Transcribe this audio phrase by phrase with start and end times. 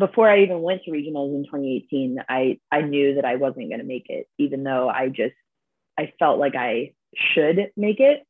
[0.00, 3.78] before I even went to regionals in 2018, I I knew that I wasn't going
[3.78, 5.34] to make it, even though I just
[5.98, 8.26] I felt like I should make it,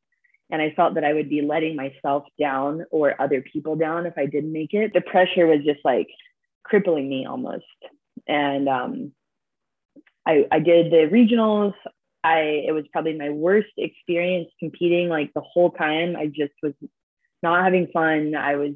[0.51, 4.17] and I felt that I would be letting myself down or other people down if
[4.17, 4.93] I didn't make it.
[4.93, 6.09] The pressure was just like
[6.63, 7.65] crippling me almost,
[8.27, 9.11] and um,
[10.27, 11.73] I I did the regionals.
[12.23, 15.09] I it was probably my worst experience competing.
[15.09, 16.73] Like the whole time, I just was
[17.41, 18.35] not having fun.
[18.35, 18.75] I was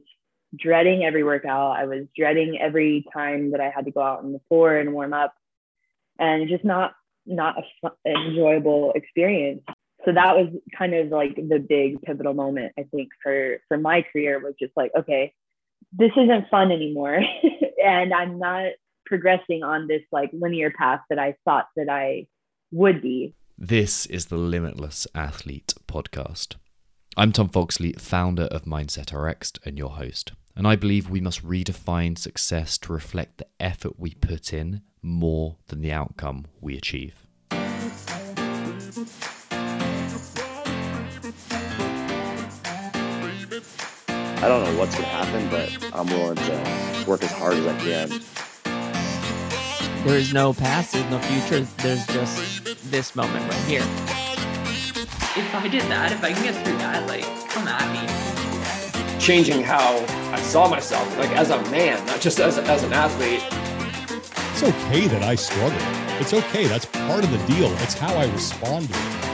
[0.56, 1.78] dreading every workout.
[1.78, 4.94] I was dreading every time that I had to go out on the floor and
[4.94, 5.34] warm up,
[6.20, 6.94] and just not
[7.26, 9.62] not a enjoyable experience.
[10.06, 14.04] So that was kind of like the big pivotal moment I think for for my
[14.12, 15.34] career was just like okay,
[15.92, 17.20] this isn't fun anymore,
[17.84, 18.74] and I'm not
[19.06, 22.28] progressing on this like linear path that I thought that I
[22.72, 23.34] would be.
[23.58, 26.56] This is the Limitless Athlete podcast.
[27.18, 30.34] I'm Tom Foxley, founder of Mindset RX and your host.
[30.54, 35.56] And I believe we must redefine success to reflect the effort we put in more
[35.68, 37.26] than the outcome we achieve.
[37.52, 37.56] I
[44.42, 47.78] don't know what's going to happen, but I'm willing to work as hard as I
[47.80, 48.10] can.
[50.06, 54.15] There is no past, there's no future, there's just this moment right here.
[55.66, 59.64] If I did that, if I can get through that, like, come at me changing
[59.64, 59.98] how
[60.32, 63.42] I saw myself, like as a man, not just as, as an athlete.
[64.52, 65.76] It's okay that I struggle.
[66.22, 66.68] It's okay.
[66.68, 67.72] That's part of the deal.
[67.80, 69.26] It's how I respond to it.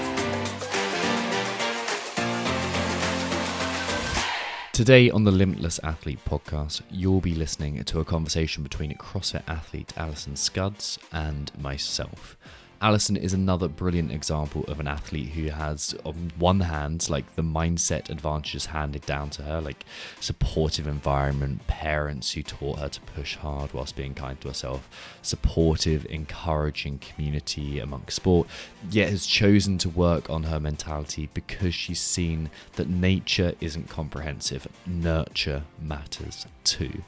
[4.71, 9.91] Today on the Limitless Athlete podcast, you'll be listening to a conversation between CrossFit athlete
[9.97, 12.37] Alison Scudds and myself.
[12.83, 17.43] Alison is another brilliant example of an athlete who has, on one hand, like the
[17.43, 19.85] mindset advantages handed down to her, like
[20.19, 24.89] supportive environment, parents who taught her to push hard whilst being kind to herself,
[25.21, 28.47] supportive, encouraging community amongst sport,
[28.89, 34.67] yet has chosen to work on her mentality because she's seen that nature isn't comprehensive,
[34.87, 37.03] nurture matters too.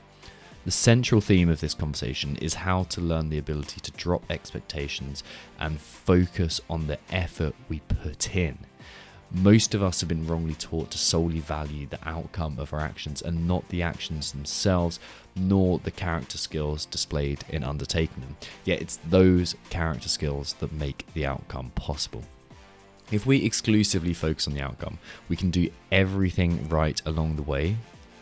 [0.65, 5.21] The central theme of this conversation is how to learn the ability to drop expectations
[5.59, 8.57] and focus on the effort we put in.
[9.29, 13.21] Most of us have been wrongly taught to solely value the outcome of our actions
[13.21, 15.01] and not the actions themselves,
[15.35, 18.37] nor the character skills displayed in undertaking them.
[18.63, 22.23] Yet it's those character skills that make the outcome possible.
[23.11, 24.97] If we exclusively focus on the outcome,
[25.27, 27.75] we can do everything right along the way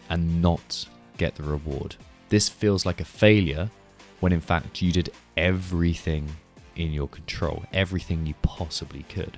[0.09, 0.87] and not
[1.17, 1.97] get the reward.
[2.31, 3.69] This feels like a failure
[4.21, 6.29] when in fact you did everything
[6.77, 9.37] in your control, everything you possibly could.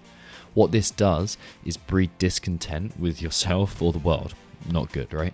[0.54, 4.36] What this does is breed discontent with yourself or the world.
[4.72, 5.34] Not good, right?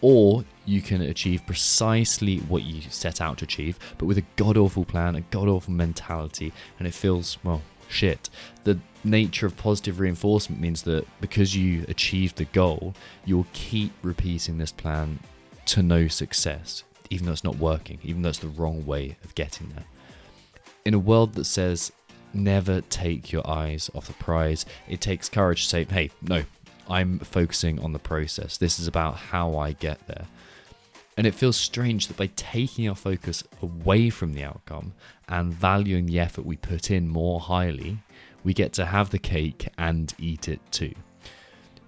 [0.00, 4.56] Or you can achieve precisely what you set out to achieve, but with a god
[4.56, 8.28] awful plan, a god awful mentality, and it feels, well, shit.
[8.64, 12.94] The nature of positive reinforcement means that because you achieved the goal,
[13.24, 15.20] you'll keep repeating this plan
[15.66, 19.34] to no success even though it's not working, even though it's the wrong way of
[19.34, 19.84] getting there.
[20.84, 21.92] In a world that says
[22.32, 26.44] never take your eyes off the prize, it takes courage to say, hey, no,
[26.88, 28.56] I'm focusing on the process.
[28.56, 30.26] This is about how I get there.
[31.16, 34.92] And it feels strange that by taking our focus away from the outcome
[35.28, 37.98] and valuing the effort we put in more highly,
[38.44, 40.94] we get to have the cake and eat it too.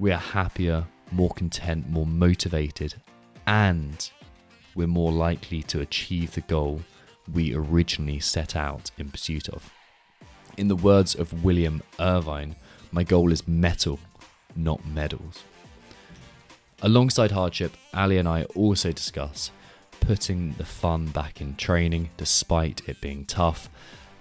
[0.01, 2.95] We are happier, more content, more motivated,
[3.47, 4.11] and
[4.75, 6.83] we're more likely to achieve the goal
[7.33, 9.73] we originally set out in pursuit of.
[10.57, 12.57] In the words of William Irvine,
[12.93, 14.01] my goal is mettle,
[14.57, 15.45] not medals.
[16.83, 19.51] Alongside hardship, Ali and I also discuss
[20.01, 23.69] putting the fun back in training despite it being tough,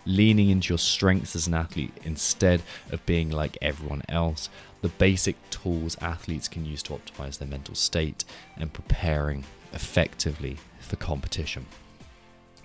[0.05, 2.61] leaning into your strengths as an athlete instead
[2.91, 4.49] of being like everyone else,
[4.81, 8.23] the basic tools athletes can use to optimize their mental state,
[8.57, 9.43] and preparing
[9.73, 11.65] effectively for competition.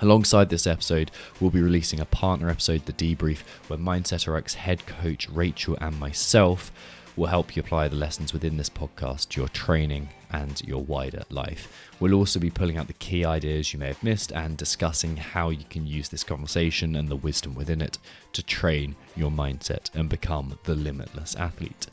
[0.01, 4.85] Alongside this episode, we'll be releasing a partner episode, The Debrief, where Mindset RX head
[4.87, 6.73] coach Rachel and myself
[7.17, 11.23] will help you apply the lessons within this podcast to your training and your wider
[11.31, 11.91] life.
[12.01, 15.51] We'll also be pulling out the key ideas you may have missed and discussing how
[15.51, 17.99] you can use this conversation and the wisdom within it
[18.33, 21.87] to train your mindset and become the limitless athlete.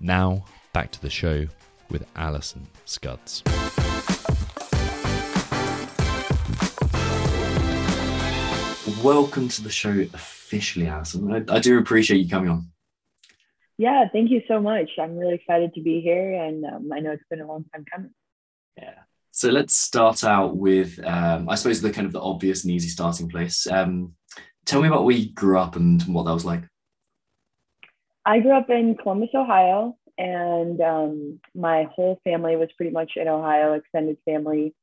[0.00, 1.48] Now, back to the show
[1.90, 3.42] with Alison Scudds.
[9.04, 11.30] Welcome to the show officially, Alison.
[11.30, 12.70] I, I, do appreciate you coming on.
[13.76, 14.88] Yeah, thank you so much.
[14.98, 17.84] I'm really excited to be here, and um, I know it's been a long time
[17.92, 18.10] coming.
[18.78, 18.94] Yeah,
[19.30, 22.88] So let's start out with, um, I suppose, the kind of the obvious and easy
[22.88, 23.66] starting place.
[23.66, 24.14] Um,
[24.64, 26.62] tell me about where you grew up and what that was like.
[28.24, 33.28] I grew up in Columbus, Ohio, and um, my whole family was pretty much in
[33.28, 34.74] Ohio, extended family.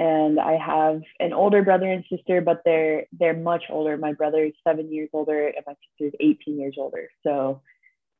[0.00, 3.98] And I have an older brother and sister, but they're they're much older.
[3.98, 7.08] My brother is seven years older, and my sister is 18 years older.
[7.22, 7.60] So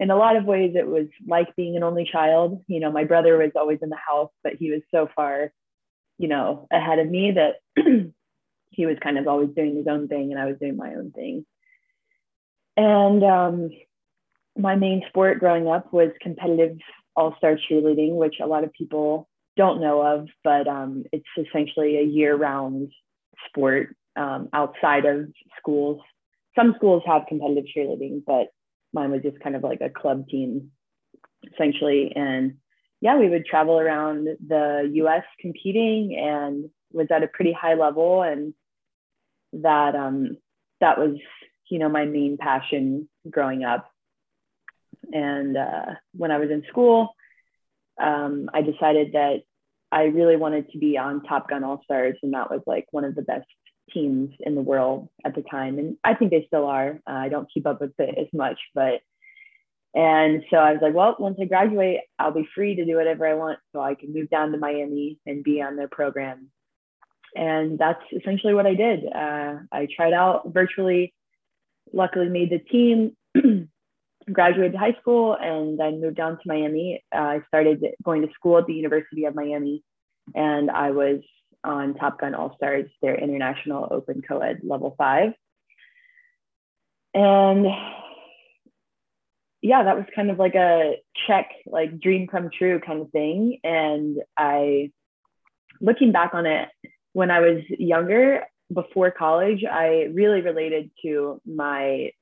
[0.00, 3.04] in a lot of ways it was like being an only child you know my
[3.04, 5.52] brother was always in the house but he was so far
[6.18, 7.56] you know ahead of me that
[8.70, 11.12] he was kind of always doing his own thing and i was doing my own
[11.12, 11.44] thing
[12.76, 13.70] and um,
[14.56, 16.78] my main sport growing up was competitive
[17.14, 19.28] all-star cheerleading which a lot of people
[19.60, 22.90] don't know of but um, it's essentially a year-round
[23.46, 25.28] sport um, outside of
[25.58, 26.00] schools.
[26.58, 28.46] Some schools have competitive cheerleading but
[28.94, 30.70] mine was just kind of like a club team
[31.52, 32.10] essentially.
[32.16, 32.54] And
[33.02, 38.22] yeah we would travel around the us competing and was at a pretty high level.
[38.22, 38.54] And
[39.52, 40.38] that um
[40.80, 41.18] that was
[41.70, 43.90] you know my main passion growing up.
[45.12, 47.14] And uh, when i was in school
[48.00, 49.42] um, i decided that
[49.92, 53.04] i really wanted to be on top gun all stars and that was like one
[53.04, 53.46] of the best
[53.92, 57.00] teams in the world at the time, and I think they still are.
[57.08, 59.00] Uh, I don't keep up with it as much, but
[59.92, 63.26] and so I was like, well, once I graduate, I'll be free to do whatever
[63.26, 66.48] I want, so I can move down to Miami and be on their program.
[67.34, 69.04] And that's essentially what I did.
[69.04, 71.12] Uh, I tried out virtually,
[71.92, 73.16] luckily made the team,
[74.32, 77.02] graduated high school, and then moved down to Miami.
[77.14, 79.82] Uh, I started going to school at the University of Miami,
[80.34, 81.20] and I was
[81.64, 85.32] on Top Gun All Stars, their international open co ed level five.
[87.12, 87.66] And
[89.62, 90.96] yeah, that was kind of like a
[91.26, 93.58] check, like dream come true kind of thing.
[93.62, 94.90] And I,
[95.80, 96.68] looking back on it,
[97.12, 102.12] when I was younger, before college, I really related to my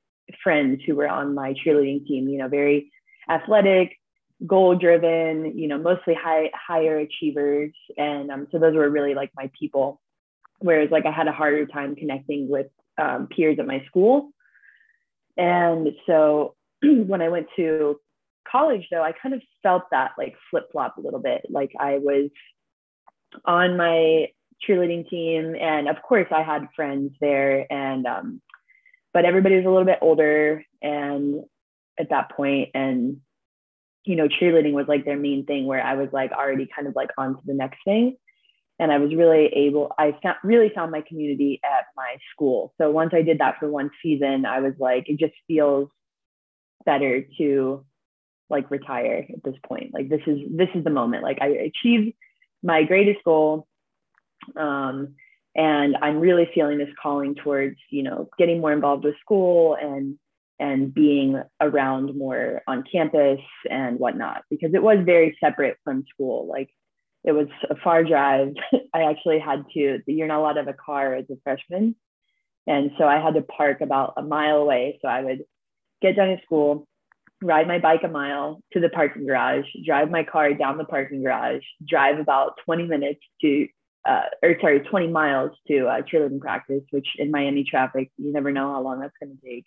[0.43, 2.91] friends who were on my cheerleading team, you know, very
[3.29, 3.97] athletic,
[4.45, 7.71] goal driven, you know, mostly high higher achievers.
[7.97, 10.01] And um, so those were really like my people.
[10.59, 12.67] Whereas like I had a harder time connecting with
[12.97, 14.31] um, peers at my school.
[15.37, 17.99] And so when I went to
[18.49, 21.45] college though, I kind of felt that like flip flop a little bit.
[21.49, 22.29] Like I was
[23.45, 24.27] on my
[24.67, 28.41] cheerleading team and of course I had friends there and um,
[29.13, 31.43] but everybody was a little bit older and
[31.99, 33.21] at that point and
[34.05, 36.95] you know, cheerleading was like their main thing where I was like already kind of
[36.95, 38.17] like on to the next thing.
[38.79, 42.73] And I was really able, I found, really found my community at my school.
[42.79, 45.89] So once I did that for one season, I was like, it just feels
[46.85, 47.85] better to
[48.49, 49.93] like retire at this point.
[49.93, 51.23] Like this is, this is the moment.
[51.23, 52.15] Like I achieved
[52.63, 53.67] my greatest goal.
[54.55, 55.15] Um,
[55.55, 60.17] and I'm really feeling this calling towards, you know, getting more involved with school and
[60.61, 66.47] and being around more on campus and whatnot because it was very separate from school.
[66.47, 66.69] Like
[67.23, 68.53] it was a far drive.
[68.93, 71.95] I actually had to you're not allowed to have a car as a freshman.
[72.67, 75.43] And so i had to park about a mile away so i would
[76.01, 76.87] get done at school
[77.41, 81.23] ride my bike a mile to the parking garage drive my car down the parking
[81.23, 83.67] garage drive about 20 minutes to
[84.05, 88.51] uh, or sorry 20 miles to uh, cheerleading practice which in miami traffic you never
[88.51, 89.65] know how long that's going to take.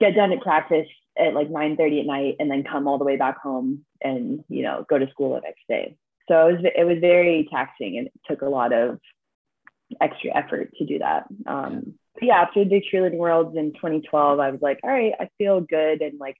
[0.00, 3.04] Get done at practice at like 9 30 at night and then come all the
[3.04, 5.96] way back home and you know go to school the next day.
[6.28, 8.98] So it was it was very taxing and it took a lot of
[10.00, 11.26] extra effort to do that.
[11.46, 15.28] Um but yeah after the cheerleading worlds in 2012 i was like all right i
[15.38, 16.36] feel good and like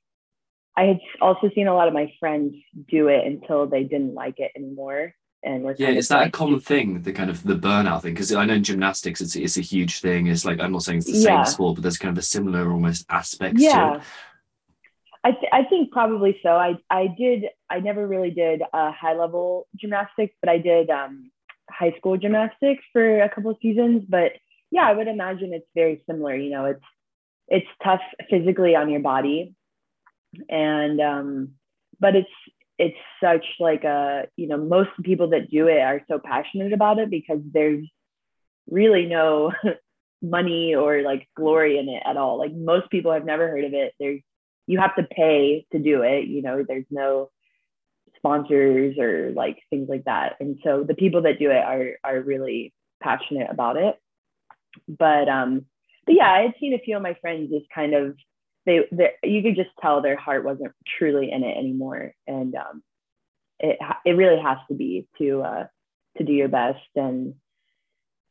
[0.76, 2.54] i had also seen a lot of my friends
[2.88, 6.60] do it until they didn't like it anymore and we're yeah is that a common
[6.60, 8.12] thing the kind of the burnout thing?
[8.14, 10.26] Because i know in gymnastics it's, it's a huge thing.
[10.26, 11.44] It's like i'm not saying it's the Yeah.
[11.44, 13.94] same sport but there's kind of a similar almost aspect to yeah.
[13.96, 14.02] It
[15.22, 16.50] I, th- I think probably so.
[16.50, 21.30] I, I did i never really did uh, high level gymnastics but i did um,
[21.70, 24.04] high school gymnastics for a couple of seasons.
[24.08, 24.32] But
[24.70, 26.84] yeah i would imagine it's very similar you know it's
[27.48, 29.54] it's tough physically on your body.
[30.48, 31.50] And um,
[31.98, 32.30] but it's
[32.80, 36.98] it's such like a you know most people that do it are so passionate about
[36.98, 37.86] it because there's
[38.70, 39.52] really no
[40.22, 42.38] money or like glory in it at all.
[42.38, 43.92] Like most people have never heard of it.
[44.00, 44.22] There's
[44.66, 47.30] you have to pay to do it you know there's no
[48.16, 50.36] sponsors or like things like that.
[50.40, 52.72] And so the people that do it are are really
[53.02, 53.96] passionate about it.
[54.88, 55.66] But um
[56.06, 58.16] but yeah i had seen a few of my friends just kind of
[58.90, 62.14] they, you could just tell their heart wasn't truly in it anymore.
[62.26, 62.82] And um
[63.60, 65.66] it it really has to be to uh,
[66.16, 66.88] to do your best.
[66.96, 67.34] And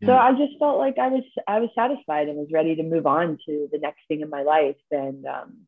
[0.05, 0.23] so Yeah.
[0.23, 3.37] I just felt like I was I was satisfied and was ready to move on
[3.45, 4.81] to the next thing in my life.
[4.91, 5.67] And um,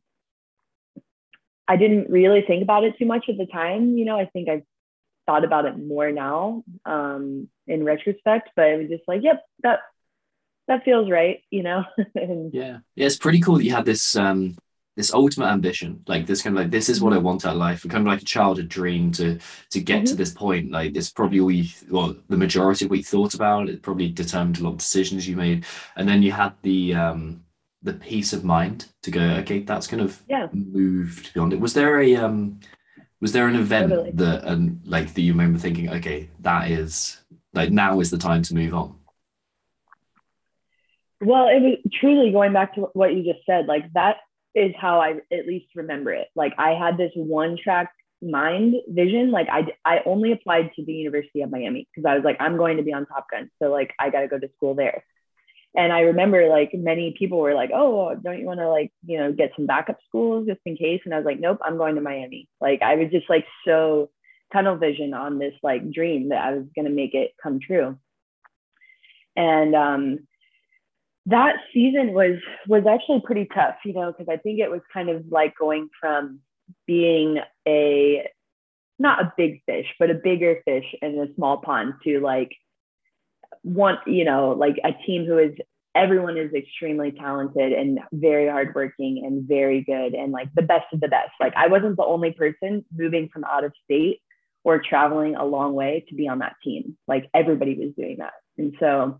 [1.67, 3.97] I didn't really think about it too much at the time.
[3.97, 4.63] You know I think I've
[5.27, 9.79] thought about it more now um, in retrospect but I was just like yep that
[10.67, 11.83] that feels right you know
[12.15, 12.79] and Yeah.
[12.95, 14.57] Yeah, it's pretty cool that you had this um
[14.97, 16.03] this ultimate ambition.
[16.05, 17.81] Like this kind of like this is what I want out of life.
[17.83, 19.39] Kind of like a childhood dream to
[19.69, 20.69] to get to this point.
[20.69, 23.69] Like it's probably all you well, the majority of what you thought about.
[23.69, 25.65] It probably determined a lot of decisions you made.
[25.95, 27.43] And then you had the um
[27.81, 30.47] the peace of mind to go, okay, that's kind of Yeah.
[30.53, 31.59] moved beyond it.
[31.61, 32.59] Was there a um
[33.21, 34.11] was there an event Totally.
[34.15, 37.21] that and like that you remember thinking, okay, that is
[37.53, 38.95] like now is the time to move on?
[41.21, 43.67] Well, it was truly going back to what you just said.
[43.67, 44.17] Like that
[44.55, 46.27] is how I at least remember it.
[46.35, 49.31] Like I had this one track mind vision.
[49.31, 52.57] Like I I only applied to the University of Miami because I was like I'm
[52.57, 55.03] going to be on Top Gun, so like I got to go to school there.
[55.73, 59.17] And I remember like many people were like, "Oh, don't you want to like you
[59.17, 61.95] know get some backup schools just in case?" And I was like, "Nope, I'm going
[61.95, 64.09] to Miami." Like I was just like so
[64.51, 67.97] tunnel vision on this like dream that I was going to make it come true.
[69.35, 70.27] And um,
[71.27, 75.09] that season was was actually pretty tough, you know, because I think it was kind
[75.09, 76.39] of like going from
[76.87, 78.27] being a
[78.97, 82.51] not a big fish, but a bigger fish in a small pond to like
[83.63, 85.51] one, you know, like a team who is
[85.93, 91.01] everyone is extremely talented and very hardworking and very good and like the best of
[91.01, 91.31] the best.
[91.39, 94.21] Like I wasn't the only person moving from out of state
[94.63, 96.97] or traveling a long way to be on that team.
[97.07, 98.33] Like everybody was doing that.
[98.57, 99.19] And so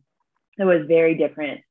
[0.58, 1.62] it was very different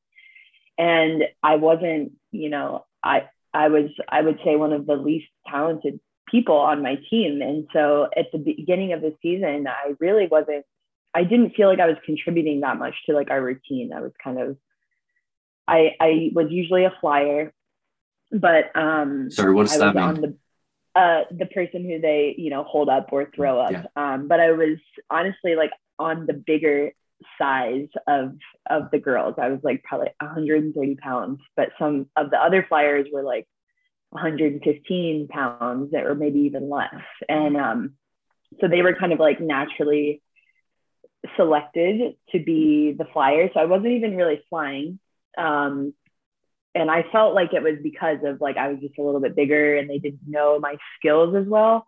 [0.81, 3.17] and I wasn't, you know, I
[3.53, 6.01] I was I would say one of the least talented
[6.33, 10.65] people on my team, and so at the beginning of the season, I really wasn't.
[11.13, 13.93] I didn't feel like I was contributing that much to like our routine.
[13.93, 14.57] I was kind of,
[15.67, 17.53] I I was usually a flyer,
[18.31, 20.21] but um, Sorry, what does that mean?
[20.25, 20.37] the
[21.01, 23.85] uh the person who they you know hold up or throw up Yeah.
[23.95, 24.77] um but i was
[25.09, 25.71] honestly like
[26.01, 26.91] on the bigger
[27.39, 28.35] size of
[28.69, 29.35] of the girls.
[29.39, 33.47] I was like probably 130 pounds but some of the other flyers were like
[34.11, 36.95] 115 pounds or maybe even less.
[37.29, 37.95] And um
[38.61, 40.23] so they were kind of like naturally
[41.37, 43.51] selected to be the flyer.
[43.53, 44.99] So i wasn't even really flying
[45.39, 45.95] um
[46.75, 49.35] and I felt like it was because of like I was just a little bit
[49.35, 51.87] bigger and they didn't know my skills as well.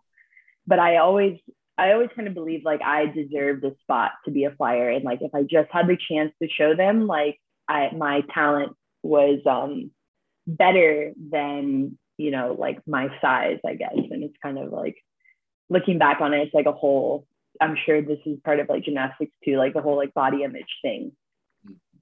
[0.67, 1.39] But I always
[1.77, 5.03] I always kind of believe like I deserved a spot to be a flyer and
[5.03, 9.39] like if I just had the chance to show them like I my talent was
[9.45, 9.91] um
[10.45, 14.95] better than you know like my size I guess and it's kind of like
[15.69, 17.25] looking back on it it's like a whole
[17.59, 20.79] I'm sure this is part of like gymnastics too like the whole like body image
[20.83, 21.13] thing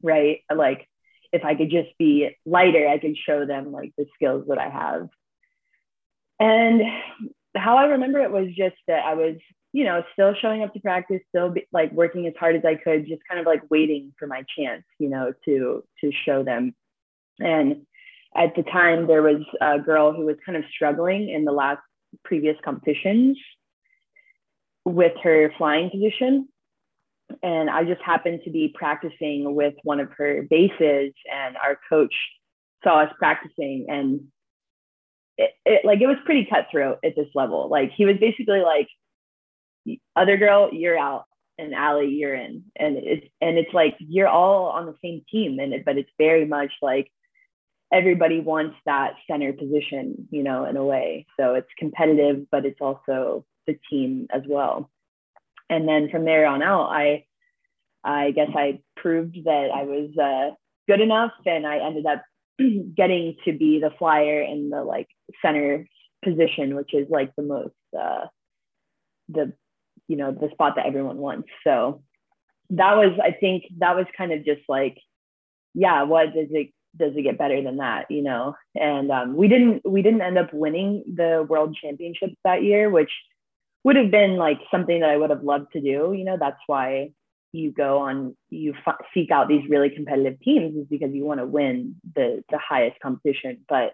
[0.02, 0.88] right like
[1.32, 4.70] if I could just be lighter, I could show them like the skills that I
[4.70, 5.10] have.
[6.40, 6.82] And
[7.56, 9.36] how I remember it was just that I was,
[9.74, 12.76] you know, still showing up to practice, still be, like working as hard as I
[12.76, 16.76] could, just kind of like waiting for my chance, you know, to to show them.
[17.40, 17.86] And
[18.36, 21.82] at the time, there was a girl who was kind of struggling in the last
[22.26, 23.38] previous competitions
[24.86, 26.48] with her flying position
[27.44, 32.14] and I just happened to be practicing with one of her bases, and our coach
[32.84, 34.22] saw us practicing, and
[35.38, 37.70] it, it like it was pretty cutthroat at this level.
[37.70, 38.88] Like he was basically like,
[40.16, 41.26] "Other girl, you're out,
[41.58, 45.60] and Allie, you're in," and it's and it's like you're all on the same team,
[45.60, 47.12] and it, but it's very much like
[47.94, 51.26] everybody wants that center position, you know, in a way.
[51.38, 54.90] So it's competitive, but it's also the team as well
[55.72, 57.26] and then from there on out i
[58.04, 60.54] i guess i proved that i was uh,
[60.88, 62.24] good enough and i ended up
[62.96, 65.08] getting to be the flyer in the like
[65.44, 65.88] center
[66.24, 68.26] position which is like the most uh,
[69.30, 69.54] the
[70.08, 72.02] you know the spot that everyone wants so
[72.70, 74.98] that was i think that was kind of just like
[75.74, 79.48] yeah what does it does it get better than that you know and um, we
[79.48, 83.12] didn't we didn't end up winning the world championships that year which
[83.84, 86.14] would have been like something that I would have loved to do.
[86.14, 87.12] You know, that's why
[87.52, 91.40] you go on, you f- seek out these really competitive teams is because you want
[91.40, 93.66] to win the the highest competition.
[93.68, 93.94] But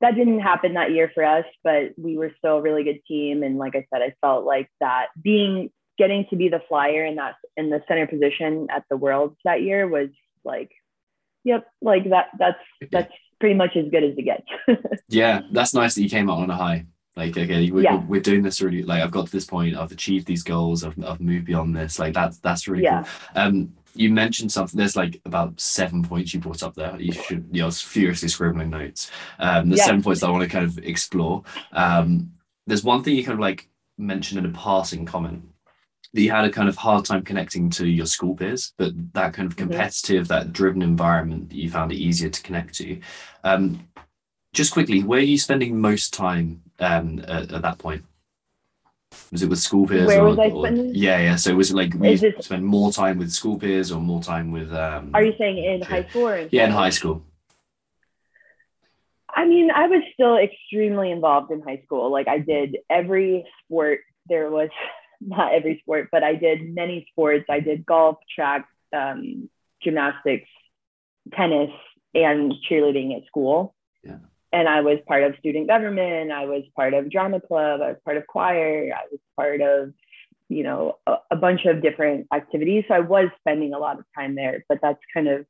[0.00, 1.44] that didn't happen that year for us.
[1.62, 4.68] But we were still a really good team, and like I said, I felt like
[4.80, 8.96] that being getting to be the flyer in that in the center position at the
[8.96, 10.08] Worlds that year was
[10.44, 10.70] like,
[11.44, 12.26] yep, like that.
[12.38, 12.58] That's
[12.90, 14.46] that's pretty much as good as it gets.
[15.08, 16.86] Yeah, that's nice that you came out on a high.
[17.14, 18.02] Like, okay, we're, Yeah.
[18.06, 18.82] we're doing this really.
[18.82, 19.76] Like, I've got to this point.
[19.76, 20.82] I've achieved these goals.
[20.82, 21.98] I've, I've moved beyond this.
[22.00, 23.04] Like, that's that's really Yeah.
[23.34, 23.42] cool.
[23.42, 24.76] Um, you mentioned something.
[24.78, 26.96] There's like about seven points you brought up there.
[27.00, 27.46] You should.
[27.52, 29.10] You know, I was furiously scribbling notes.
[29.38, 29.86] Um, there's Yeah.
[29.86, 31.42] seven points that I want to kind of explore.
[31.72, 32.32] Um,
[32.66, 35.44] there's one thing you kind of like mentioned in a passing comment
[36.12, 39.32] that you had a kind of hard time connecting to your school peers, but that
[39.34, 39.58] kind of Mhm.
[39.58, 43.00] competitive, that driven environment, that you found it easier to connect to.
[43.42, 43.88] Um,
[44.52, 48.04] just quickly, where are you spending most time um, at, at that point?
[49.34, 50.06] Was it with school peers?
[50.06, 51.34] Where or, was I or- spending- yeah, yeah.
[51.34, 54.72] So was it like this- spend more time with school peers or more time with?
[54.72, 57.24] Um, Are you saying in high school or in Yeah, in high school.
[59.28, 62.10] I mean, I was still extremely involved in high school.
[62.12, 64.70] Like I did every sport there was,
[65.20, 67.46] not every sport, but I did many sports.
[67.50, 69.50] I did golf, track, um,
[69.82, 70.48] gymnastics,
[71.32, 71.70] tennis,
[72.14, 73.73] and cheerleading at school.
[74.54, 76.30] And I was part of student government.
[76.30, 77.80] I was part of drama club.
[77.82, 78.92] I was part of choir.
[78.94, 79.92] I was part of,
[80.48, 82.84] you know, a, a bunch of different activities.
[82.86, 84.64] So I was spending a lot of time there.
[84.68, 85.44] But that's kind of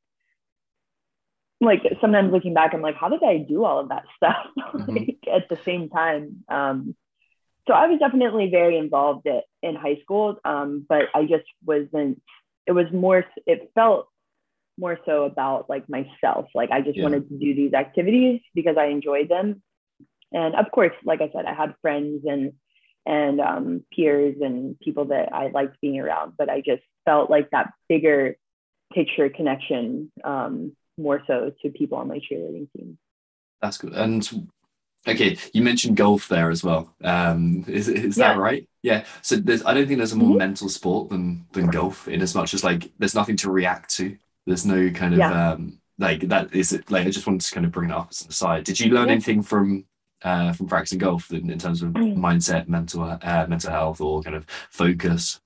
[1.61, 4.47] like sometimes looking back, I'm like, how did I do all of that stuff
[4.87, 6.43] like, at the same time?
[6.49, 6.95] Um,
[7.67, 12.23] so I was definitely very involved at, in high school, um, but I just wasn't.
[12.65, 13.23] It was more.
[13.45, 14.07] It felt
[14.77, 16.47] more so about like myself.
[16.53, 17.03] Like I just Yeah.
[17.03, 19.61] wanted to do these activities because I enjoyed them,
[20.31, 22.53] and of course, like I said, I had friends and
[23.07, 26.33] and um, peers and people that I liked being around.
[26.37, 28.35] But I just felt like that bigger
[28.93, 32.97] picture connection um, more so to people on my cheerleading team.
[33.61, 33.93] That's good.
[33.93, 34.27] And
[35.07, 36.95] okay, you mentioned golf there as well.
[37.03, 38.41] Um, is is that Yeah.
[38.41, 38.67] right?
[38.81, 39.05] Yeah.
[39.21, 40.37] So there's, I don't think there's a more Mhm.
[40.39, 44.17] mental sport than than golf, in as much as like there's nothing to react to.
[44.45, 45.51] There's no kind of Yeah.
[45.53, 46.53] um like that.
[46.53, 48.63] Is it like I just wanted to kind of bring it up as an aside.
[48.65, 49.13] Did you learn Yeah.
[49.13, 49.85] anything from
[50.23, 52.17] uh from practicing golf in, in terms of Mm.
[52.17, 55.39] mindset, mental uh, mental health, or kind of focus?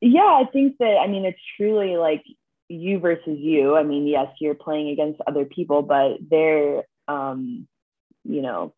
[0.00, 2.24] Yeah, I think that I mean it's truly like
[2.68, 3.76] you versus you.
[3.76, 7.68] I mean, yes, you're playing against other people, but they're um,
[8.24, 8.72] you know,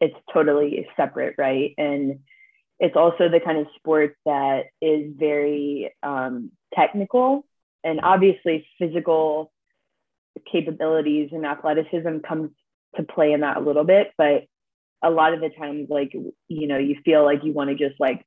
[0.00, 1.74] it's totally separate, right?
[1.78, 2.20] And
[2.78, 7.44] it's also the kind of sport that is very um, technical
[7.82, 9.52] and obviously physical
[10.50, 12.50] capabilities and athleticism comes
[12.96, 14.44] to play in that a little bit, but
[15.02, 16.12] a lot of the times, like
[16.48, 18.24] you know, you feel like you want to just like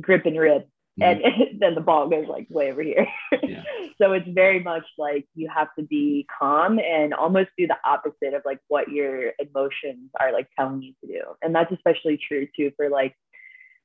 [0.00, 0.68] grip and rip
[1.00, 1.22] and
[1.58, 3.06] then the ball goes like way over here.
[3.42, 3.62] Yeah.
[4.00, 8.34] so it's very much like you have to be calm and almost do the opposite
[8.34, 11.22] of like what your emotions are like telling you to do.
[11.42, 13.16] And that's especially true too for like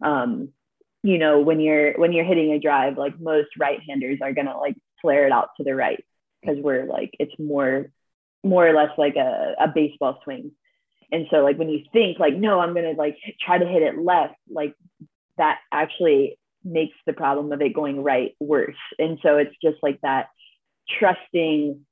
[0.04, 0.50] um
[1.04, 4.76] you know when you're when you're hitting a drive like most right-handers are to like
[5.02, 6.04] flare it out to the right
[6.42, 7.90] because we're like it's more
[8.44, 10.52] more or less like a, a baseball swing.
[11.12, 13.98] And so like when you think like no I'm to like try to hit it
[13.98, 14.76] left like
[15.38, 18.76] that actually makes the problem of it going right worse.
[19.00, 20.28] And so it's just like that
[21.00, 21.86] trusting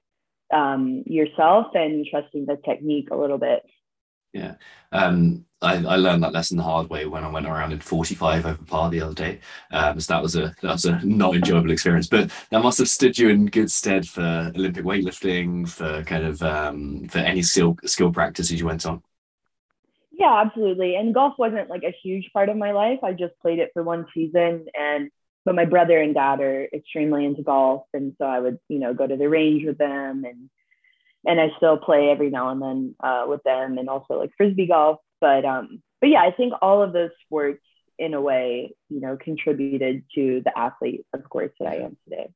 [0.53, 3.63] um, yourself and trusting the technique a little bit.
[4.33, 4.55] Yeah.
[4.91, 8.45] Um, I, I learned that lesson the hard way when I went around in 45
[8.45, 9.39] over par the other day.
[9.71, 12.87] Um, so that was a that was a not enjoyable experience, but that must have
[12.87, 17.75] stood you in good stead for Olympic weightlifting, for kind of um, for any skill
[17.85, 19.01] skill practices you went on.
[20.11, 20.95] Yeah, absolutely.
[20.95, 22.99] And golf wasn't like a huge part of my life.
[23.03, 25.09] I just played it for one season and
[25.45, 28.93] but my brother and dad are extremely into golf and so I would, you know,
[28.93, 30.49] go to the range with them and
[31.25, 34.67] and I still play every now and then uh, with them and also like frisbee
[34.67, 34.99] golf.
[35.19, 37.63] But um but yeah, I think all of those sports
[37.97, 42.27] in a way, you know, contributed to the athlete, of course, that I am today.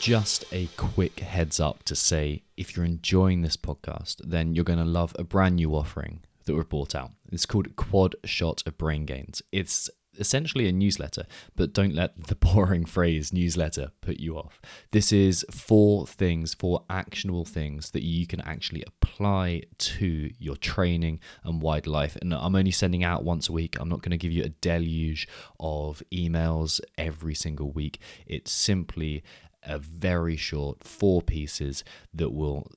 [0.00, 4.78] Just a quick heads up to say if you're enjoying this podcast, then you're going
[4.80, 7.12] to love a brand new offering that we've brought out.
[7.30, 9.42] It's called Quad Shot of Brain Gains.
[9.52, 11.24] It's essentially a newsletter,
[11.56, 14.60] but don't let the boring phrase newsletter put you off.
[14.90, 21.20] This is four things, four actionable things that you can actually apply to your training
[21.44, 22.16] and wide life.
[22.20, 23.76] And I'm only sending out once a week.
[23.78, 27.98] I'm not going to give you a deluge of emails every single week.
[28.26, 29.22] It's simply
[29.62, 32.70] a very short four pieces that will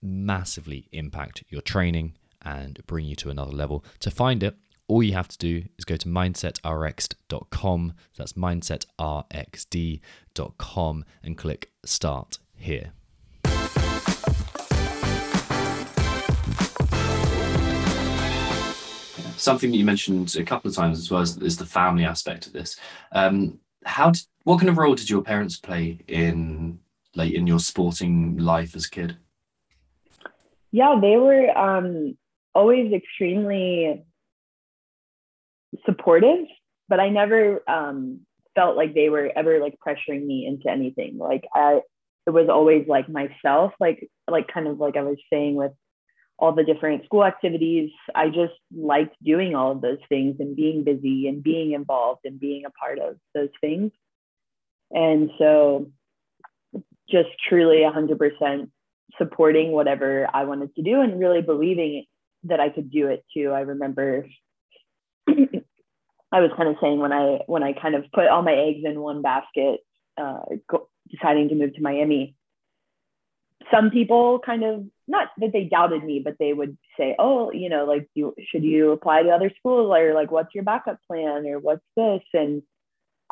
[0.00, 3.84] massively impact your training and bring you to another level.
[4.00, 4.56] To find it,
[4.88, 7.92] all you have to do is go to mindsetrx.com.
[8.16, 12.92] That's mindsetrxd.com and click start here.
[19.36, 22.46] Something that you mentioned a couple of times as well is, is the family aspect
[22.46, 22.80] of this.
[23.12, 26.80] Um, how did, what kind of role did your parents play in
[27.14, 29.16] like in your sporting life as a kid?
[30.72, 32.18] Yeah, they were um,
[32.54, 34.02] always extremely
[35.84, 36.46] supportive,
[36.88, 38.20] but I never um,
[38.54, 41.18] felt like they were ever like pressuring me into anything.
[41.18, 41.80] Like I,
[42.26, 45.72] it was always like myself, like like kind of like I was saying with
[46.38, 47.90] all the different school activities.
[48.14, 52.38] I just liked doing all of those things and being busy and being involved and
[52.38, 53.90] being a part of those things.
[54.90, 55.90] And so
[57.10, 58.70] just truly 100%
[59.16, 62.04] supporting whatever I wanted to do and really believing
[62.44, 63.50] that I could do it too.
[63.50, 64.26] I remember
[66.32, 68.84] I was kind of saying when I when I kind of put all my eggs
[68.84, 69.80] in one basket,
[70.20, 72.34] uh, go, deciding to move to Miami.
[73.70, 77.68] Some people kind of not that they doubted me, but they would say, "Oh, you
[77.68, 81.46] know, like you should you apply to other schools or like what's your backup plan
[81.46, 82.62] or what's this?" And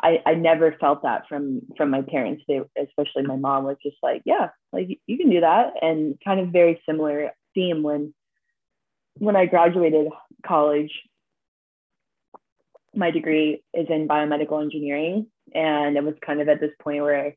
[0.01, 2.43] I, I never felt that from from my parents.
[2.47, 6.39] They, especially my mom, was just like, "Yeah, like you can do that," and kind
[6.39, 8.13] of very similar theme when
[9.19, 10.07] when I graduated
[10.45, 10.91] college
[12.97, 15.27] my degree is in biomedical engineering.
[15.53, 17.35] And it was kind of at this point where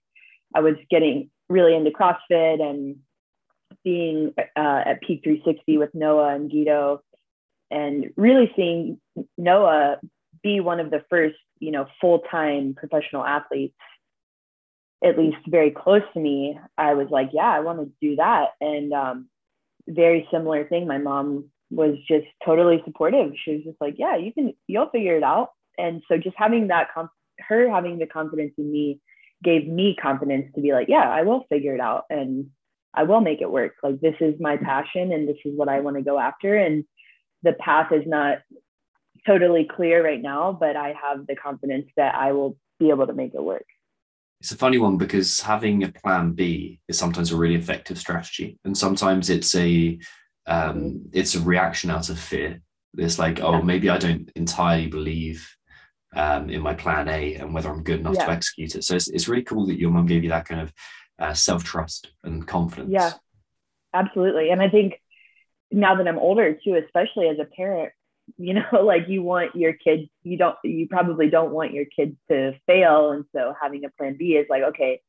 [0.54, 2.96] I was getting really into CrossFit and
[3.84, 7.02] being uh, at Peak 360 with Noah and Guido,
[7.70, 9.00] and really seeing
[9.38, 9.98] Noah
[10.42, 13.76] be one of the first, you know, full-time professional athletes,
[15.04, 16.58] at least very close to me.
[16.76, 18.50] I was like, yeah, I want to do that.
[18.60, 19.28] And um,
[19.86, 20.86] very similar thing.
[20.86, 23.32] My mom was just totally supportive.
[23.42, 25.50] She was just like, yeah, you can, you'll figure it out.
[25.78, 26.88] And so just having that,
[27.48, 29.00] her having the confidence in me
[29.42, 32.50] gave me confidence to be like, yeah, I will figure it out and
[32.92, 33.74] I will make it work.
[33.82, 36.56] Like, this is my passion and this is what I want to go after.
[36.56, 36.84] And
[37.42, 38.38] the path is not
[39.26, 43.12] totally clear right now, but I have the confidence that I will be able to
[43.12, 43.66] make it work.
[44.40, 48.58] It's a funny one because having a plan B is sometimes a really effective strategy.
[48.64, 49.98] And sometimes it's a
[50.50, 52.60] um, it's a reaction out of fear.
[52.98, 55.48] It's like, oh, maybe I don't entirely believe
[56.14, 58.26] um, in my plan A and whether I'm good enough yeah.
[58.26, 58.82] to execute it.
[58.82, 60.72] So it's, it's really cool that your mum gave you that kind of
[61.20, 62.90] uh, self trust and confidence.
[62.90, 63.12] Yeah,
[63.94, 64.50] absolutely.
[64.50, 65.00] And I think
[65.70, 67.92] now that I'm older too, especially as a parent,
[68.36, 72.16] you know, like you want your kids, you don't, you probably don't want your kids
[72.28, 73.12] to fail.
[73.12, 75.00] And so having a plan B is like, okay,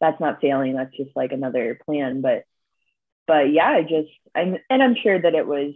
[0.00, 0.76] that's not failing.
[0.76, 2.20] That's just like another plan.
[2.20, 2.44] But
[3.26, 5.74] but yeah, I just I'm and I'm sure that it was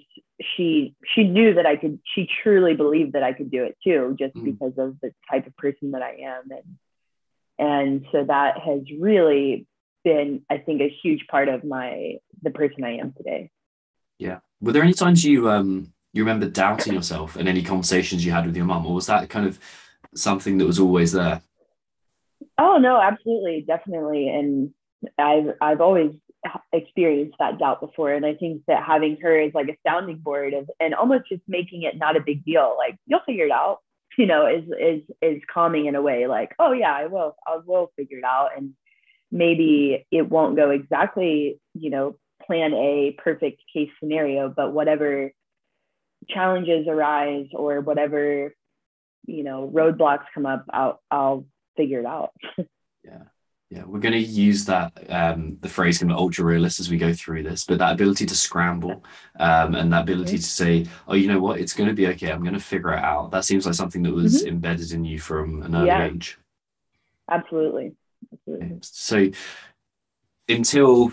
[0.56, 4.16] she she knew that I could she truly believed that I could do it too,
[4.18, 4.44] just mm.
[4.44, 6.78] because of the type of person that I am and
[7.58, 9.66] and so that has really
[10.04, 13.50] been I think a huge part of my the person I am today.
[14.18, 14.38] Yeah.
[14.60, 18.46] Were there any times you um you remember doubting yourself and any conversations you had
[18.46, 19.58] with your mum, or was that kind of
[20.14, 21.42] something that was always there?
[22.56, 24.28] Oh no, absolutely, definitely.
[24.28, 24.72] And
[25.18, 26.12] I've I've always
[26.72, 28.12] experienced that doubt before.
[28.12, 31.42] And i think that having her is like a sounding board of and almost just
[31.48, 33.78] making it not a big deal like you'll figure it out
[34.16, 37.58] you know is is is calming in a way like oh yeah i will i
[37.64, 38.50] will figure it out.
[38.56, 38.74] And
[39.30, 45.32] maybe it won't go exactly you know plan a perfect case scenario but whatever
[46.28, 48.54] challenges arise or whatever
[49.26, 51.46] you know roadblocks come up i'll i'll
[51.76, 52.32] figure it out.
[53.04, 53.22] Yeah
[53.70, 56.96] yeah, we're going to use that um, the phrase kind of ultra realist as we
[56.96, 59.04] go through this, but that ability to scramble
[59.38, 62.32] um, and that ability to say, oh, you know what, it's going to be okay.
[62.32, 63.30] I'm going to figure it out.
[63.30, 64.48] That seems like something that was mm-hmm.
[64.48, 66.06] embedded in you from an early yeah.
[66.06, 66.38] age.
[67.30, 67.92] Absolutely.
[68.32, 68.78] Absolutely.
[68.80, 69.30] So
[70.48, 71.12] until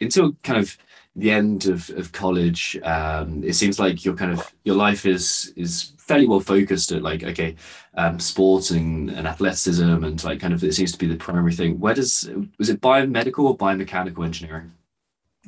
[0.00, 0.78] until kind of
[1.16, 5.52] the end of, of college, um, it seems like your kind of your life is
[5.56, 7.56] is fairly well focused at like okay
[7.94, 11.54] um, sports and, and athleticism and like kind of it seems to be the primary
[11.54, 11.80] thing.
[11.80, 14.72] Where does was it biomedical or biomechanical engineering?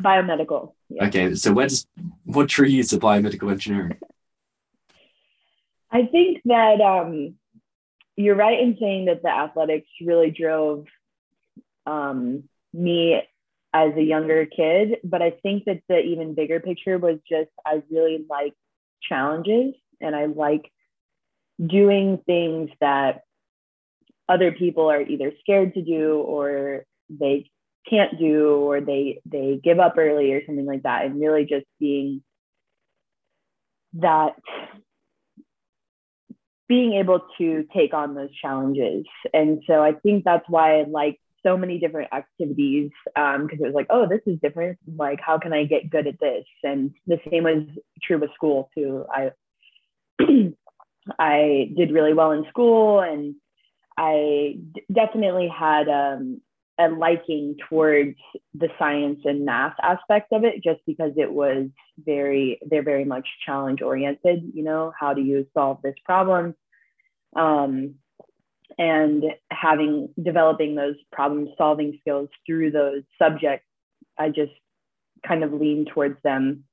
[0.01, 1.07] Biomedical yeah.
[1.07, 1.87] okay so where does
[2.25, 3.99] what drew you to biomedical engineering?
[5.91, 7.35] I think that um,
[8.17, 10.87] you're right in saying that the athletics really drove
[11.87, 13.23] um, me
[13.75, 17.83] as a younger kid but i think that the even bigger picture was just i
[17.91, 18.55] really like
[19.03, 20.71] challenges and I like
[21.65, 23.23] doing things that
[24.29, 27.51] other people are either scared to do or they
[27.89, 31.07] can't do or they they give up early or something like that.
[31.07, 32.23] And really just being
[33.95, 34.35] that
[36.69, 39.07] being able to take on those challenges.
[39.33, 43.61] And so i think that's why i like so many different activities because um, it
[43.61, 44.79] was like oh this is different.
[44.97, 46.45] Like how can i get good at this?
[46.63, 47.65] And the same was
[48.03, 49.05] true with school too.
[49.11, 49.33] I
[51.19, 53.35] I did really well in school and
[53.97, 54.59] I
[54.93, 56.41] definitely had um,
[56.79, 58.17] a liking towards
[58.55, 63.27] the science and math aspect of it just because it was very they're very much
[63.45, 66.55] challenge oriented you know how do you solve this problem?
[67.37, 67.97] Um,
[68.77, 73.67] and having developing those problem solving skills through those subjects
[74.19, 74.53] i just
[75.27, 76.65] kind of leaned towards them.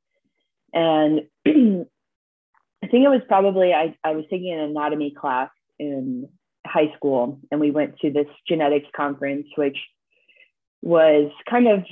[0.73, 6.27] And i think it was probably I, I was taking an anatomy class in
[6.65, 9.77] high school and we went to this genetics conference which
[10.81, 11.83] was kind of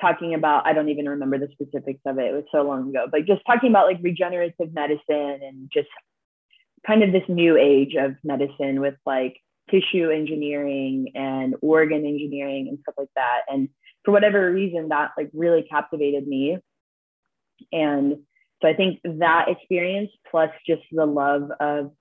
[0.00, 3.06] talking about i don't even remember the specifics of it it was so long ago
[3.10, 5.88] but just talking about like regenerative medicine and just
[6.86, 9.36] kind of this new age of medicine with like
[9.70, 13.42] tissue engineering and organ engineering and stuff like that.
[13.48, 13.68] And
[14.04, 16.58] for whatever reason that like really captivated me.
[17.72, 18.16] And
[18.62, 21.92] so i think that experience plus just the love of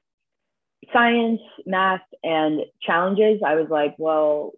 [0.92, 4.54] science math and challenges i was like well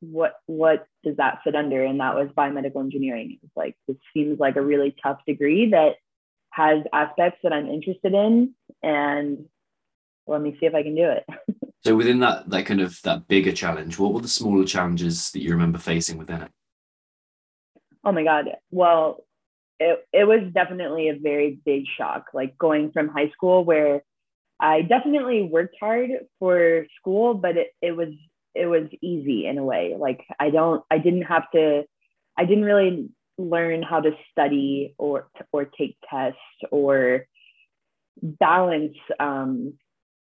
[0.00, 1.84] what what does that fit under?
[1.84, 3.32] And that was biomedical engineering.
[3.32, 5.96] It was like this seems like a really tough degree that
[6.52, 9.46] has aspects that i'm interested in and
[10.26, 11.24] let me see if i can do it.
[11.82, 15.40] So within that that kind of that bigger challenge what were the smaller challenges that
[15.40, 16.50] you remember facing within it?
[18.04, 18.50] Oh my god.
[18.70, 19.24] Well
[19.78, 24.02] it, it was definitely a very big shock like going from high school where
[24.60, 28.12] i definitely worked hard for school but it, it was
[28.54, 29.94] it was easy in a way.
[29.98, 31.84] Like I don't, I didn't have to,
[32.36, 36.38] I didn't really learn how to study or or take tests
[36.70, 37.26] or
[38.22, 39.74] balance um,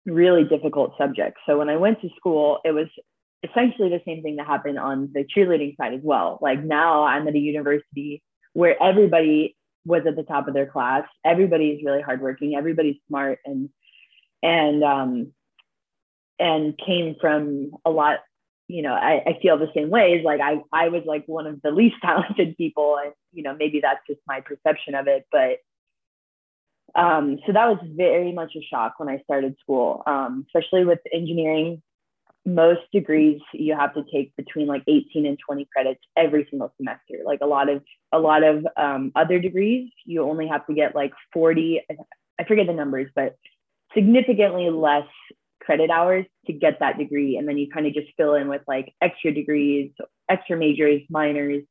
[0.07, 1.41] really difficult subjects.
[1.47, 2.87] So when I went to school, it was
[3.43, 6.39] essentially the same thing that happened on the cheerleading side as well.
[6.43, 8.23] Like now I'm at a university
[8.53, 11.05] where everybody was at the top of their class.
[11.25, 12.55] Everybody's really hardworking.
[12.57, 13.71] Everybody's smart and
[14.43, 15.33] and um,
[16.39, 18.21] and came from a lot
[18.69, 21.61] you know I, I feel the same ways like i i was like one of
[21.63, 25.59] the least talented people and you know maybe that's just my perception of it but
[26.95, 30.99] um, so that was very much a shock when i started school um, especially with
[31.13, 31.83] engineering
[32.47, 37.19] most degrees you have to take between like 18 and 20 credits every single semester
[37.25, 40.95] like a lot of a lot of um, other degrees you only have to get
[40.95, 41.83] like 40
[42.39, 43.37] i forget the numbers but
[43.95, 45.07] significantly less
[45.69, 47.37] credit hours to get that degree.
[47.37, 49.91] And then you kind of just fill in with like extra degrees,
[50.27, 51.63] extra majors, minors,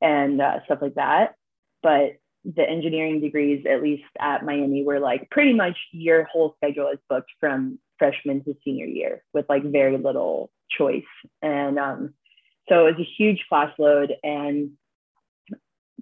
[0.00, 1.34] and uh, stuff like that.
[1.82, 6.88] But the engineering degrees, at least at Miami, were like pretty much your whole schedule
[6.88, 11.02] is booked from freshman to senior year with like very little choice.
[11.42, 12.14] And um,
[12.68, 14.72] so it was a huge class load, and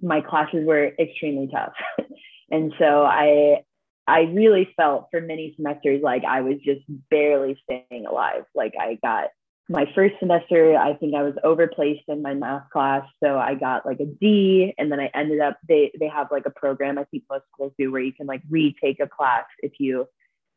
[0.01, 1.73] my classes were extremely tough.
[2.51, 3.63] and so I
[4.05, 8.43] I really felt for many semesters like I was just barely staying alive.
[8.53, 9.29] Like I got
[9.69, 13.05] my first semester, I think I was overplaced in my math class.
[13.23, 16.45] So I got like a D and then I ended up they they have like
[16.45, 19.73] a program I think most schools do where you can like retake a class if
[19.79, 20.07] you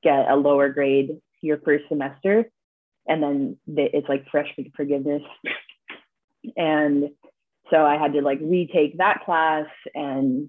[0.03, 2.51] get a lower grade your first semester.
[3.09, 5.23] And then they, it's like freshman forgiveness.
[6.57, 7.11] and
[7.71, 10.49] so I had to like retake that class and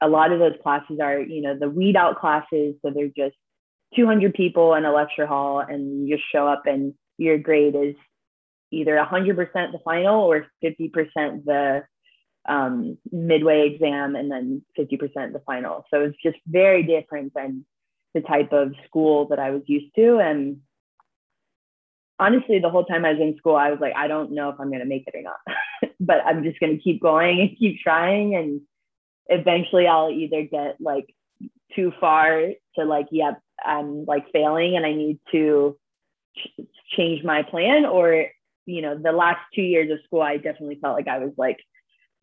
[0.00, 2.74] a lot of those classes are, you know, the weed out classes.
[2.82, 3.36] So they're just
[3.96, 7.94] 200 people in a lecture hall and you just show up and your grade is
[8.70, 11.84] either 100% the final or 50% the
[12.48, 15.84] um, midway exam and then 50% the final.
[15.90, 17.64] So it's just very different than
[18.14, 20.18] the type of school that I was used to.
[20.18, 20.58] And
[22.18, 24.56] honestly, the whole time I was in school, I was like, I don't know if
[24.58, 27.58] I'm going to make it or not, but I'm just going to keep going and
[27.58, 28.60] keep trying and
[29.28, 31.12] eventually I'll either get like
[31.74, 32.40] too far
[32.76, 35.76] to like, yep, I'm like failing and I need to
[36.88, 38.26] change my plan or,
[38.66, 41.58] you know, the last two years of school, I definitely felt like I was like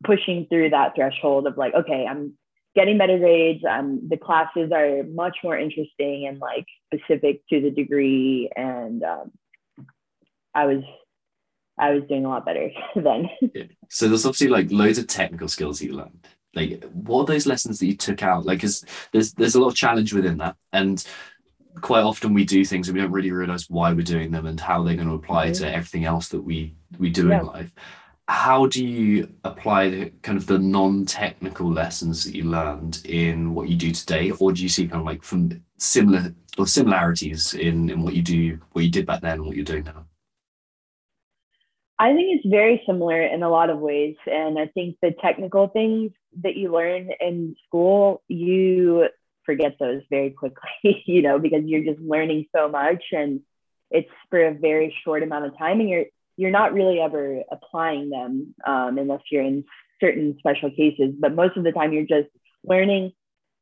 [0.04, 2.34] pushing through that threshold of like, okay, I'm
[2.76, 3.64] getting better grades.
[3.70, 8.50] Um, the classes are much more interesting and like specific to the degree.
[8.56, 9.32] And um,
[10.54, 10.84] I was
[11.78, 13.30] I was doing a lot better then.
[13.90, 17.80] So there's obviously like loads of technical skills you learned like what are those lessons
[17.80, 21.06] that you took out like because there's there's a lot of challenge within that and
[21.82, 24.60] quite often we do things and we don't really realize why we're doing them and
[24.60, 25.64] how they're going to apply mm-hmm.
[25.64, 27.40] to everything else that we we do yeah.
[27.40, 27.72] in life
[28.28, 33.68] how do you apply the kind of the non-technical lessons that you learned in what
[33.68, 37.90] you do today or do you see kind of like from similar or similarities in
[37.90, 40.06] in what you do what you did back then and what you're doing now
[42.00, 44.16] I think it's very similar in a lot of ways.
[44.26, 49.08] And I think the technical things that you learn in school, you
[49.46, 50.70] forget those very quickly,
[51.06, 53.42] you know, because you're just learning so much and
[53.92, 58.10] it's for a very short amount of time and you're you're not really ever applying
[58.10, 59.64] them um, unless you're in
[60.02, 61.14] certain special cases.
[61.20, 62.30] But most of the time, you're just
[62.64, 63.12] learning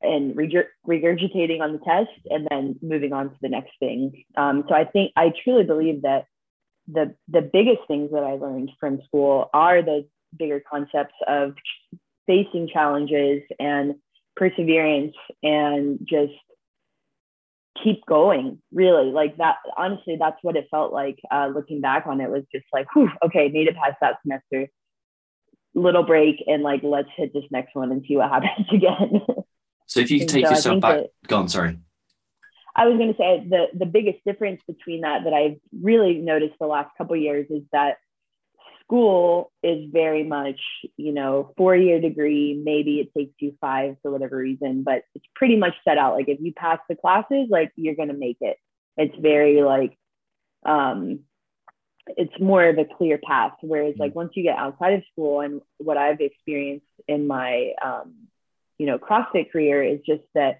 [0.01, 4.23] and regurgitating on the test and then moving on to the next thing.
[4.35, 6.25] Um, so I think I truly believe that
[6.87, 11.53] the the biggest things that I learned from school are those bigger concepts of
[12.25, 13.95] facing challenges and
[14.35, 16.33] perseverance and just
[17.83, 19.11] keep going really.
[19.11, 22.65] Like that honestly that's what it felt like uh, looking back on it was just
[22.73, 24.67] like whew, okay made it past that semester.
[25.73, 29.21] Little break and like let's hit this next one and see what happens again.
[29.87, 31.79] So if you take so yourself back that, go on sorry.
[32.75, 36.55] I was going to say the the biggest difference between that that i've really noticed
[36.59, 37.97] the last couple years is that
[38.91, 40.59] school is very much,
[40.97, 42.61] you know, four year degree.
[42.61, 46.15] Maybe it takes you five for whatever reason, but it's pretty much set out.
[46.15, 48.57] Like if you pass the classes, like you're going to make it.
[48.97, 49.97] It's very like,
[50.65, 51.21] um,
[52.17, 53.53] it's more of a clear path.
[53.61, 58.13] Whereas like once you get outside of school and what I've experienced in my, um,
[58.77, 60.59] you know, CrossFit career is just that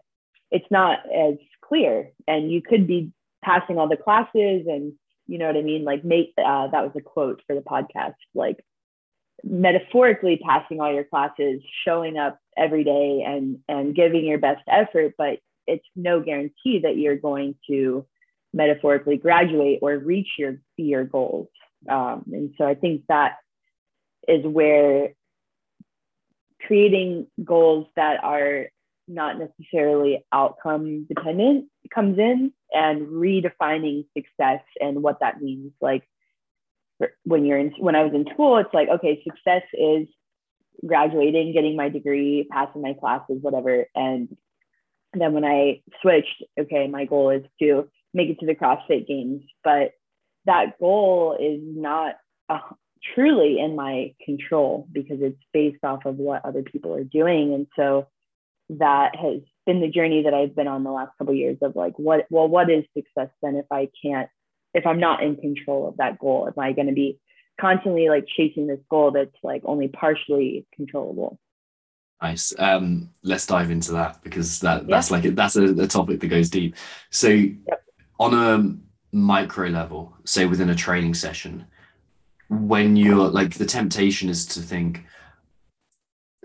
[0.52, 3.12] it's not as clear and you could be
[3.44, 4.94] passing all the classes and
[5.32, 5.86] you know what I mean?
[5.86, 8.15] Like, make uh, that was a quote for the podcast.
[8.36, 8.58] Like,
[9.46, 15.13] metaphorically passing all your classes, showing up every day, and and giving your best effort,
[15.17, 18.06] but it's no guarantee that you're going to
[18.54, 21.48] metaphorically graduate or reach your your goals.
[21.89, 23.38] Um, and so I think that
[24.28, 25.13] is where
[26.67, 28.67] creating goals that are
[29.08, 35.72] not necessarily outcome dependent comes in and redefining success and what that means.
[35.82, 36.04] Like
[37.24, 40.08] when you're in when i was in school it's like okay success is
[40.86, 43.86] graduating getting my degree passing my classes whatever.
[43.96, 44.36] And
[45.14, 49.44] then when i switched okay my goal is to make it to the crossfit games.
[49.64, 49.92] But
[50.46, 52.16] that goal is not
[52.50, 52.60] uh,
[53.16, 57.54] truly in my control because it's based off of what other people are doing.
[57.54, 58.08] And so
[58.70, 61.76] that has been the journey that I've been on the last couple of years of
[61.76, 64.30] like what well what is success then if I can't
[64.74, 66.47] if I'm not in control of that goal?
[66.47, 67.19] Am I going to be
[67.60, 71.39] constantly like chasing this goal that's like only partially controllable?
[72.21, 72.54] Nice.
[72.58, 76.50] Um let's dive into that because that that's like that's a, a, topic that goes
[76.50, 76.76] deep.
[77.10, 77.84] So yep.
[78.19, 81.65] on a micro level say within a training session
[82.50, 85.06] when you're like the temptation is to think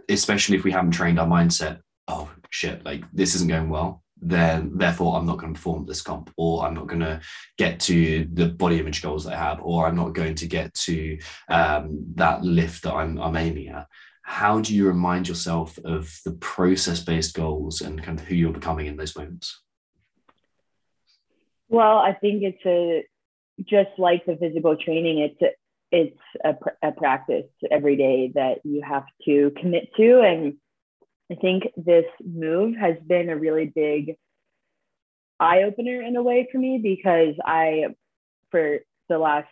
[0.09, 4.73] especially if we haven't trained our mindset oh shit, like this isn't going well, then
[4.75, 7.21] therefore I'm not going to perform this comp, or I'm not going to
[7.59, 10.73] get to the body image goals that I have, or I'm not going to get
[10.75, 13.87] to um, that lift that I'm, I'm aiming at.
[14.23, 18.53] How do you remind yourself of the process based goals and kind of who you're
[18.53, 19.63] becoming in those moments?
[21.69, 23.05] Well, I think it's a
[23.63, 25.49] just like the physical training, it's a,
[25.93, 30.55] it's a, a practice every day that you have to commit to and
[31.31, 34.17] I think this move has been a really big
[35.41, 37.87] eye opener in a way for me because I,
[38.51, 39.49] for the last,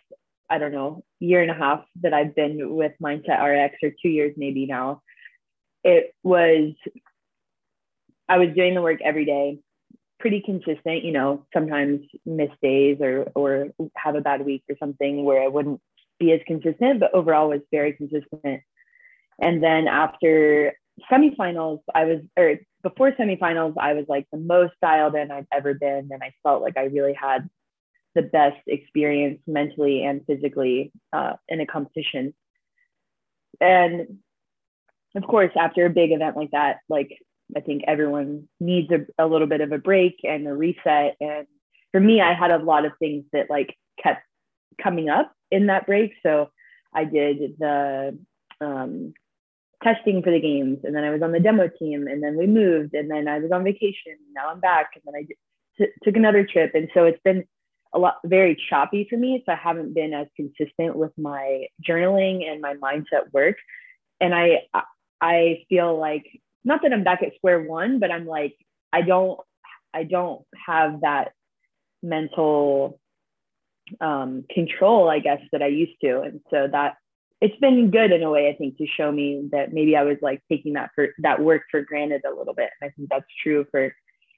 [0.49, 4.09] I don't know, year and a half that I've been with Mindset RX or two
[4.09, 5.01] years maybe now,
[5.83, 6.73] it was,
[8.27, 9.59] I was doing the work every day,
[10.19, 15.25] pretty consistent, you know, sometimes miss days or, or have a bad week or something
[15.25, 15.81] where I wouldn't
[16.19, 18.61] be as consistent, but overall was very consistent.
[19.39, 20.73] And then after
[21.11, 25.73] semifinals, I was, or before semifinals, I was like the most dialed in I've ever
[25.73, 26.09] been.
[26.11, 27.49] And I felt like I really had
[28.13, 32.33] the best experience mentally and physically uh, in a competition.
[33.59, 34.19] And
[35.15, 37.17] of course, after a big event like that, like
[37.55, 41.15] I think everyone needs a, a little bit of a break and a reset.
[41.19, 41.47] And
[41.91, 44.23] for me, I had a lot of things that like kept
[44.81, 46.13] coming up in that break.
[46.23, 46.49] So
[46.93, 48.17] I did the
[48.61, 49.13] um,
[49.85, 52.47] testing for the games and then I was on the demo team and then we
[52.47, 54.17] moved and then I was on vacation.
[54.33, 55.27] Now I'm back and then I
[55.77, 56.71] t- took another trip.
[56.73, 57.45] And so it's been
[57.93, 59.43] a lot very choppy for me.
[59.45, 63.57] So I haven't been as consistent with my journaling and my mindset work.
[64.19, 64.63] And I,
[65.21, 66.25] I feel like
[66.63, 68.55] not that I'm back at square one, but I'm like,
[68.91, 69.39] I don't,
[69.93, 71.33] I don't have that
[72.01, 72.99] mental
[74.01, 76.21] um, control, I guess, that I used to.
[76.21, 76.95] And so that
[77.41, 80.17] it's been good in a way, I think, to show me that maybe I was
[80.21, 82.69] like taking that for that work for granted a little bit.
[82.79, 83.93] And I think that's true for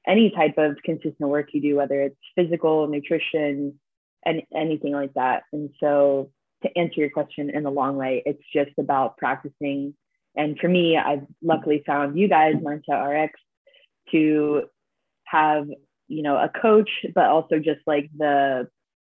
[0.08, 3.80] any type of consistent work you do, whether it's physical, nutrition,
[4.26, 5.44] and anything like that.
[5.54, 6.32] And so
[6.64, 9.94] to answer your question in the long way, it's just about practicing.
[10.36, 13.40] And for me, I've luckily found you guys, Mindset RX,
[14.12, 14.64] to
[15.26, 15.68] have,
[16.08, 18.68] you know, a coach, but also just like the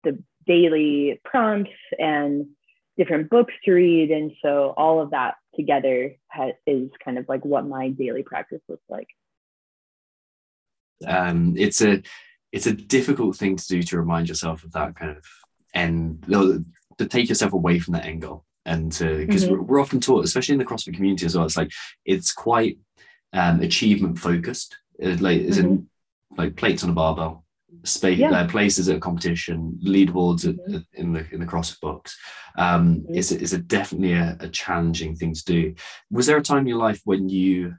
[0.03, 2.47] the daily prompts and
[2.97, 4.11] different books to read.
[4.11, 8.61] And so all of that together ha- is kind of like what my daily practice
[8.69, 9.07] looks like.
[11.05, 12.01] Um, it's a
[12.51, 15.25] it's a difficult thing to do to remind yourself of that kind of
[15.73, 16.23] end
[16.97, 19.51] to take yourself away from that end goal and to because Mhm.
[19.51, 21.71] we're, we're often taught especially in the crossfit community as well it's like
[22.05, 22.77] it's quite
[23.33, 25.89] um achievement focused It's like is in
[26.37, 27.42] like plates on a barbell
[27.83, 28.31] space Yeah.
[28.31, 30.75] uh, places at a competition leaderboards Mhm.
[30.75, 32.17] at- in the in the crossfit box
[32.57, 33.15] um Mhm.
[33.17, 35.75] it's, a- definitely a, a challenging thing to do
[36.11, 37.75] was there a time in your life when you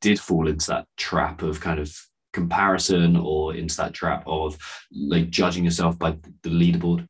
[0.00, 1.90] did fall into that trap of kind of
[2.32, 4.58] comparison or into that trap of
[4.92, 6.10] like judging yourself by
[6.42, 7.06] the leaderboard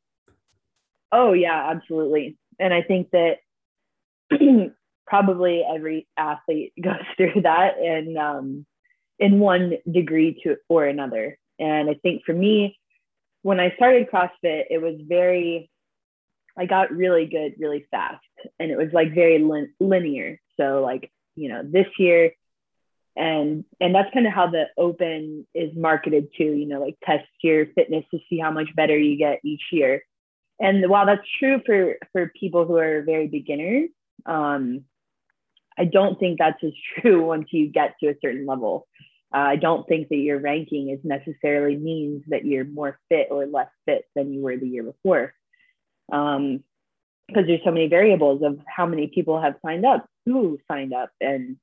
[1.11, 2.37] Oh yeah, absolutely.
[2.59, 3.37] And I think that
[5.07, 8.65] probably every athlete goes through that in um,
[9.17, 11.37] in one degree to or another.
[11.59, 12.77] And I think for me,
[13.41, 15.69] when I started CrossFit, it was very
[16.57, 18.25] I got really good really fast,
[18.59, 20.39] and it was like very lin- linear.
[20.57, 22.31] So like you know this year.
[23.15, 27.27] And and that's kind of how the open is marketed too, you know, like test
[27.41, 30.03] your fitness to see how much better you get each year
[30.59, 33.89] and while that's true for for people who are very beginners
[34.25, 34.83] um,
[35.77, 38.87] i don't think that's as true once you get to a certain level
[39.33, 43.45] uh, i don't think that your ranking is necessarily means that you're more fit or
[43.45, 45.33] less fit than you were the year before
[46.11, 46.63] um,
[47.27, 51.11] because there's so many variables of how many people have signed up who signed up
[51.21, 51.57] and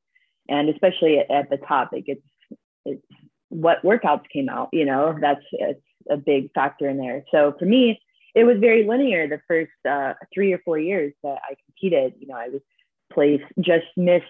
[0.48, 2.22] and especially at, at the top it gets
[2.84, 3.02] it's
[3.48, 7.64] what workouts came out you know that's it's a big factor in there so for
[7.64, 8.00] me
[8.36, 12.12] it was very linear the first uh, three or four years that I competed.
[12.20, 12.60] You know, I was
[13.10, 14.24] placed, just missed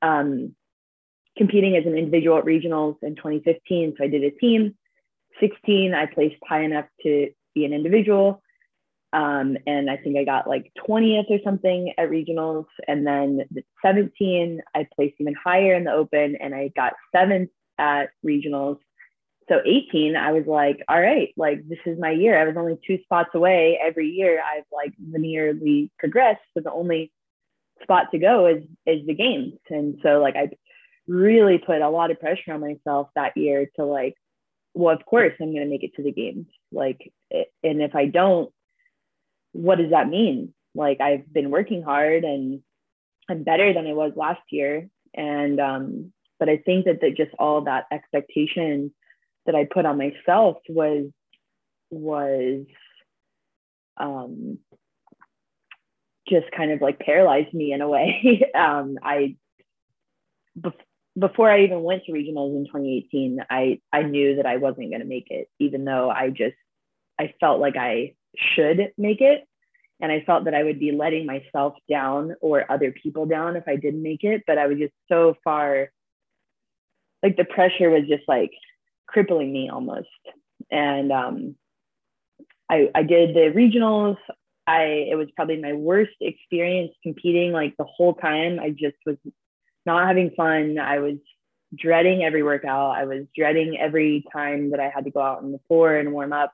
[0.00, 0.54] um,
[1.36, 3.94] competing as an individual at regionals in 2015.
[3.96, 4.76] So I did a team.
[5.40, 8.40] 16, I placed high enough to be an individual.
[9.12, 12.66] Um, and I think I got like 20th or something at regionals.
[12.88, 17.50] And then the 17, I placed even higher in the open and I got seventh
[17.78, 18.78] at regionals
[19.48, 22.78] so 18 i was like all right like this is my year i was only
[22.86, 27.12] two spots away every year i've like linearly progressed so the only
[27.82, 30.48] spot to go is is the games and so like i
[31.06, 34.14] really put a lot of pressure on myself that year to like
[34.72, 36.46] well of course i'm going to make it to the games.
[36.72, 38.52] Like and if i don't
[39.52, 40.54] what does that mean?
[40.74, 42.60] Like i've been working hard and
[43.28, 44.88] i'm better than i was last year.
[45.14, 48.92] And um but i think that that just all that expectation
[49.46, 51.06] that I put on myself was
[51.90, 52.64] was
[53.96, 54.58] um,
[56.28, 58.50] just kind of like paralyzed me in a way.
[58.54, 59.36] um, I
[61.18, 65.00] before I even went to regionals in 2018, I I knew that I wasn't going
[65.00, 66.56] to make it, even though I just
[67.18, 69.46] I felt like I should make it,
[70.00, 73.64] and I felt that I would be letting myself down or other people down if
[73.68, 74.42] I didn't make it.
[74.46, 75.90] But I was just so far,
[77.22, 78.50] like the pressure was just like
[79.06, 80.08] crippling me almost.
[80.70, 81.56] And um,
[82.68, 84.16] I, I did the regionals.
[84.66, 87.52] I it was probably my worst experience competing.
[87.52, 89.16] Like the whole time, I just was
[89.86, 90.78] not having fun.
[90.78, 91.16] I was
[91.74, 92.96] dreading every workout.
[92.96, 96.12] I was dreading every time that I had to go out on the floor and
[96.12, 96.52] warm up,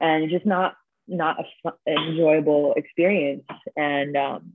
[0.00, 0.74] and just not
[1.08, 3.44] not a fun, enjoyable experience.
[3.76, 4.52] And um,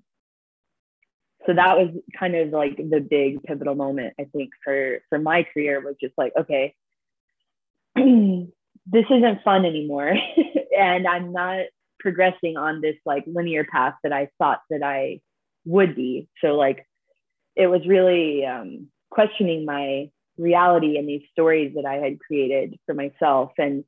[1.45, 5.45] so that was kind of like the big pivotal moment I think for for my
[5.53, 6.75] career was just like okay
[7.95, 10.13] this isn't fun anymore
[10.77, 11.65] and i'm not
[11.99, 15.19] progressing on this like linear path that i thought that i
[15.65, 16.87] would be so like
[17.55, 22.93] it was really um, questioning my reality and these stories that i had created for
[22.93, 23.51] myself.
[23.57, 23.83] And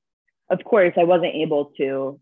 [0.49, 2.19] of course i wasn't able to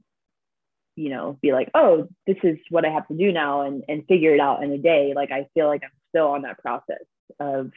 [0.96, 4.06] you know be like oh this is what i have to do now and and
[4.08, 5.14] figure it out in a day.
[5.16, 7.06] Like i feel like i'm still on that process
[7.40, 7.72] of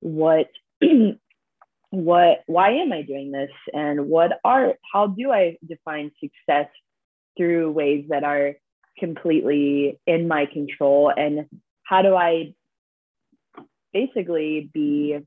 [0.00, 0.48] what
[1.90, 3.50] what why am i doing this?
[3.72, 6.68] And what are how do i define success
[7.36, 8.54] through ways that are
[8.98, 11.12] completely in my control?
[11.16, 11.46] And
[11.84, 12.54] how do i
[13.94, 15.18] basically be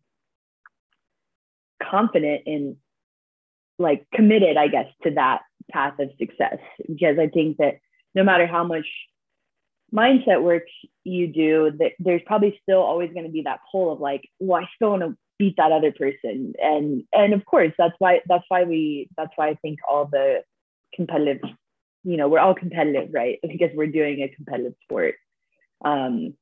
[1.82, 2.78] confident in
[3.80, 5.42] like committed i guess to that
[5.72, 6.58] path of success.
[6.88, 7.80] Because i think that
[8.14, 8.86] no matter how much
[9.94, 10.64] mindset work
[11.04, 14.62] you do that there's probably still always going to be that pull of like well
[14.62, 16.54] i still want to beat that other person.
[16.62, 20.44] And and of course that's why that's why we that's why i think all the
[20.94, 21.42] competitive
[22.04, 23.40] you know we're all competitive right?
[23.42, 25.16] Because we're doing a competitive sport.
[25.84, 26.34] Um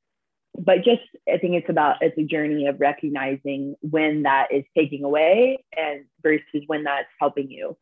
[0.57, 1.01] but just
[1.31, 6.05] i think it's about it's a journey of recognizing when that is taking away and
[6.23, 7.75] versus when that's helping you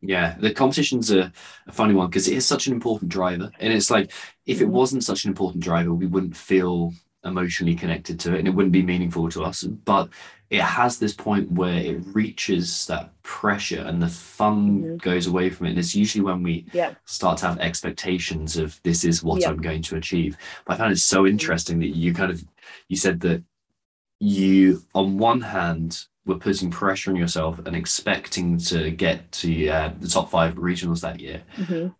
[0.00, 1.32] Yeah, the competition's a,
[1.66, 3.50] a funny one because it is such an important driver.
[3.58, 4.12] And it's like,
[4.44, 4.70] if it Mhm.
[4.70, 6.92] wasn't such an important driver, we wouldn't feel
[7.24, 9.62] emotionally connected to it and it wouldn't be meaningful to us.
[9.64, 10.08] But
[10.50, 15.02] it has this point where it reaches that pressure and the fun Mhm.
[15.02, 15.70] goes away from it.
[15.70, 16.94] And it's usually when we Yeah.
[17.06, 19.50] start to have expectations of this is what Yeah.
[19.50, 20.36] I'm going to achieve.
[20.64, 22.44] But I found it so interesting that you kind of
[22.88, 23.42] you said that
[24.20, 29.92] you on one hand were putting pressure on yourself and expecting to get to uh,
[30.00, 31.94] the top five regionals that year, Mhm.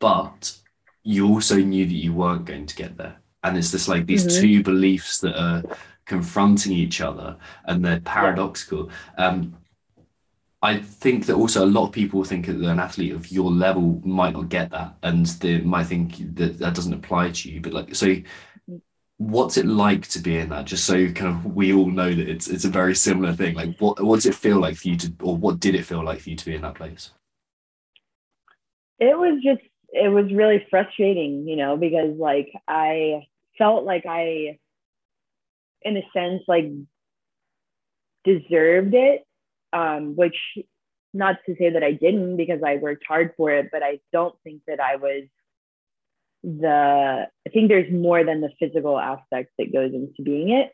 [0.00, 0.58] but
[1.02, 3.16] you also knew that you weren't going to get there.
[3.44, 4.40] And it's just like these Mhm.
[4.40, 5.62] two beliefs that are
[6.06, 7.36] confronting each other
[7.66, 8.90] and they're paradoxical.
[9.18, 9.54] Um,
[10.62, 14.00] I think that also a lot of people think that an athlete of your level
[14.02, 17.60] might not get that, and they might think that that doesn't apply to you.
[17.60, 18.16] But like, so
[19.18, 20.64] what's it like to be in that?
[20.64, 23.54] Just so kind of we all know that it's it's a very similar thing.
[23.54, 26.02] Like, what what does it feel like for you to, or what did it feel
[26.02, 27.12] like for you to be in that place?
[29.00, 33.26] it was just it was really frustrating you know because like i
[33.58, 34.58] felt like i
[35.82, 36.70] in a sense like
[38.24, 39.24] deserved it
[39.72, 40.36] um which
[41.12, 44.34] not to say that i didn't because i worked hard for it but i don't
[44.44, 45.24] think that i was
[46.44, 50.70] the i think there's more than the physical aspect that goes into being it.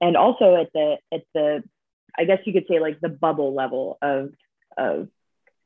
[0.00, 1.64] And also at the at the
[2.16, 4.30] i guess you could say like the bubble level of
[4.76, 5.08] of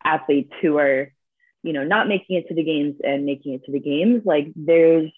[0.05, 1.13] athletes who are
[1.65, 4.47] you know not making it to the games and making it to the games like
[4.55, 5.11] there's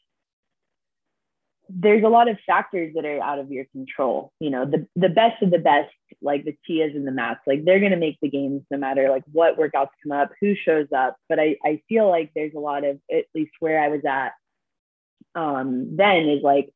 [1.75, 4.33] there's a lot of factors that are out of your control.
[4.41, 7.65] You know the the best of the best like the tias and the mats like
[7.65, 11.17] they're to make the games no matter like what workouts come up who shows up.
[11.29, 14.33] But i i feel like there's a lot of at least where i was at
[15.35, 16.71] um then is like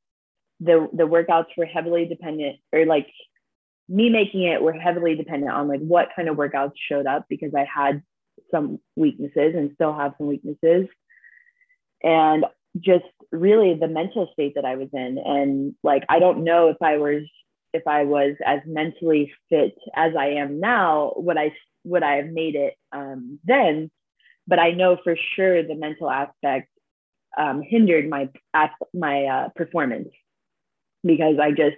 [0.60, 3.08] the the workouts were heavily dependent or like
[3.88, 7.54] me making it were heavily dependent on like what kind of workouts showed up because
[7.54, 8.02] i had
[8.50, 10.86] some weaknesses and still have some weaknesses.
[12.02, 12.44] And
[12.80, 16.76] just really the mental state that i was in and like i don't know if
[16.82, 17.22] i was
[17.72, 21.52] if i was as mentally fit as i am now would i
[21.84, 23.90] would i have made it um, then
[24.46, 26.68] but i know for sure the mental aspect
[27.36, 28.28] um, hindered my
[28.94, 30.08] my uh, performance
[31.04, 31.76] because i just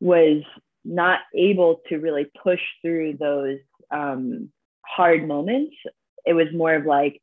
[0.00, 0.42] was
[0.84, 3.58] not able to really push through those
[3.90, 4.50] um,
[4.84, 5.74] hard moments.
[6.24, 7.20] It was more of like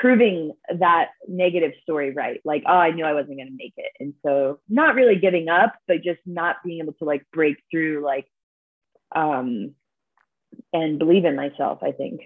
[0.00, 2.40] proving that negative story right.
[2.44, 3.92] Like, oh, I knew I wasn't going to make it.
[4.00, 8.02] And so not really giving up, but just not being able to like break through,
[8.04, 8.26] like,
[9.14, 9.74] um,
[10.72, 12.20] and believe in myself, I think.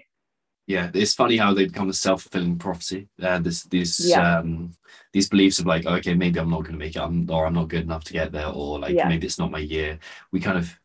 [0.67, 3.09] Yeah, it's funny how they become a self fulfilling prophecy.
[3.19, 4.37] Uh, this these Yeah.
[4.37, 4.73] um
[5.13, 7.55] these beliefs of like, okay, maybe I'm not going to make it, I'm, or I'm
[7.55, 9.07] not good enough to get there, or like Yeah.
[9.07, 9.97] maybe it's not my year.
[10.31, 10.79] We kind of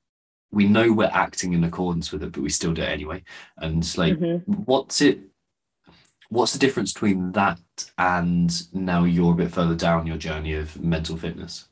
[0.51, 3.25] we know we're acting in accordance with it, but we still do it anyway.
[3.59, 4.43] And like, Mhm.
[4.47, 5.21] what's it?
[6.29, 7.61] What's the difference between that
[7.99, 11.69] and now you're a bit further down your journey of mental fitness?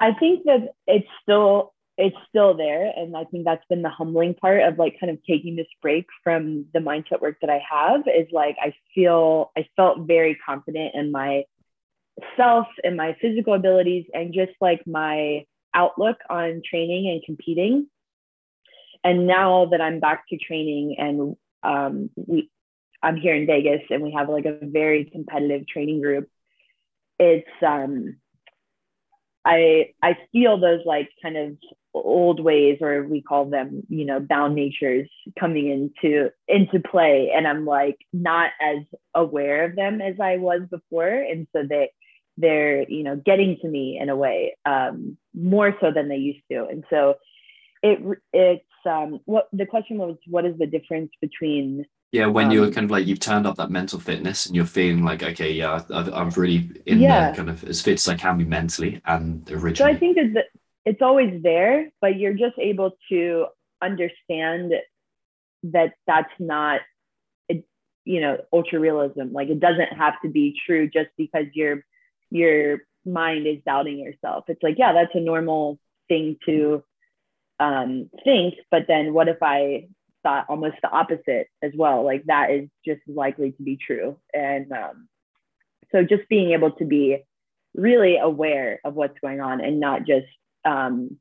[0.00, 4.34] I think that it's still it's still there and i think that's been the humbling
[4.34, 8.02] part of like kind of taking this break from the mindset work that i have
[8.08, 11.44] is like i feel i felt very confident in my
[12.36, 17.86] self and my physical abilities and just like my outlook on training and competing
[19.04, 22.50] and now that i'm back to training and um, we
[23.02, 26.28] i'm here in vegas and we have like a very competitive training group.
[27.18, 28.16] It's um
[29.44, 31.56] I I feel those like kind of
[31.92, 35.08] old ways or we call them you know bound natures
[35.38, 37.30] coming into into play.
[37.34, 38.78] And I'm like not as
[39.14, 41.08] aware of them as I was before.
[41.08, 41.90] And so they
[42.36, 46.42] they're you know getting to me in a way um, more so than they used
[46.50, 46.66] to.
[46.66, 47.16] And so
[47.82, 48.00] it
[48.32, 52.72] it's um what the question was what is the difference between Yeah, when you're Um,
[52.72, 55.82] kind of like you've turned up that mental fitness and you're feeling like, okay, yeah,
[55.92, 57.26] I've, I'm really in Yeah.
[57.26, 60.16] there, kind of as fit as I can be mentally and originally So I think
[60.16, 60.44] that the,
[60.84, 63.46] it's always there, but you're just able to
[63.82, 64.72] understand
[65.64, 66.80] that that's not,
[67.48, 67.64] it,
[68.04, 69.32] you know, ultra realism.
[69.32, 71.84] Like it doesn't have to be true just because your
[72.30, 74.44] your mind is doubting yourself.
[74.48, 75.78] It's like, yeah, that's a normal
[76.08, 76.82] thing to
[77.60, 79.88] um, think, but then what if I
[80.22, 82.04] thought almost the opposite as well?
[82.04, 85.08] Like that is just likely to be true, and um,
[85.92, 87.22] so just being able to be
[87.74, 90.26] really aware of what's going on and not just
[90.64, 91.18] um,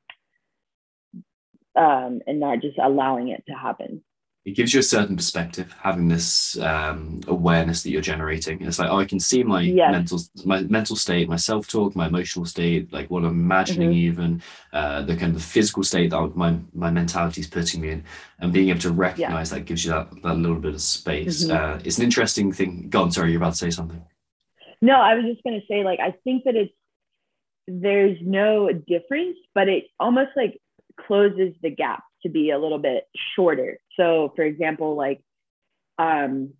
[1.75, 4.03] um, and not just allowing it to happen.
[4.45, 8.89] It gives you a certain perspective having this um, awareness that you're generating it's like
[8.89, 9.91] oh i can see my Yes.
[9.91, 13.95] mental my mental state my self-talk my emotional state like what i'm imagining Mhm.
[14.09, 14.41] even
[14.73, 18.03] uh, the kind of physical state that my my mentality is putting me in
[18.39, 21.51] and being able to recognize that gives you that, that little bit of space Mhm.
[21.55, 24.01] uh, it's an interesting thing go on sorry you're about to say something
[24.81, 26.73] No, I was just going to say, like, I think that it's,
[27.67, 30.59] there's no difference, but it almost like
[31.07, 33.79] closes the gap to be a little bit shorter.
[33.97, 35.21] So, for example, like,
[35.97, 36.53] um,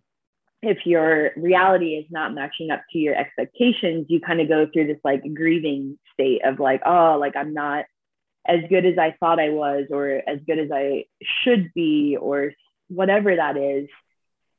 [0.62, 4.86] if your reality is not matching up to your expectations, you kind of go through
[4.86, 7.84] this like grieving state of like, oh, like I'm not
[8.46, 11.04] as good as I thought I was, or as good as I
[11.42, 12.52] should be, or
[12.88, 13.88] whatever that is.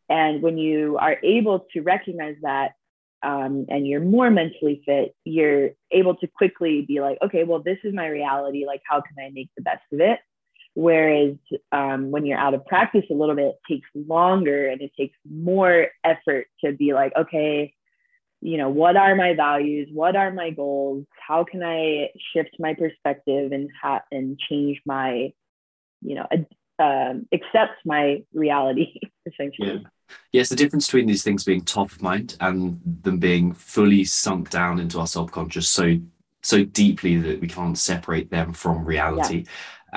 [0.10, 2.74] And when you are able to recognize that
[3.24, 7.80] um, and you're more mentally fit, you're able to quickly be like, okay, well, this
[7.84, 8.66] is my reality.
[8.66, 10.20] Like, how can I make the best of it?
[10.76, 11.36] Whereas
[11.72, 15.16] um, when you're out of practice a little bit, it takes longer and it takes
[15.30, 17.74] more effort to be like, okay,
[18.42, 19.88] you know, what are my values?
[19.92, 21.06] What are my goals?
[21.26, 25.32] How can I shift my perspective and ha- and change my,
[26.02, 26.48] you know, ad-
[26.78, 29.82] um, accept my reality essentially.
[29.82, 29.90] Yeah.
[30.32, 34.50] Yes, the difference between these things being top of mind and them being fully sunk
[34.50, 35.98] down into our subconscious so
[36.44, 39.46] so deeply that we can't separate them from reality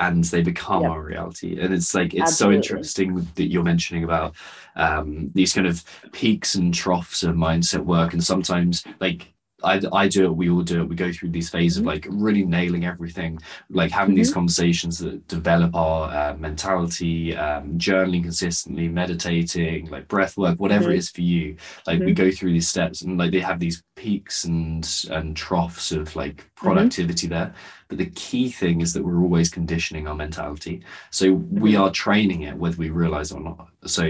[0.05, 0.91] and they become Yep.
[0.91, 1.59] our reality.
[1.61, 2.55] And it's like it's Absolutely.
[2.63, 4.35] so interesting that you're mentioning about
[4.75, 9.21] um these kind of peaks and troughs of mindset work and sometimes like
[9.61, 10.87] I, I do it, we all do it.
[10.87, 11.87] We go through these phases of Mhm.
[11.93, 13.39] like really nailing everything,
[13.69, 20.37] like having these conversations that develop our uh, mentality, um, journaling consistently, meditating, like breath
[20.37, 20.97] work, whatever it Mhm.
[20.99, 21.57] is for you.
[21.87, 25.91] Like we go through these steps and like they have these peaks and and troughs
[25.91, 27.53] of like productivity there.
[27.89, 30.83] But the key thing is that we're always conditioning our mentality.
[31.09, 31.79] So we Mhm.
[31.81, 33.67] are training it whether we realize it or not.
[33.85, 34.03] So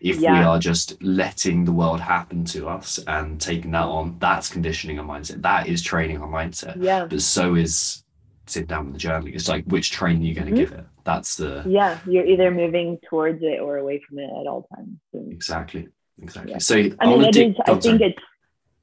[0.00, 4.48] if we are just letting the world happen to us and taking that on, that's
[4.48, 5.42] conditioning our mindset.
[5.42, 6.76] That is training our mindset.
[6.80, 7.06] Yeah.
[7.06, 8.04] But so is
[8.46, 9.34] sitting down with the journaling.
[9.34, 10.56] It's like which training are you going to Mhm.
[10.56, 10.84] give it?
[11.02, 11.98] That's the Yeah.
[12.06, 14.98] You're either moving towards it or away from it at all times.
[15.12, 15.88] And- exactly
[16.22, 16.52] exactly.
[16.52, 16.58] Yeah.
[16.58, 17.56] So I mean, it dig- is.
[17.56, 18.02] go I think sorry.
[18.12, 18.18] it's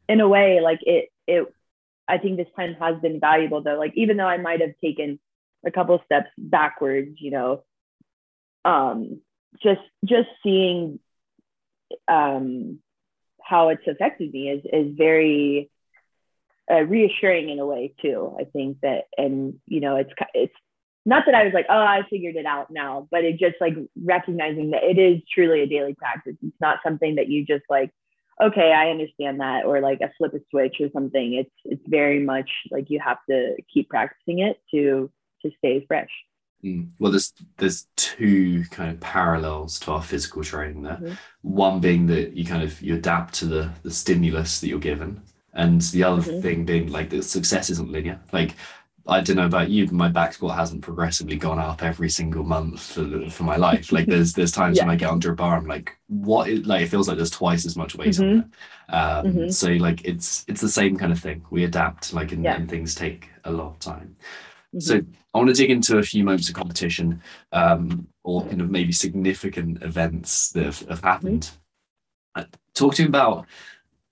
[0.10, 1.06] in a way like it.
[1.28, 1.48] It.
[2.08, 3.78] I think this time has been valuable though.
[3.78, 5.20] Like even though I might have taken
[5.66, 7.64] a couple steps backwards, you know,
[8.66, 9.22] um,
[9.62, 11.00] just just seeing
[12.08, 12.80] um,
[13.42, 15.70] how it's affected me is is very
[16.72, 18.36] uh, reassuring in a way too.
[18.40, 20.54] I think that, and you know, it's it's
[21.06, 23.76] not that I was like, oh, I figured it out now, but it just like
[24.02, 26.36] recognizing that it is truly a daily practice.
[26.42, 27.92] It's not something that you just like,
[28.42, 31.34] okay, I understand that, or like a flip a switch or something.
[31.34, 35.12] It's it's very much like you have to keep practicing it to
[35.44, 36.10] to stay fresh.
[36.64, 36.92] Mm.
[37.00, 40.98] Well, there's there's two kind of parallels to our physical training there.
[41.02, 41.18] Mhm.
[41.42, 45.22] One being that you kind of you adapt to the the stimulus that you're given,
[45.54, 46.42] and the other Mhm.
[46.42, 48.20] thing being like the success isn't linear.
[48.32, 48.56] Like
[49.06, 52.44] I don't know about you, but my back squat hasn't progressively gone up every single
[52.46, 53.92] month for for my life.
[53.92, 56.48] Like there's there's times when I get under a bar, I'm like, what?
[56.48, 58.50] Is, like it feels like there's twice as much weight on Mhm.
[58.90, 59.00] there.
[59.00, 59.54] Um, Mhm.
[59.54, 61.44] So like it's it's the same kind of thing.
[61.50, 62.56] We adapt, like, and, Yeah.
[62.56, 64.16] and things take a lot of time.
[64.74, 64.82] Mhm.
[64.82, 65.02] So
[65.34, 68.94] I want to dig into a few moments of competition, um, or kind of maybe
[68.94, 71.52] significant events that have, have happened.
[72.36, 73.46] Uh, talk to me about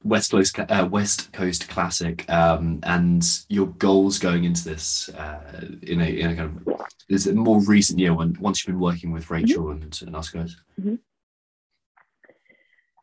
[0.04, 6.02] West Coast uh, West Coast Classic um, and your goals going into this uh, in
[6.02, 8.82] a in a kind of is it a more recent year when once you've been
[8.82, 10.56] working with Rachel and, and us guys.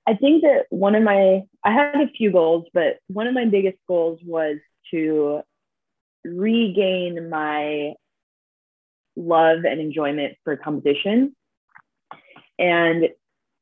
[0.07, 3.45] I think that one of my I had a few goals, but one of my
[3.45, 4.57] biggest goals was
[4.91, 5.43] to
[6.25, 7.95] regain my
[9.17, 11.37] love and enjoyment for competition.
[12.59, 13.09] And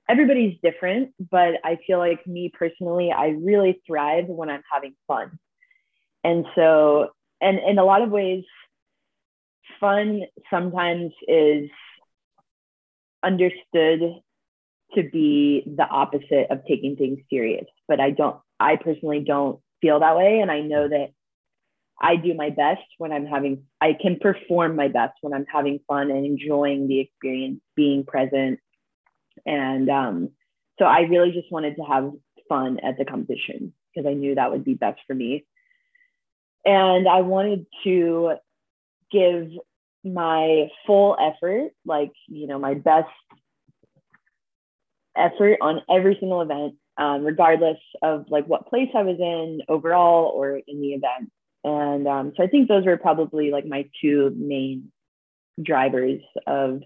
[0.09, 5.39] everybody's different, but I feel like me personally, I really thrive when I'm having fun.
[6.25, 8.45] And so, and in a lot of ways,
[9.81, 11.71] fun sometimes is
[13.23, 14.01] understood
[14.95, 17.67] to be the opposite of taking things serious.
[17.89, 20.41] But I don't, I personally don't feel that way.
[20.41, 21.09] And I know that
[22.01, 25.81] I do my best when I'm having, I can perform my best when I'm having
[25.89, 28.61] fun and enjoying the experience, being present.
[29.45, 30.31] And um,
[30.79, 32.13] so I really just wanted to have
[32.49, 35.45] fun at the competition because I knew that would be best for me.
[36.65, 38.35] And I wanted to
[39.11, 39.51] give
[40.05, 43.09] my full effort, like, you know, my best
[45.17, 50.33] effort on every single event, um, regardless of like what place I was in overall
[50.35, 51.31] or in the event.
[51.65, 54.93] And um, so I think those were probably like my two main
[55.63, 56.83] drivers of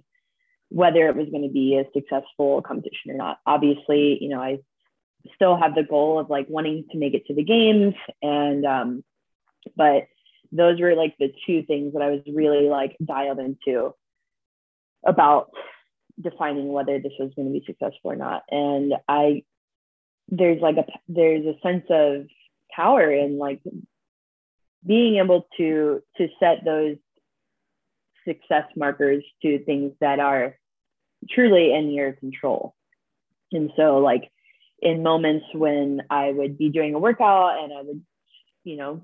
[0.71, 3.39] whether it was going to be a successful competition or not.
[3.47, 4.59] Obviously, you know, I
[5.35, 9.05] still have the goal of like wanting to make it to the games and um
[9.77, 10.05] but
[10.53, 13.95] those were like the two things that I was really like dialed into
[15.07, 15.51] about
[16.21, 18.43] defining whether this was going to be successful or not.
[18.51, 19.45] And I,
[20.29, 22.27] there's like a, there's a sense of
[22.75, 23.61] power in like
[24.85, 26.97] being able to, to set those
[28.27, 30.57] success markers to things that are
[31.29, 32.75] truly in your control.
[33.53, 34.31] And so like
[34.81, 38.03] in moments when I would be doing a workout and I would,
[38.65, 39.03] you know,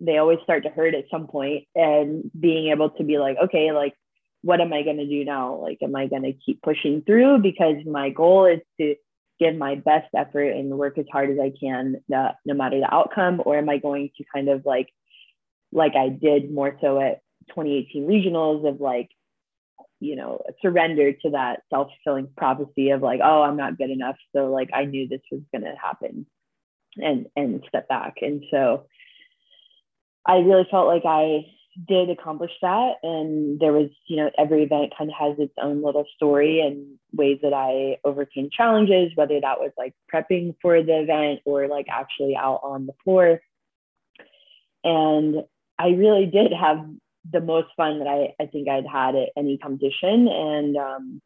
[0.00, 3.72] they always start to hurt at some point and being able to be like, okay,
[3.72, 3.94] like
[4.42, 5.54] what am I going to do now?
[5.54, 7.38] Like, am I going to keep pushing through?
[7.38, 8.94] Because my goal is to
[9.40, 12.94] give my best effort and work as hard as I can, no, no matter the
[12.94, 13.40] outcome.
[13.42, 14.90] Or am I going to kind of like,
[15.72, 19.08] like I did more so at 2018 regionals of like,
[20.04, 24.16] you know, surrender to that self fulfilling prophecy of like, oh, I'm not good enough.
[24.34, 26.26] So like, I knew this was going to happen
[26.96, 28.16] and, and step back.
[28.20, 28.86] And so
[30.26, 31.46] I really felt like I
[31.88, 35.82] did accomplish that and there was you know every event kind of has its own
[35.82, 41.00] little story and ways that i overcame challenges whether that was like prepping for the
[41.00, 43.40] event or like actually out on the floor
[44.84, 45.42] and
[45.76, 46.78] i really did have
[47.32, 51.22] the most fun that i, I think i'd had at any competition and um,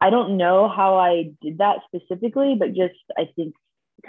[0.00, 3.54] i don't know how i did that specifically but just i think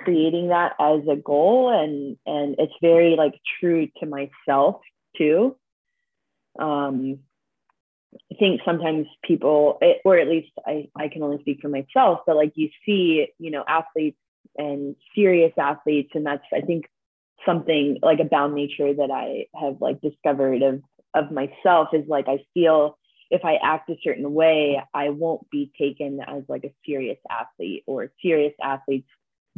[0.03, 4.81] creating that as a goal and and it's very like true to myself
[5.17, 5.55] too.
[6.59, 7.19] Um,
[8.31, 12.37] I think sometimes people, or at least I, I can only speak for myself, but
[12.37, 14.17] like you see, you know, athletes
[14.57, 16.85] and serious athletes, and that's I think
[17.45, 20.81] something like a bound nature that I have like discovered of
[21.13, 22.97] of myself is like I feel
[23.31, 27.83] if I act a certain way, I won't be taken as like a serious athlete
[27.87, 29.09] or serious athletes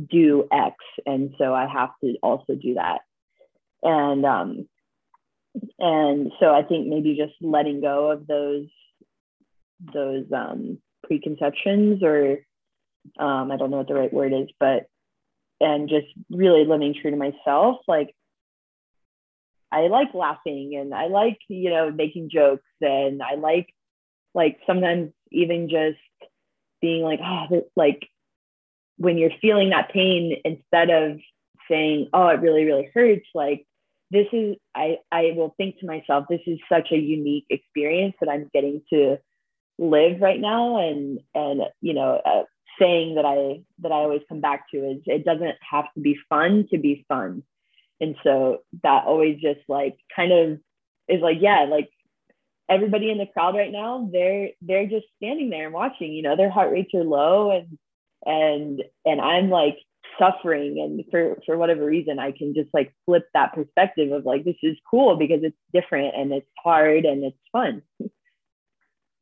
[0.09, 0.75] do X,
[1.05, 3.01] and so I have to also do that.
[3.83, 4.67] And um,
[5.79, 8.67] and so I think maybe just letting go of those
[9.93, 12.39] those um, preconceptions or
[13.19, 14.87] um, I don't know what the right word is, but
[15.59, 17.77] and just really living true to myself.
[17.87, 18.13] Like
[19.71, 23.73] I like laughing and I like you know making jokes and I like
[24.33, 25.97] like sometimes even just
[26.81, 28.07] being like oh like
[28.97, 31.19] when you're feeling that pain instead of
[31.69, 33.65] saying oh it really really hurts like
[34.11, 38.29] this is I I will think to myself, this is such a unique experience that
[38.29, 39.17] I'm getting to
[39.77, 42.43] live right now, and and you know, uh,
[42.79, 46.17] saying that I that I always come back to is it doesn't have to be
[46.29, 47.43] fun to be fun,
[47.99, 50.59] and so that always just like kind of
[51.07, 51.89] is like yeah, like
[52.69, 56.13] everybody in the crowd right now, they're they're just standing there and watching.
[56.13, 57.77] You know, their heart rates are low, and
[58.25, 59.77] and and I'm like
[60.19, 64.43] suffering and for for whatever reason i can just like flip that perspective of like
[64.43, 67.81] this is cool because it's different and it's hard and it's fun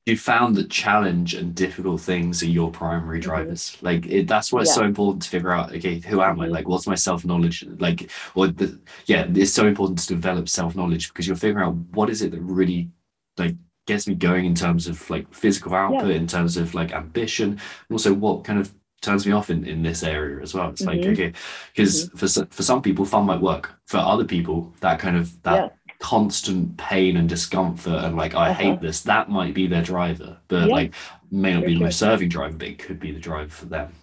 [0.06, 3.30] you found that challenge and difficult things are your primary mm-hmm.
[3.30, 3.86] drivers mm-hmm.
[3.86, 4.76] like it, that's why it's yeah.
[4.76, 6.54] so important to figure out okay who am i mm-hmm.
[6.54, 11.28] like what's my self-knowledge like or the yeah it's so important to develop self-knowledge because
[11.28, 12.90] you'll figure out what is it that really
[13.38, 13.56] like
[13.88, 16.16] gets me going in terms of like physical output yeah.
[16.16, 19.84] in terms of like ambition and also what kind of turns me off in, in
[19.84, 20.70] this area as well.
[20.70, 21.00] It's mm-hmm.
[21.00, 21.34] like okay,
[21.74, 22.18] because mm-hmm.
[22.18, 23.80] for for some people fun might work.
[23.86, 25.85] For other people, that kind of that yeah.
[26.00, 28.62] Constant pain and discomfort and like I uh-huh.
[28.62, 30.74] hate this, that might be their driver, but yeah.
[30.74, 30.94] like
[31.32, 33.94] may not be the most serving driver, but it could be the driver for them.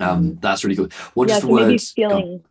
[0.00, 0.40] Um, mm-hmm.
[0.40, 0.92] that's really good.
[1.14, 2.44] What yeah, does the so maybe feeling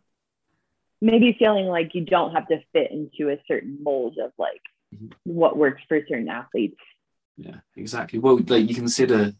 [1.00, 4.62] maybe feeling like you don't have to fit into a certain mold of like
[4.94, 5.08] mm-hmm.
[5.24, 6.80] what works for certain athletes.
[7.36, 8.18] Yeah, exactly.
[8.18, 9.34] Well, like you consider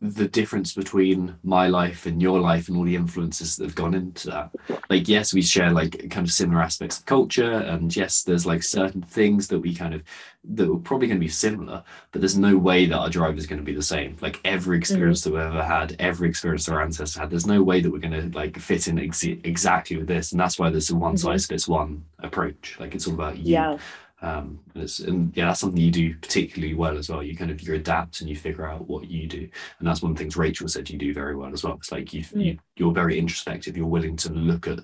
[0.00, 3.94] the difference between my life and your life and all the influences that have gone
[3.94, 4.50] into that
[4.88, 8.62] like yes we share like kind of similar aspects of culture and yes there's like
[8.62, 10.02] certain things that we kind of
[10.44, 11.82] that are probably going to be similar
[12.12, 14.76] but there's no way that our drive is going to be the same like every
[14.76, 14.82] mm-hmm.
[14.82, 15.34] experience mm-hmm.
[15.34, 18.12] that we've ever had every experience our ancestors had there's no way that we're going
[18.12, 21.42] to like fit in ex- exactly with this and that's why there's a one size
[21.44, 21.54] mm-hmm.
[21.54, 23.76] fits one approach like it's all about you yeah
[24.20, 27.22] um, and, and, yeah, that's something you do particularly well as well.
[27.22, 29.48] You kind of you adapt and you figure out what you do,
[29.78, 31.74] and that's one of the things Rachel said you do very well as well.
[31.74, 32.44] It's like you, mm.
[32.44, 33.76] you you're very introspective.
[33.76, 34.80] You're willing to look at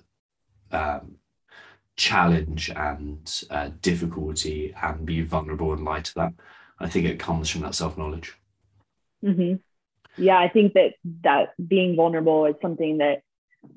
[0.70, 1.16] um,
[1.96, 6.32] challenge and uh, difficulty and be vulnerable in light of that.
[6.78, 8.36] I think it comes from that self knowledge.
[9.24, 9.54] Mm-hmm.
[10.22, 13.22] Yeah, I think that that being vulnerable is something that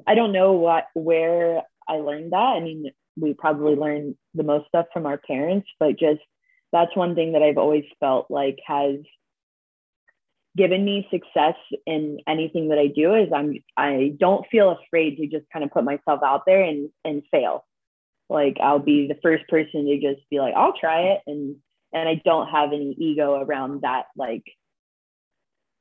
[0.05, 2.37] I don't know what where I learned that.
[2.37, 6.21] I mean, we probably learn the most stuff from our parents, but just
[6.71, 8.97] that's one thing that I've always felt like has
[10.55, 11.55] given me success
[11.85, 15.71] in anything that I do is I'm I don't feel afraid to just kind of
[15.71, 17.65] put myself out there and and fail.
[18.29, 21.55] Like I'll be the first person to just be like, I'll try it and
[21.93, 24.43] and I don't have any ego around that like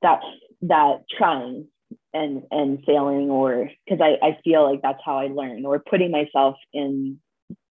[0.02, 0.20] that
[0.62, 1.68] that trying
[2.12, 6.10] and and failing or because I, I feel like that's how I learn or putting
[6.10, 7.18] myself in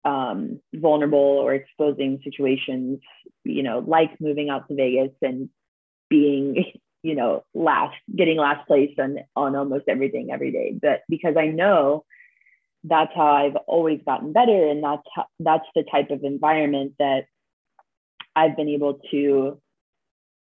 [0.05, 3.01] um, vulnerable or exposing situations,
[3.45, 5.49] you know, like moving out to Vegas and
[6.11, 6.73] being,
[7.03, 10.77] you know, last, getting last place on, on almost everything every day.
[10.81, 12.05] But because I know
[12.85, 14.69] that's how I've always gotten better.
[14.69, 17.27] And that's, how, that's the type of environment that
[18.35, 19.61] I've been able to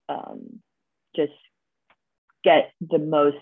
[0.09, 0.61] um,
[1.15, 1.33] just
[2.43, 3.37] get the most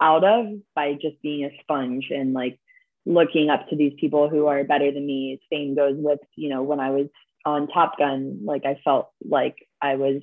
[0.00, 2.58] out of by just being a sponge and like
[3.06, 5.40] looking up to these people who are better than me.
[5.52, 7.06] Same goes with, you know, when I was
[7.44, 10.22] on Top Gun, like I felt like I was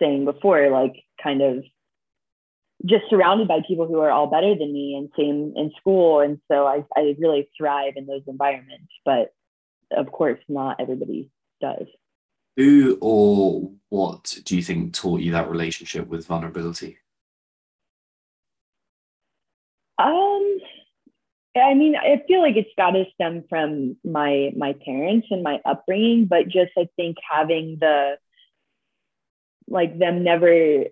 [0.00, 1.64] saying before, like kind of
[2.84, 6.20] just surrounded by people who are all better than me and same in school.
[6.20, 8.92] And so I, I really thrive in those environments.
[9.04, 9.32] But
[9.96, 11.30] of course, not everybody
[11.60, 11.86] does.
[12.56, 16.98] Who or what do you think taught you that relationship with vulnerability?
[19.98, 20.33] Um,
[21.56, 25.60] I mean, I feel like it's got to stem from my my parents and my
[25.64, 28.16] upbringing, but just I think having the
[29.68, 30.84] like them never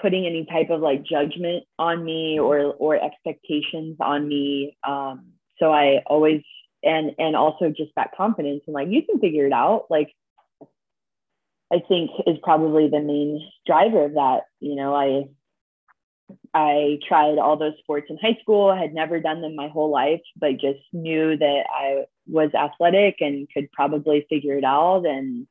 [0.00, 4.76] putting any type of like judgment on me or or expectations on me.
[4.86, 6.42] Um, so I always
[6.82, 9.86] and and also just that confidence and like you can figure it out.
[9.88, 10.12] Like
[11.72, 14.40] I think is probably the main driver of that.
[14.58, 15.28] You know, I
[16.54, 18.70] I tried all those sports in high school.
[18.70, 23.16] I had never done them my whole life, but just knew that I was athletic
[23.20, 25.04] and could probably figure it out.
[25.06, 25.46] And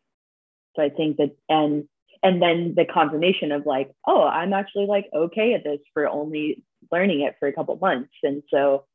[0.75, 1.87] so I think that, and,
[2.23, 6.63] and then the confirmation of like, oh, I'm actually like okay at this for only
[6.91, 8.13] learning it for a couple months.
[8.23, 8.85] And so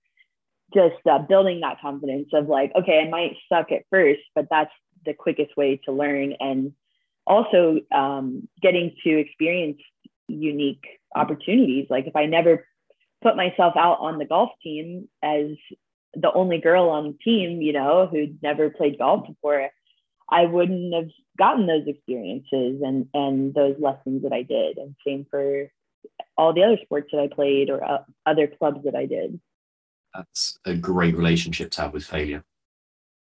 [0.74, 4.72] just uh, building that confidence of like, okay, I might suck at first, but that's
[5.05, 6.34] the quickest way to learn.
[6.41, 6.72] And
[7.26, 9.80] also um, getting to experience
[10.28, 10.84] unique
[11.17, 11.87] opportunities.
[11.91, 12.67] Like if I never
[13.23, 15.47] put myself out on the golf team as
[16.14, 19.69] the only girl on the team, you know, who'd never played golf before,
[20.31, 24.79] I wouldn't have gotten those experiences and and those lessons that I did.
[24.79, 25.71] And same for
[26.37, 29.41] all the other sports that I played or uh, other clubs that I did.
[30.14, 32.45] That's a great relationship to have with failure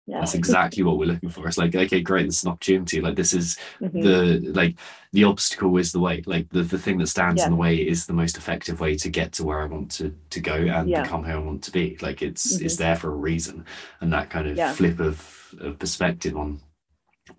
[0.08, 0.20] Yeah.
[0.20, 3.16] that's exactly what we're looking for it's like okay great this is an opportunity like
[3.16, 4.04] this is Mhm.
[4.04, 4.76] the like
[5.14, 8.06] the obstacle is the way like the, the thing that stands in the way is
[8.06, 11.02] the most effective way to get to where i want to to go and Yeah.
[11.02, 12.78] become who i want to be like it's it's Mhm.
[12.78, 13.66] there for a reason
[14.00, 14.74] and that kind of Yeah.
[14.74, 15.18] flip of,
[15.60, 16.60] of perspective on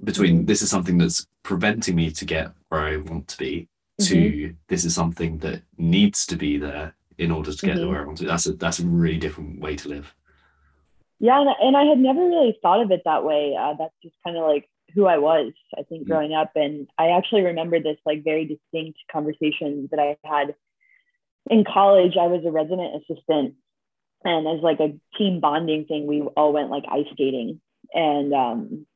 [0.02, 0.46] between Mhm.
[0.46, 3.68] this is something that's preventing me to get where i want to be
[4.00, 4.54] to Mm-hmm.
[4.68, 7.88] this is something that needs to be there in order to get to Mhm.
[7.90, 10.14] where i want to that's a that's a really different way to live
[11.18, 13.56] Yeah, and, and I had never really thought of it that way.
[13.58, 16.08] Uh, that's just kind of like who I was, I think, Mm.
[16.08, 16.52] growing up.
[16.54, 20.54] And I actually remember this like very distinct conversation that I had
[21.50, 22.16] in college.
[22.16, 23.54] I was a resident assistant,
[24.24, 27.60] and as like a team bonding thing, we all went like ice skating.
[27.94, 28.86] And um,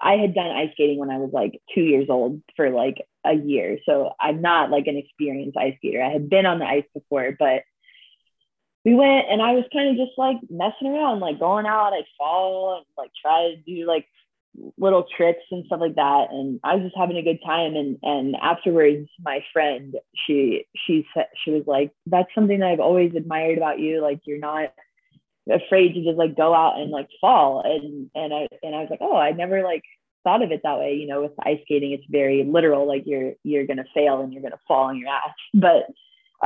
[0.00, 3.34] I had done ice skating when I was like two years old for like a
[3.34, 3.78] year.
[3.84, 6.02] So I'm not like an experienced ice skater.
[6.02, 7.62] I had been on the ice before, but
[8.86, 12.04] we went and I was kind of just like messing around, like going out, I'd
[12.16, 14.06] fall and like try to do like
[14.78, 16.28] little tricks and stuff like that.
[16.30, 17.74] And I was just having a good time.
[17.74, 22.80] And and afterwards, my friend, she she said she was like, That's something that I've
[22.80, 24.00] always admired about you.
[24.00, 24.72] Like you're not
[25.50, 27.62] afraid to just like go out and like fall.
[27.64, 29.82] And and I and I was like, Oh, I never like
[30.22, 30.94] thought of it that way.
[30.94, 34.42] You know, with ice skating, it's very literal, like you're you're gonna fail and you're
[34.42, 35.34] gonna fall on your ass.
[35.52, 35.86] But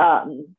[0.01, 0.55] um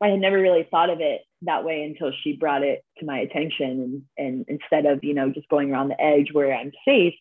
[0.00, 3.18] I had never really thought of it that way until she brought it to my
[3.18, 4.04] attention.
[4.16, 7.14] And, and instead of, you know, just going around the edge where I'm safe,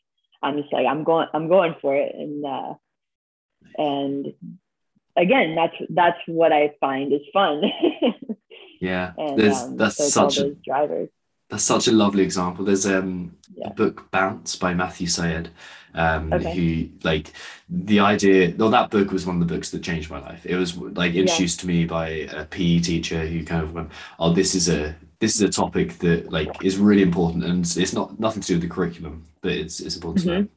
[0.44, 2.14] I'm just like, I'm going, I'm going for it.
[2.14, 2.74] And, uh,
[3.78, 4.34] and
[5.16, 7.64] again, that's, that's what I find is fun.
[8.80, 11.10] yeah and there's um, that's so such a those drivers.
[11.50, 12.66] That's such a lovely example.
[12.66, 13.70] There's um Yeah.
[13.70, 15.50] a book Bounce by Matthew Syed,
[15.94, 16.54] um, Okay.
[16.56, 17.34] who like
[17.70, 18.54] the idea.
[18.58, 20.46] Well, that book was one of the books that changed my life.
[20.46, 21.22] It was like Yeah.
[21.22, 24.96] introduced to me by a PE teacher who kind of went, "Oh, this is a
[25.20, 28.54] this is a topic that like is really important, and it's not nothing to do
[28.56, 30.48] with the curriculum, but it's it's important to know."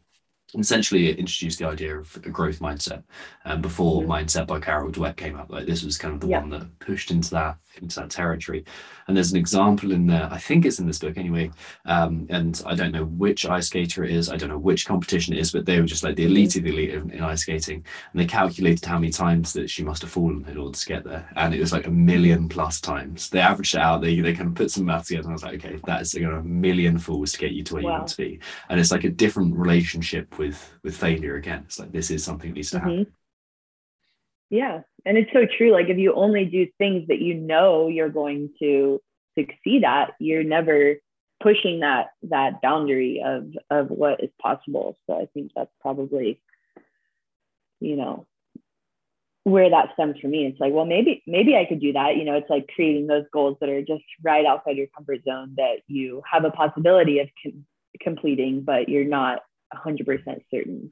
[0.53, 3.05] And essentially, it introduced the idea of a growth mindset.
[3.45, 4.09] Um, before Mhm.
[4.09, 6.41] Mindset by Carol Dweck came out, like this was kind of the Yeah.
[6.41, 7.57] one that pushed into that.
[7.81, 8.65] Into that territory.
[9.07, 11.51] And there's an example in there, I think it's in this book anyway.
[11.85, 15.35] Um, and I don't know which ice skater it is, I don't know which competition
[15.35, 17.43] it is, but they were just like the elite of the elite in, in ice
[17.43, 17.85] skating.
[18.13, 21.05] And they calculated how many times that she must have fallen in order to get
[21.05, 21.29] there.
[21.37, 23.31] And it was like a million plus times.
[23.31, 25.43] They averaged it out, they, they kind of put some math together, and I was
[25.43, 27.91] like, okay, that is you know, a million falls to get you to where wow.
[27.91, 28.41] you want to be.
[28.69, 31.63] And it's like a different relationship with with failure again.
[31.67, 33.01] It's like this is something that needs to happen.
[33.01, 33.20] Mm-hmm.
[34.51, 34.81] Yeah.
[35.07, 35.73] And it's so true.
[35.73, 39.01] Like if you only do things that you know you're going to
[39.39, 40.97] succeed at, you're never
[41.43, 44.97] pushing that that boundary of of what is possible.
[45.07, 46.41] So I think that's probably,
[47.81, 48.27] you know,
[49.45, 50.47] where that stems for me.
[50.47, 52.17] It's like, well, maybe maybe I could do that.
[52.17, 55.55] You know, it's like creating those goals that are just right outside your comfort zone
[55.57, 57.65] that you have a possibility of com-
[58.01, 59.41] completing, but you're not
[59.75, 60.07] 100%
[60.51, 60.91] certain.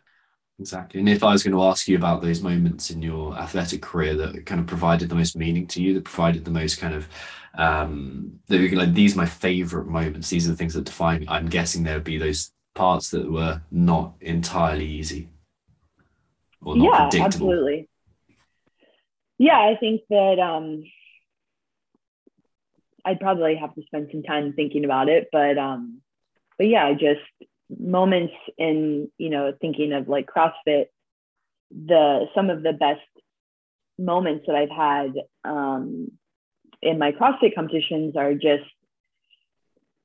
[0.61, 0.99] Exactly.
[0.99, 4.15] And if I was going to ask you about those moments in your athletic career
[4.17, 7.09] that kind of provided the most meaning to you, that provided the most kind of
[7.55, 11.21] um that were like these are my favorite moments, these are the things that define
[11.21, 11.27] me.
[11.29, 15.29] I'm guessing there would be those parts that were not entirely easy.
[16.63, 17.89] Or not yeah, absolutely.
[19.39, 20.83] Yeah, I think that um
[23.05, 26.03] I'd probably have to spend some time thinking about it, but um
[26.59, 27.21] but yeah, I just
[27.77, 30.87] moments in you know thinking of like CrossFit,
[31.71, 33.01] the some of the best
[33.99, 35.13] moments that I've had
[35.45, 36.13] um,
[36.83, 38.65] in my CrossFit competitions are just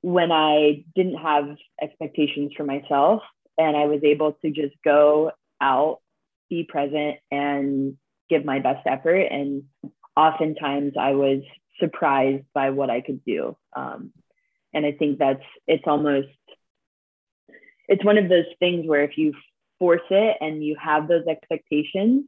[0.01, 3.21] when I didn't have expectations for myself
[3.57, 5.99] and I was able to just go out,
[6.49, 7.95] be present, and
[8.29, 9.27] give my best effort.
[9.31, 9.63] And
[10.17, 11.41] oftentimes I was
[11.79, 13.55] surprised by what I could do.
[13.75, 14.11] Um,
[14.73, 16.27] and I think that's it's almost
[17.87, 19.33] it's one of those things where if you
[19.79, 22.25] force it and you have those expectations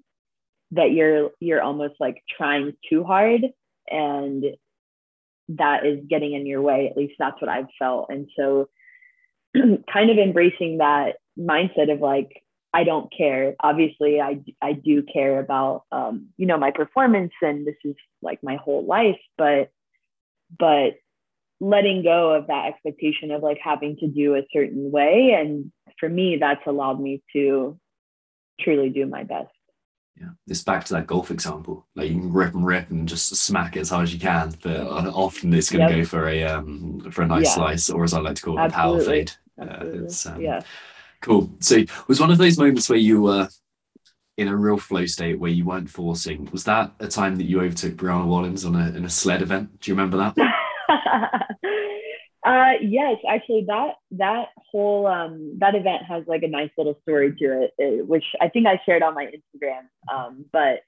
[0.72, 3.42] that you're you're almost like trying too hard
[3.90, 4.44] and
[5.48, 8.08] that is getting in your way at least that's what i've felt.
[8.10, 8.68] And so
[9.56, 12.44] kind of embracing that mindset of like
[12.74, 13.56] i don't care.
[13.60, 18.40] Obviously i i do care about um, you know my performance and this is like
[18.44, 19.70] my whole life but
[20.58, 20.94] but
[21.60, 25.36] letting go of that expectation of like having to do a certain way.
[25.40, 27.80] And for me that's allowed me to
[28.60, 29.50] truly do my best.
[30.20, 30.30] Yeah.
[30.48, 31.88] It's back to that golf example.
[31.96, 34.56] Like you can rip and rip and just smack it as hard as you can
[34.64, 36.04] but often it's going to yep.
[36.04, 37.54] go for a um for a nice yeah.
[37.54, 39.02] slice or as i like to call it Absolutely.
[39.02, 39.32] a power fade.
[39.60, 40.62] Uh, it's um, yeah.
[41.22, 41.50] cool.
[41.60, 43.50] So it was one of those moments where you were
[44.38, 47.62] in a real flow state where you weren't forcing was that a time that you
[47.62, 49.80] overtook brianna wallins on a, in a sled event?
[49.80, 50.36] Do you remember that
[52.46, 57.36] uh, yes, actually, that that whole um, that event has like a nice little story
[57.40, 59.84] to it, it uh, which I think I shared on my Instagram.
[60.14, 60.80] Um, but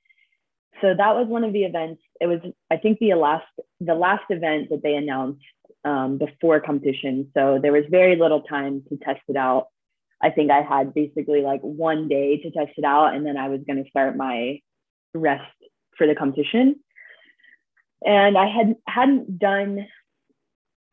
[0.81, 2.01] so that was one of the events.
[2.19, 2.39] It was
[2.71, 3.45] I think the last
[3.79, 5.43] the last event that they announced
[5.85, 7.31] um, before competition.
[7.33, 9.67] So there was very little time to test it out.
[10.21, 13.49] I think I had basically like one day to test it out, and then I
[13.49, 14.61] was going to start my
[15.13, 15.43] rest
[15.97, 16.75] for the competition
[18.03, 19.87] and I had hadn't done.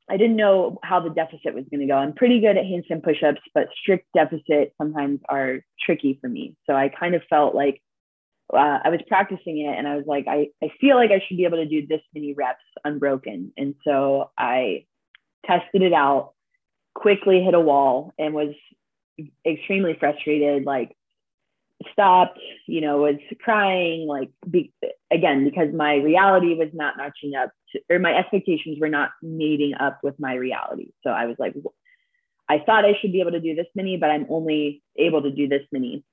[0.09, 1.95] I didn't know how the deficit was going to go.
[1.95, 6.55] I'm pretty good at handstand push-ups, but strict deficit sometimes are tricky for me.
[6.67, 7.81] So I kind of felt like
[8.53, 11.39] uh, I was practicing it, and I was like, I I feel like I should
[11.39, 13.53] be able to do this many reps unbroken.
[13.57, 14.85] And so I
[15.47, 16.35] tested it out,
[16.95, 18.55] quickly hit a wall, and was
[19.47, 20.65] extremely frustrated.
[20.65, 20.95] Like
[21.93, 24.73] stopped, you know, was crying, like be,
[25.11, 27.51] again because my reality was not matching up,
[27.91, 30.93] or my expectations were not meeting up with my reality.
[31.03, 31.55] So I was like,
[32.49, 35.31] I thought I should be able to do this many, but I'm only able to
[35.31, 36.05] do this many.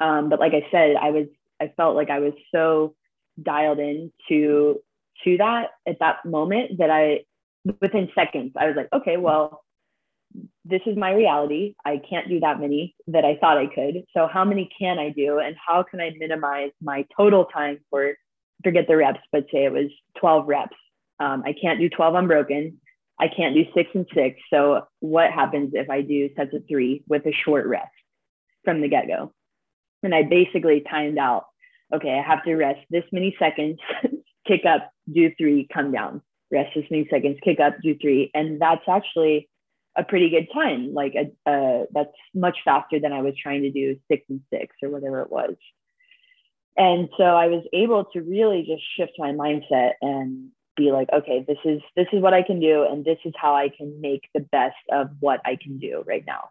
[0.00, 1.26] Um, but like I said, I was,
[1.60, 2.94] I felt like I was so
[3.40, 4.80] dialed in to
[5.24, 7.20] to that at that moment that I,
[7.80, 9.62] within seconds, I was like, okay, well,
[10.64, 11.74] this is my reality.
[11.84, 14.04] I can't do that many that I thought I could.
[14.14, 18.14] So how many can I do and how can I minimize my total time for
[18.62, 20.76] forget the reps, but say it was 12 reps.
[21.20, 22.80] Um, I can't do 12 unbroken.
[23.18, 24.40] I can't do six and six.
[24.50, 27.92] So what happens if I do sets of three with a short rest
[28.64, 29.32] from the get-go?
[30.02, 31.46] And I basically timed out,
[31.94, 33.78] okay, I have to rest this many seconds,
[34.46, 38.30] kick up, do three, come down, rest this many seconds, kick up, do three.
[38.34, 39.48] And that's actually
[39.96, 40.92] a pretty good time.
[40.94, 44.74] Like a, uh, that's much faster than I was trying to do six and six
[44.82, 45.54] or whatever it was.
[46.76, 51.44] And so I was able to really just shift my mindset and be like, okay,
[51.46, 54.22] this is this is what I can do, and this is how I can make
[54.34, 56.50] the best of what I can do right now.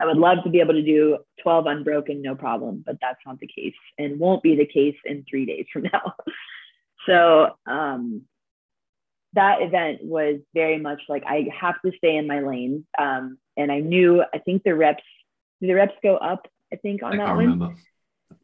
[0.00, 3.38] I would love to be able to do 12 unbroken, no problem, but that's not
[3.38, 6.14] the case and won't be the case in three days from now.
[7.06, 8.22] so um,
[9.34, 12.86] that event was very much like I have to stay in my lane.
[12.98, 15.04] Um, and I knew I think the reps
[15.60, 17.38] the reps go up, I think, on I that one.
[17.38, 17.74] remember.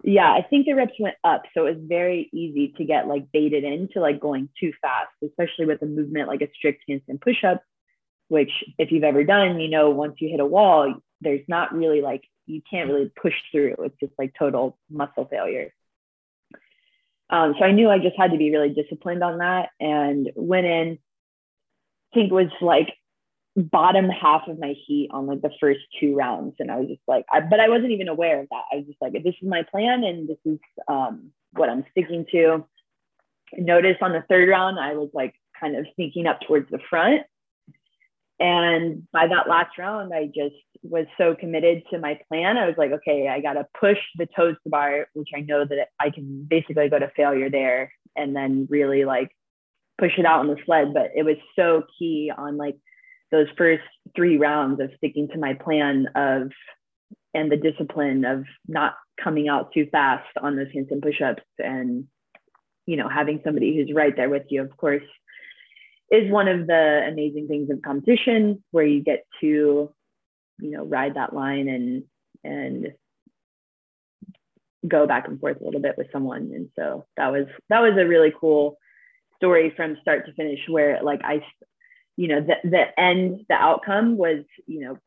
[0.03, 1.43] Yeah, I think the reps went up.
[1.55, 5.67] So it was very easy to get like baited into like going too fast, especially
[5.67, 7.63] with a movement like a strict handstand push up,
[8.29, 12.03] which if you've ever done, you know, once you hit a wall, there's not really
[12.03, 13.75] like you can't really push through.
[13.81, 15.73] It's just like total muscle failure.
[17.29, 20.67] Um, so I knew I just had to be really disciplined on that and went
[20.67, 20.99] in,
[22.13, 22.95] I think was like
[23.57, 26.55] bottom half of my heat on like the first two rounds.
[26.59, 28.65] And I was just like, I, but I wasn't even aware of that.
[28.73, 32.27] I was just like, this is my plan and this is um, what I'm sticking
[32.33, 32.65] to.
[33.57, 37.23] Notice on the third round, I was like kind of sneaking up towards the front.
[38.39, 42.59] And by that last round, I just was so committed to my plan.
[42.59, 45.65] I was like, okay, I got to push the toes to bar, which I know
[45.65, 49.31] that I can basically go to failure there and then really like
[49.99, 50.93] push it out on the sled.
[50.93, 52.77] But it was so key on like
[53.31, 53.83] those first
[54.15, 56.51] three rounds of sticking to my plan of
[57.35, 62.05] and the discipline of not coming out too fast on those handstand push-ups and
[62.87, 65.03] you know having somebody who's right there with you of course
[66.11, 69.93] is one of the amazing things of competition where you get to
[70.61, 72.05] you know ride that line and
[72.45, 72.93] and
[74.87, 76.51] go back and forth a little bit with someone.
[76.55, 78.79] And so that was that was a really cool
[79.37, 81.45] story from start to finish where like i
[82.17, 84.99] you know the, the end the outcome was you know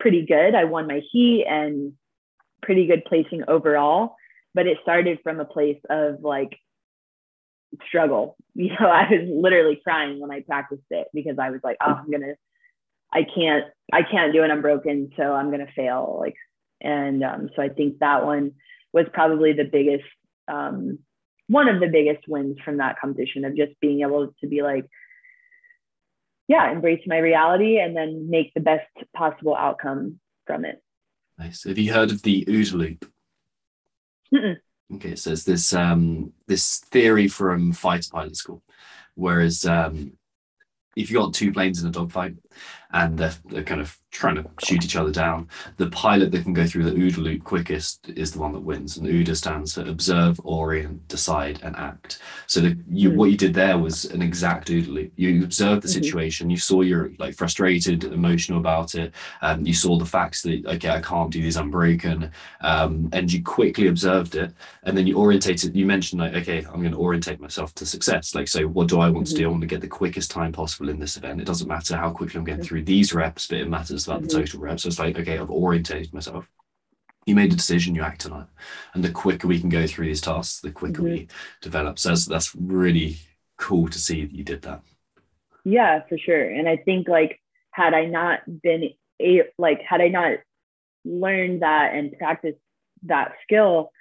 [0.00, 0.54] pretty good.
[0.54, 1.94] I won my heat and
[2.62, 4.16] pretty good placing overall
[4.54, 6.56] but it started from a place of like
[7.86, 8.36] struggle.
[8.56, 11.94] You know i was literally crying when i practiced it because i was like oh
[11.94, 12.34] i'm gonna
[13.12, 14.50] i can't i can't do it.
[14.52, 16.36] I'm broken so i'm gonna fail like
[16.80, 18.52] and um, so i think that one
[18.92, 20.04] was probably the biggest
[20.46, 21.00] um,
[21.48, 24.86] one of the biggest wins from that competition of just being able to be like
[26.48, 30.82] yeah, embrace my reality and then make the best possible outcome from it.
[31.38, 31.64] Nice.
[31.64, 33.10] Have you heard of the OODA loop?
[34.32, 34.56] Mm-mm.
[34.94, 38.62] Okay, so it's this um this theory from fighter pilot school,
[39.14, 40.12] whereas um
[40.96, 42.34] if you got two planes in a dogfight
[42.94, 46.52] and they're, they're kind of trying to shoot each other down, the pilot that can
[46.52, 48.96] go through the OODA loop quickest is the one that wins.
[48.96, 52.20] And OODA stands for observe, orient, decide, and act.
[52.46, 53.16] So the, you, Hmm.
[53.16, 55.12] what you did there was an exact OODA loop.
[55.16, 55.92] You observed the Mhm.
[56.00, 60.64] situation, you saw you're like frustrated, emotional about it, um, you saw the facts that
[60.64, 62.30] okay, I can't do this, I'm broken,
[62.60, 64.52] um, and you quickly observed it,
[64.84, 65.74] and then you orientated.
[65.74, 68.36] You mentioned like, okay, I'm going to orientate myself to success.
[68.36, 69.46] Like, so what do I want to do?
[69.46, 71.40] I want to get the quickest time possible in this event.
[71.40, 72.68] It doesn't matter how quickly I'm getting Mhm.
[72.68, 74.28] through these reps, but it matters about Mhm.
[74.28, 74.82] the total reps.
[74.82, 76.48] So it's like, okay, I've orientated myself.
[77.26, 78.48] You made a decision, you act on it,
[78.94, 81.04] and the quicker we can go through these tasks, the quicker Mhm.
[81.04, 81.28] we
[81.62, 81.98] develop.
[81.98, 83.18] So that's, that's really
[83.56, 84.82] cool to see that you did that.
[85.64, 86.42] Yeah, for sure.
[86.48, 90.38] And I think like had I not been a like had I not
[91.04, 92.58] learned that and practiced
[93.04, 93.92] that skill,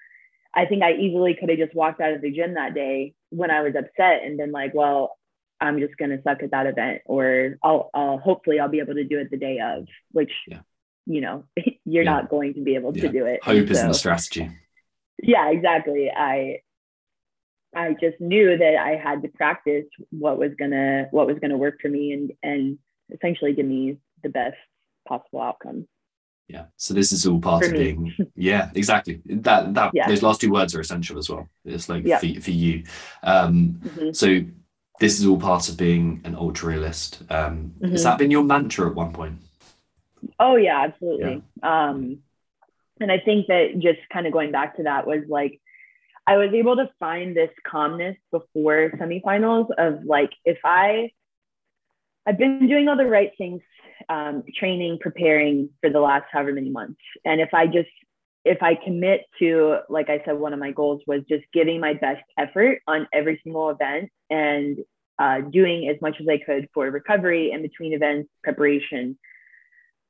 [0.54, 3.52] I think I easily could have just walked out of the gym that day when
[3.52, 5.18] I was upset and been like, well,
[5.62, 9.04] I'm just gonna suck at that event, or I'll, I'll hopefully I'll be able to
[9.06, 10.62] do it the day of, which Yeah.
[11.06, 11.46] you know
[11.86, 12.12] you're Yeah.
[12.12, 13.04] not going to be able Yeah.
[13.04, 13.44] to do it.
[13.44, 14.50] Hope And isn't a strategy.
[15.22, 16.60] yeah exactly i
[17.76, 21.80] i just knew that i had to practice what was gonna what was gonna work
[21.82, 22.78] for me and and
[23.14, 24.58] essentially give me the best
[25.08, 25.88] possible outcome
[26.50, 26.66] Yeah.
[26.78, 27.84] So this is all part For of me.
[27.94, 28.14] being.
[28.36, 29.22] Yeah, exactly.
[29.48, 30.08] That that Yeah.
[30.10, 31.48] those last two words are essential as well.
[31.74, 32.20] It's like Yeah.
[32.20, 32.84] for for you.
[33.32, 34.14] Um, Mhm.
[34.22, 34.28] so
[35.04, 37.22] this is all part of being an ultra realist.
[37.30, 38.04] Um, Has Mhm.
[38.04, 39.40] that been your mantra at one point?
[40.40, 42.20] oh yeah absolutely um
[43.02, 45.60] and i think that just kind of going back to that was like
[46.26, 51.12] i was able to find this calmness before semifinals of like if i
[52.26, 53.62] i've been doing all the right things
[54.10, 57.90] um, training preparing for the last however many months and if i just
[58.46, 61.94] if i commit to like i said one of my goals was just giving my
[61.94, 64.78] best effort on every single event and
[65.20, 69.18] uh, doing as much as i could for recovery in between events preparation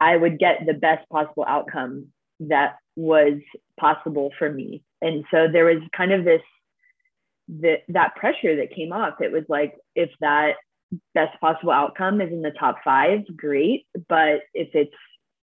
[0.04, 2.08] I would get the best possible outcome
[2.42, 3.40] that was
[3.80, 4.84] possible for me.
[5.02, 6.42] And so there was kind of this
[7.62, 9.22] that that pressure that came off.
[9.22, 10.56] It was like if that
[11.14, 13.86] best possible outcome is in the top five, great.
[14.10, 14.96] But if it's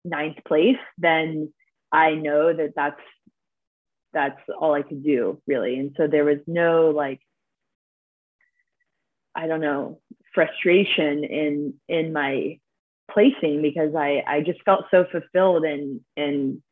[0.05, 1.53] ninth place, then
[1.91, 3.01] I know that that's
[4.13, 5.79] that's all I could do really.
[5.79, 7.21] And so there was no like
[9.35, 10.01] I don't know
[10.35, 12.59] frustration in in my
[13.11, 16.63] placing because I I just felt so fulfilled and and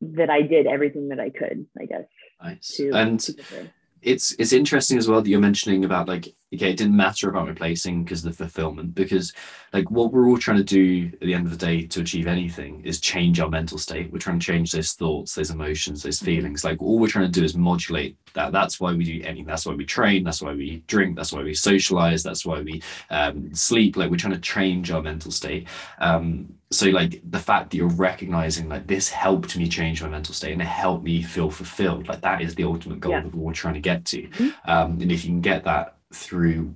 [0.00, 2.04] that I did everything that I could, I guess.
[2.42, 2.76] Nice.
[2.76, 3.70] To, And to
[4.02, 7.46] it's it's interesting as well that you're mentioning about like okay it didn't matter about
[7.48, 9.32] replacing because of the fulfillment because
[9.72, 12.26] like what we're all trying to do at the end of the day to achieve
[12.26, 14.10] anything is change our mental state.
[14.12, 16.64] We're trying to change those thoughts those emotions those feelings.
[16.64, 18.52] Like all we're trying to do is modulate that.
[18.52, 19.44] That's why we do anything.
[19.46, 20.24] That's why we train.
[20.24, 21.16] That's why we drink.
[21.16, 22.22] That's why we socialize.
[22.22, 23.96] That's why we um, sleep.
[23.96, 25.66] Like we're trying to change our mental state.
[25.98, 30.34] Um, so like the fact that you're recognizing like this helped me change my mental
[30.34, 32.08] state and it helped me feel fulfilled.
[32.08, 33.18] Like that is the ultimate goal Yeah.
[33.18, 34.22] of what we're all trying to get to.
[34.28, 34.54] Mhm.
[34.66, 36.74] um, and if you can get that through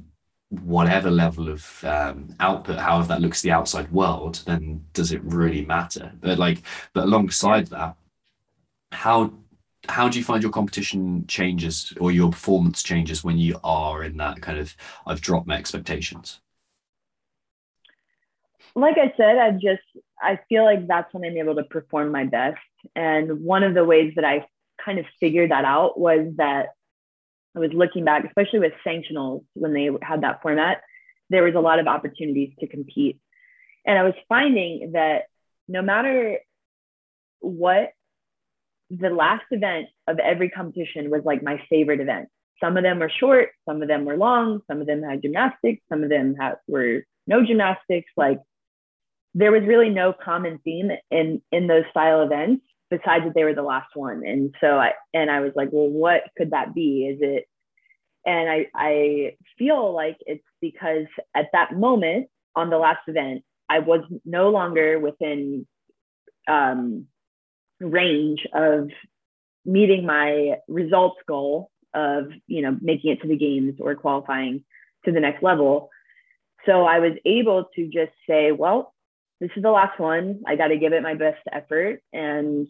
[0.51, 5.23] whatever level of um, output however that looks to the outside world then does it
[5.23, 6.13] really matter?
[6.21, 6.63] But like
[6.93, 7.97] but alongside that
[8.93, 9.33] how
[9.89, 14.19] how do you find your competition changes or your performance changes when you are in
[14.19, 14.77] that kind of
[15.07, 16.41] i've dropped my expectations?
[18.75, 19.83] Like I said, I just
[20.23, 22.61] I feel like that's when I'm able to perform my best.
[22.95, 24.47] And one of the ways that I
[24.85, 26.71] kind of figured that out was that
[27.57, 30.83] I was looking back, especially with sanctionals when they had that format,
[31.31, 33.19] there was a lot of opportunities to compete.
[33.87, 35.23] And I was finding that
[35.69, 36.39] no matter
[37.41, 37.93] what,
[38.91, 42.29] the last event of every competition was like my favorite event.
[42.61, 45.83] Some of them were short, some of them were long, some of them had gymnastics,
[45.89, 48.11] some of them had, were no gymnastics.
[48.17, 48.41] Like
[49.35, 53.55] there was really no common theme in in those style events besides that they were
[53.55, 57.07] the last one and so i and i was like well what could that be
[57.07, 57.45] is it
[58.27, 63.79] and i i feel like it's because at that moment on the last event i
[63.79, 65.67] was no longer within
[66.49, 67.07] um
[67.81, 68.89] range of
[69.65, 74.65] meeting my results goal of you know making it to the games or qualifying
[75.05, 75.91] to the next level
[76.67, 78.93] so i was able to just say well
[79.41, 80.43] this is the last one.
[80.47, 82.03] I got to give it my best effort.
[82.13, 82.69] And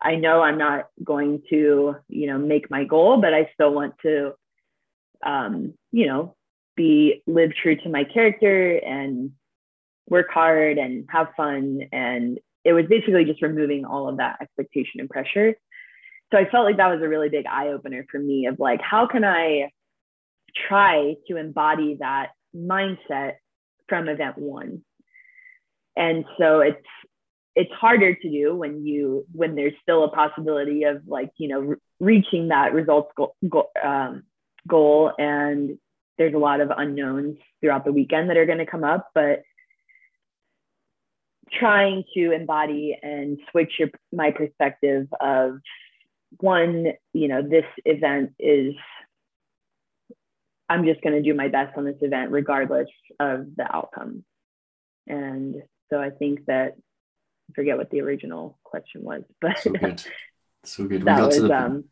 [0.00, 3.94] I know I'm not going to, you know, make my goal, but I still want
[4.02, 4.32] to,
[5.24, 6.36] um, you know,
[6.76, 9.32] be live true to my character and
[10.08, 11.80] work hard and have fun.
[11.92, 15.54] And it was basically just removing all of that expectation and pressure.
[16.30, 18.80] So I felt like that was a really big eye opener for me of like,
[18.80, 19.70] how can I
[20.68, 23.34] try to embody that mindset
[23.88, 24.82] from event one?
[25.98, 26.86] and so it's
[27.58, 31.60] it's harder to do when you when there's still a possibility of like you know
[31.60, 34.22] re- reaching that results goal, goal, um,
[34.66, 35.12] goal.
[35.18, 35.78] And
[36.18, 39.42] there's a lot of unknowns throughout the weekend that are going to come up but
[41.50, 45.58] trying to embody and switch your, my perspective of
[46.38, 48.74] one you know this event is
[50.68, 54.24] i'm just going to do my best on this event regardless of the outcome.
[55.06, 55.56] And
[55.90, 56.76] so I think that
[57.50, 60.02] I forget what the original question was, but so good
[60.64, 61.84] so good we got was to the um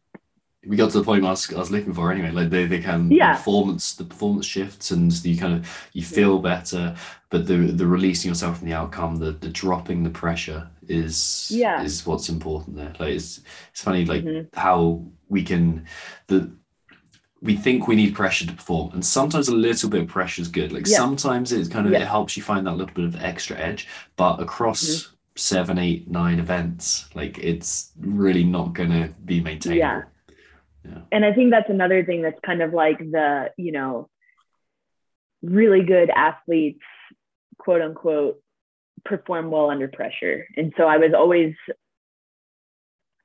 [0.67, 2.81] we got to the point I was, I was looking for anyway like they, they
[2.81, 3.33] can Yeah.
[3.33, 6.97] the performance the performance shifts and you kind of you feel better
[7.31, 11.83] but the the releasing yourself from the outcome the the dropping the pressure is Yeah.
[11.83, 14.49] is what's important there like it's it's funny like Mhm.
[14.55, 15.87] how we can
[16.27, 16.51] the
[17.41, 20.49] we think we need pressure to perform and sometimes a little bit of pressure is
[20.49, 20.97] good like Yeah.
[20.97, 22.01] sometimes it kind of Yeah.
[22.03, 25.13] it helps you find that little bit of extra edge but across Mm-hmm.
[25.37, 30.09] Seven eight nine events like it's really not gonna be maintainable
[30.85, 31.03] Yeah.
[31.13, 34.09] and I think that's another thing that's kind of like the, you know,
[35.43, 36.83] really good athletes,
[37.59, 38.41] quote unquote,
[39.05, 40.47] perform well under pressure.
[40.57, 41.55] And so I was always,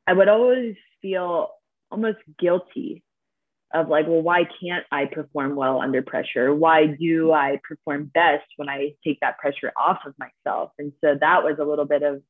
[0.05, 1.49] I would always feel
[1.89, 3.03] almost guilty
[3.73, 6.53] of like, well, why can't I perform well under pressure?
[6.53, 10.71] Why do I perform best when I take that pressure off of myself?
[10.77, 12.21] And so that was a little bit of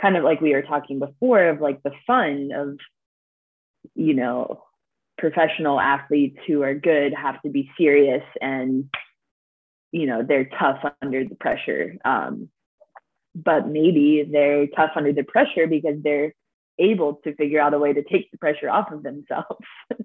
[0.00, 2.78] kind of like we were talking before of like the fun of
[3.94, 4.62] you know,
[5.18, 8.90] professional athletes who are good have to be serious and,
[9.92, 11.96] you know, they're tough under the pressure.
[12.04, 12.48] Um,
[13.34, 16.34] but maybe they're tough under the pressure because they're
[16.78, 19.64] able to figure out a way to take the pressure off of themselves.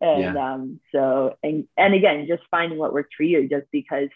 [0.00, 4.08] and um, so, and, and again, just finding what works for you just because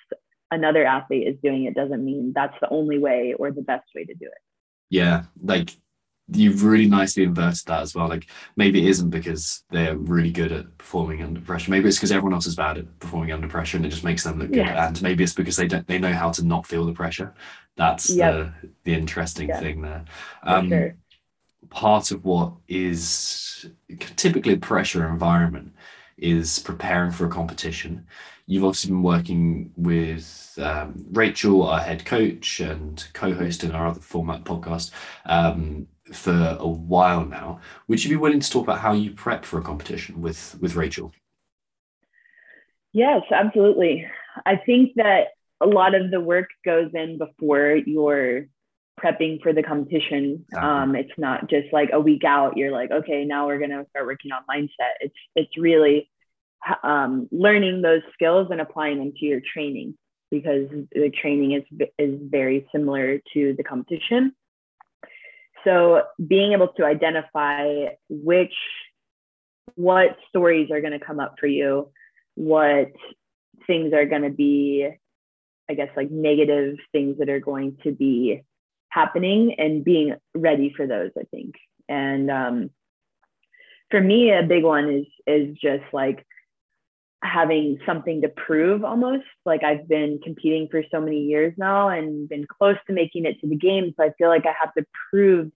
[0.50, 4.04] another athlete is doing it doesn't mean that's the only way or the best way
[4.04, 4.42] to do it.
[4.88, 5.76] yeah like
[6.32, 8.26] you've really nicely inverted that as well like
[8.56, 12.32] maybe it isn't because they're really good at performing under pressure maybe it's because everyone
[12.32, 15.02] else is bad at performing under pressure and it just makes them look good and
[15.02, 17.34] maybe it's because they don't they know how to not feel the pressure
[17.76, 18.32] that's Yep.
[18.32, 19.60] the the interesting Yeah.
[19.60, 20.04] thing there
[20.44, 20.96] um sure.
[21.70, 23.66] Part of what is
[24.16, 25.74] typically a pressure environment
[26.16, 28.06] is preparing for a competition.
[28.46, 34.00] You've obviously been working with um, Rachel, our head coach and co-host in our other
[34.00, 34.90] format podcast,
[35.26, 37.60] um, for a while now.
[37.86, 40.76] Would you be willing to talk about how you prep for a competition with with
[40.76, 41.12] Rachel?
[42.92, 44.06] Yes, absolutely.
[44.46, 45.28] I think that
[45.60, 48.46] a lot of the work goes in before you're
[49.02, 50.44] prepping for the competition.
[50.56, 52.56] Um, it's not just like a week out.
[52.56, 54.94] You're like, okay, now we're gonna start working on mindset.
[55.00, 56.10] It's it's really
[56.82, 59.96] um, learning those skills and applying them to your training
[60.30, 64.32] because the training is is very similar to the competition.
[65.64, 68.54] So being able to identify which
[69.74, 71.90] what stories are going to come up for you,
[72.34, 72.92] what
[73.66, 74.88] things are going to be,
[75.68, 78.42] I guess, like negative things that are going to be
[78.88, 81.54] happening and being ready for those, I think.
[81.88, 82.70] And um,
[83.90, 86.24] for me, a big one is is just like
[87.22, 89.24] having something to prove almost.
[89.44, 93.40] Like i've been competing for so many years now and been close to making it
[93.40, 95.50] to the games so i feel like i have to prove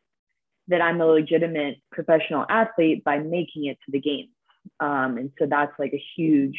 [0.69, 4.31] that i'm a legitimate professional athlete by making it to the games
[4.81, 6.59] um, and so that's like a huge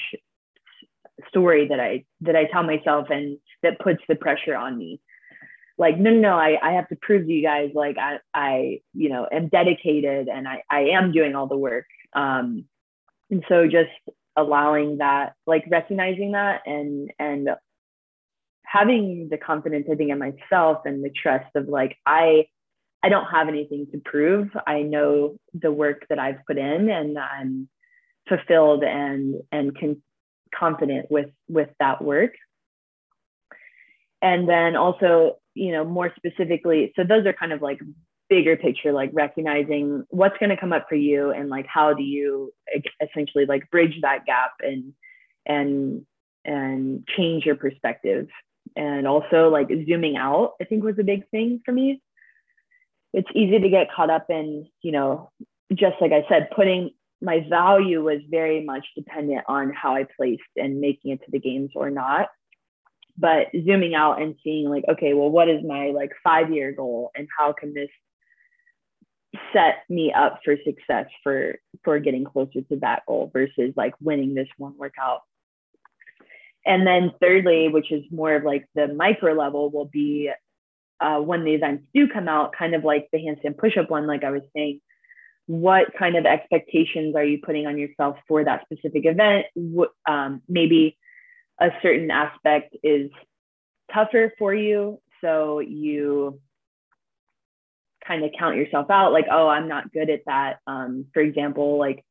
[1.27, 4.99] story that i that i tell myself and that puts the pressure on me
[5.77, 8.79] like no no no i, I have to prove to you guys like i i
[8.93, 11.85] you know am dedicated and i i am doing all the work.
[12.15, 12.65] Um,
[13.31, 13.89] and so just
[14.35, 17.49] allowing that like recognizing that and and
[18.65, 22.45] having the confidence i think in myself and the trust of like i
[23.03, 24.49] i don't have anything to prove.
[24.65, 27.69] I know the work that i've put in and i'm
[28.27, 30.01] fulfilled and and con-
[30.55, 32.31] confident with with that work.
[34.21, 37.79] And then also you know more specifically so those are kind of like
[38.29, 42.03] bigger picture like recognizing what's going to come up for you and like how do
[42.03, 42.51] you
[43.01, 44.93] essentially like bridge that gap and
[45.45, 46.05] and
[46.45, 48.27] and change your perspective.
[48.75, 52.01] And also like zooming out i think was a big thing for me.
[53.13, 55.29] It's easy to get caught up in you know
[55.73, 60.41] just like i said putting my value was very much dependent on how i placed
[60.55, 62.29] and making it to the games or not
[63.17, 67.11] but zooming out and seeing like okay well what is my like five year goal
[67.15, 67.89] and how can this
[69.51, 74.33] set me up for success for for getting closer to that goal versus like winning
[74.33, 75.21] this one workout?
[76.65, 80.31] And then thirdly which is more of like the micro level will be
[80.99, 84.23] uh, when the events do come out kind of like the handstand push-up one like
[84.23, 84.79] i was saying
[85.47, 89.45] what kind of expectations are you putting on yourself for that specific event?
[90.07, 90.97] Um, maybe
[91.59, 93.09] a certain aspect is
[93.93, 94.99] tougher for you.
[95.21, 96.39] So you
[98.05, 100.59] kind of count yourself out like oh i'm not good at that.
[100.67, 102.03] Um, for example like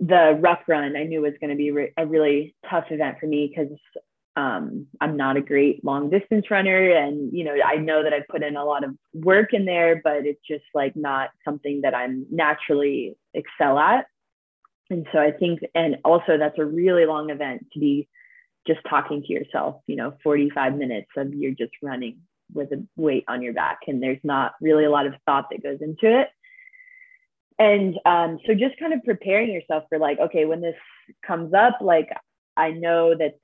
[0.00, 3.26] the ruck run i knew was going to be re- a really tough event for
[3.26, 3.72] me because
[4.36, 6.90] um, i'm not a great long distance runner.
[6.90, 10.00] And you know i know that i've put in a lot of work in there
[10.02, 14.06] but it's just like not something that i'm naturally excel at
[14.90, 18.08] and so i think and also that's a really long event to be
[18.66, 22.18] just talking to yourself you know 45 minutes of you're just running
[22.52, 23.80] with a weight on your back.
[23.86, 26.28] And there's not really a lot of thought that goes into it.
[27.58, 30.74] And um, so just kind of preparing yourself for like okay when this
[31.24, 32.08] comes up like
[32.56, 33.34] i know that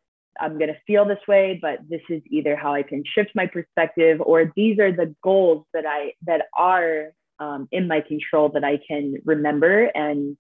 [0.41, 3.47] i'm going to feel this way but this is either how i can shift my
[3.47, 8.65] perspective or these are the goals that i that are um, in my control that
[8.65, 10.39] i can remember and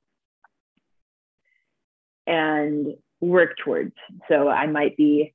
[2.26, 3.94] and work towards
[4.28, 5.34] so i might be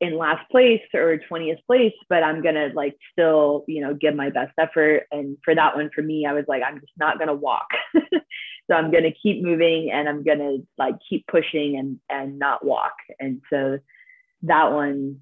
[0.00, 4.30] in last place or 20th place, but I'm gonna like still, you know, give my
[4.30, 5.04] best effort.
[5.10, 7.68] And for that one, for me, I was like, I'm just not gonna walk.
[7.94, 12.94] so I'm gonna keep moving and I'm gonna like keep pushing and and not walk.
[13.18, 13.78] And so
[14.42, 15.20] that one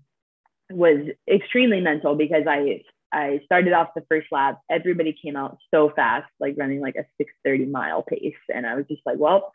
[0.70, 4.60] was extremely mental because I I started off the first lap.
[4.68, 8.86] Everybody came out so fast, like running like a 6:30 mile pace, and I was
[8.88, 9.52] just like, well.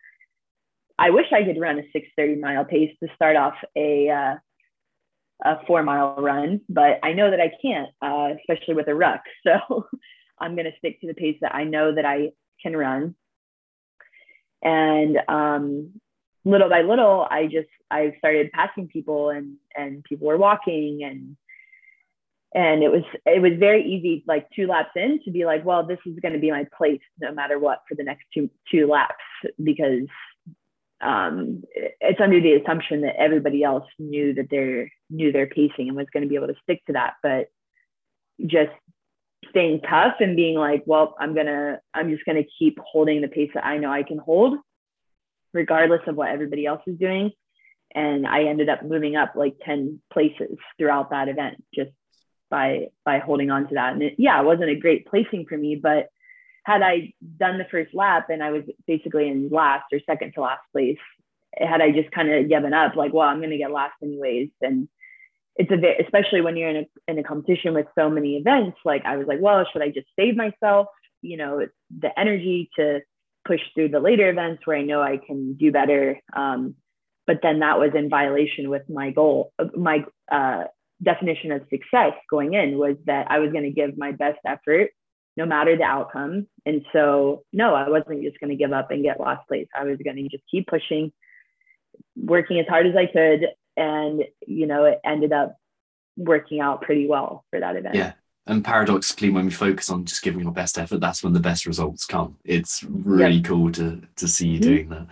[0.99, 4.35] I wish I could run a 6:30 mile pace to start off a uh,
[5.45, 9.21] a four mile run, but I know that I can't, uh, especially with a ruck.
[9.47, 9.88] So
[10.38, 12.31] I'm going to stick to the pace that I know that I
[12.61, 13.15] can run.
[14.61, 16.01] And um,
[16.43, 21.38] little by little, I just I started passing people, and and people were walking, and
[22.53, 25.85] and it was it was very easy, like two laps in, to be like, well,
[25.85, 28.88] this is going to be my place no matter what for the next two two
[28.88, 29.23] laps
[29.63, 30.07] because
[31.01, 35.95] um, it's under the assumption that everybody else knew that they knew their pacing and
[35.95, 37.13] was going to be able to stick to that.
[37.23, 37.49] But
[38.45, 38.71] just
[39.49, 43.51] staying tough and being like, well, I'm gonna, I'm just gonna keep holding the pace
[43.53, 44.57] that I know I can hold,
[45.53, 47.31] regardless of what everybody else is doing.
[47.95, 51.91] And I ended up moving up like 10 places throughout that event, just
[52.49, 53.93] by by holding on to that.
[53.93, 56.09] And it, yeah, it wasn't a great placing for me, but
[56.69, 60.41] had I done the first lap and I was basically in last or second to
[60.41, 60.99] last place,
[61.57, 64.49] had I just kind of given up, like, well, I'm going to get last anyways,
[64.61, 64.87] and
[65.55, 68.77] it's a bit, especially when you're in a in a competition with so many events.
[68.85, 70.87] Like, I was like, well, should I just save myself?
[71.21, 72.99] You know, the energy to
[73.45, 76.19] push through the later events where I know I can do better.
[76.35, 76.75] Um,
[77.25, 80.65] but then that was in violation with my goal, my uh,
[81.01, 84.91] definition of success going in was that I was going to give my best effort
[85.39, 86.47] no matter the outcome.
[86.65, 89.67] And so, no, I wasn't just going to give up and get last place.
[89.73, 91.13] I was going to just keep pushing,
[92.17, 93.47] working as hard as I could.
[93.77, 95.55] And, you know, it ended up
[96.17, 97.95] working out pretty well for that event.
[97.95, 98.13] Yeah.
[98.47, 101.65] And paradoxically, when we focus on just giving your best effort, that's when the best
[101.65, 102.35] results come.
[102.43, 103.45] It's really yep.
[103.45, 104.69] cool to to see you mm-hmm.
[104.69, 105.07] doing that.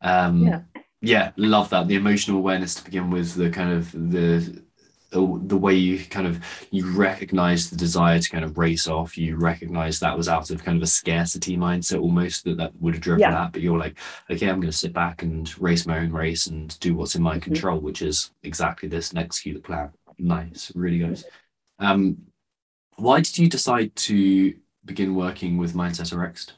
[0.00, 0.60] Um, yeah.
[1.02, 1.88] yeah, love that.
[1.88, 4.62] The emotional awareness to begin with, the kind of the
[5.10, 9.36] the way you kind of you recognize the desire to kind of race off you
[9.36, 13.02] recognize that was out of kind of a scarcity mindset almost that that would have
[13.02, 13.30] driven yeah.
[13.30, 13.98] that but you're like
[14.30, 17.22] okay i'm going to sit back and race my own race and do what's in
[17.22, 17.40] my mm-hmm.
[17.40, 21.22] control which is exactly this and execute the plan nice really good
[21.78, 22.16] um
[22.96, 24.54] why did you decide to
[24.84, 26.52] begin working with mindset rx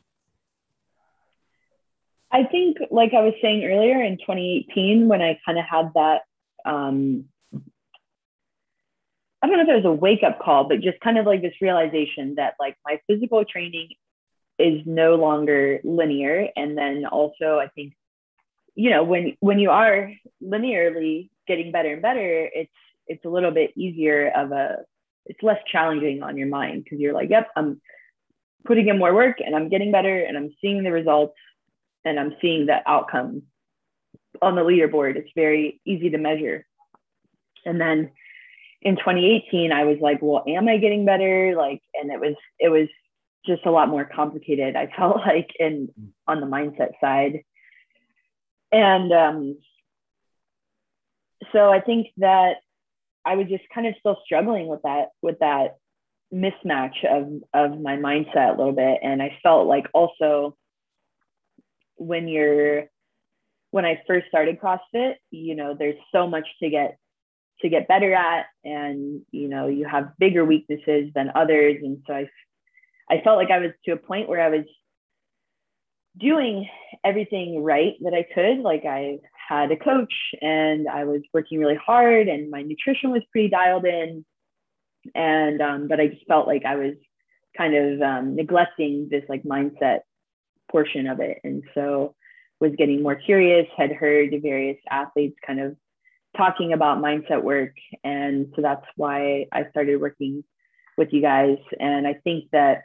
[2.33, 6.23] i think like i was saying earlier in 2018 when i kind of had that
[6.65, 7.27] um
[9.43, 11.43] I don't know if it was a wake up call, but just kind of like
[11.43, 13.91] this realization that like my physical training
[14.59, 16.49] is no longer linear.
[16.57, 17.95] And then also, I think,
[18.75, 20.13] you know, when when you are
[20.43, 22.73] linearly getting better and better, it's
[23.07, 24.79] it's a little bit easier of a
[25.27, 27.81] it's less challenging on your mind because you're like, yep, I'm
[28.65, 31.37] putting in more work and I'm getting better and I'm seeing the results
[32.05, 33.43] and I'm seeing the outcome
[34.43, 35.17] on the leaderboard.
[35.17, 36.67] It's very easy to measure.
[37.65, 38.11] And then
[38.83, 41.55] in 2018 i was like well am i getting better?
[41.57, 42.89] Like and it was it was
[43.47, 45.89] just a lot more complicated i felt like in
[46.27, 47.45] on the mindset side.
[48.71, 49.59] And um
[51.53, 52.57] so i think that
[53.25, 55.77] i was just kind of still struggling with that with that
[56.33, 59.01] mismatch of of my mindset a little bit.
[59.03, 60.57] And i felt like also
[61.97, 62.85] when you're
[63.71, 66.97] when i first started crossfit you know there's so much to get
[67.61, 71.77] to get better at and you know you have bigger weaknesses than others.
[71.83, 72.29] And so i
[73.11, 74.67] i felt like i was to a point where i was
[76.19, 76.69] doing
[77.05, 78.59] everything right that i could.
[78.59, 79.19] Like i
[79.49, 83.85] had a coach and i was working really hard and my nutrition was pretty dialed
[83.85, 84.25] in.
[85.15, 86.95] And um, but i just felt like i was
[87.57, 90.01] kind of um, neglecting this like mindset
[90.71, 91.39] portion of it.
[91.45, 92.15] And so
[92.61, 95.77] was getting more curious had heard various athletes kind of
[96.39, 97.75] talking about mindset work.
[98.03, 100.45] And so that's why I started working
[100.97, 101.59] with you guys.
[101.79, 102.85] And I think that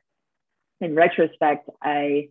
[0.81, 2.29] in retrospect, I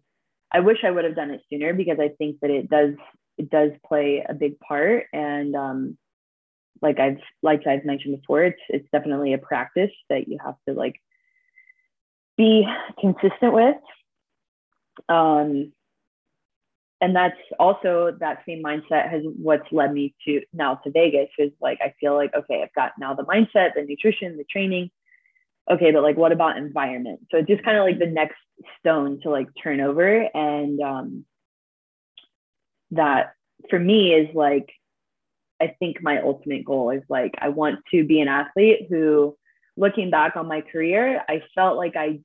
[0.52, 2.94] I wish I would have done it sooner because I think that it does
[3.38, 5.06] it does play a big part.
[5.12, 5.98] And um,
[6.82, 10.74] like I've like I've mentioned before, it's it's definitely a practice that you have to
[10.74, 10.96] like
[12.36, 12.66] be
[13.00, 13.76] consistent with.
[15.08, 15.72] Um,
[17.02, 21.50] and that's also that same mindset has what's led me to now to Vegas is
[21.60, 24.90] like I feel like okay I've got now the mindset the nutrition the training.
[25.70, 27.26] Okay but like what about environment?
[27.30, 28.38] So it's just kind of like the next
[28.78, 30.28] stone to like turn over.
[30.32, 31.24] And um
[32.92, 33.34] that
[33.68, 34.70] for me is like
[35.60, 39.36] I think my ultimate goal is like I want to be an athlete who
[39.76, 42.20] looking back on my career I felt like I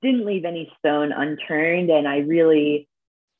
[0.00, 1.90] didn't leave any stone unturned.
[1.90, 2.88] And I really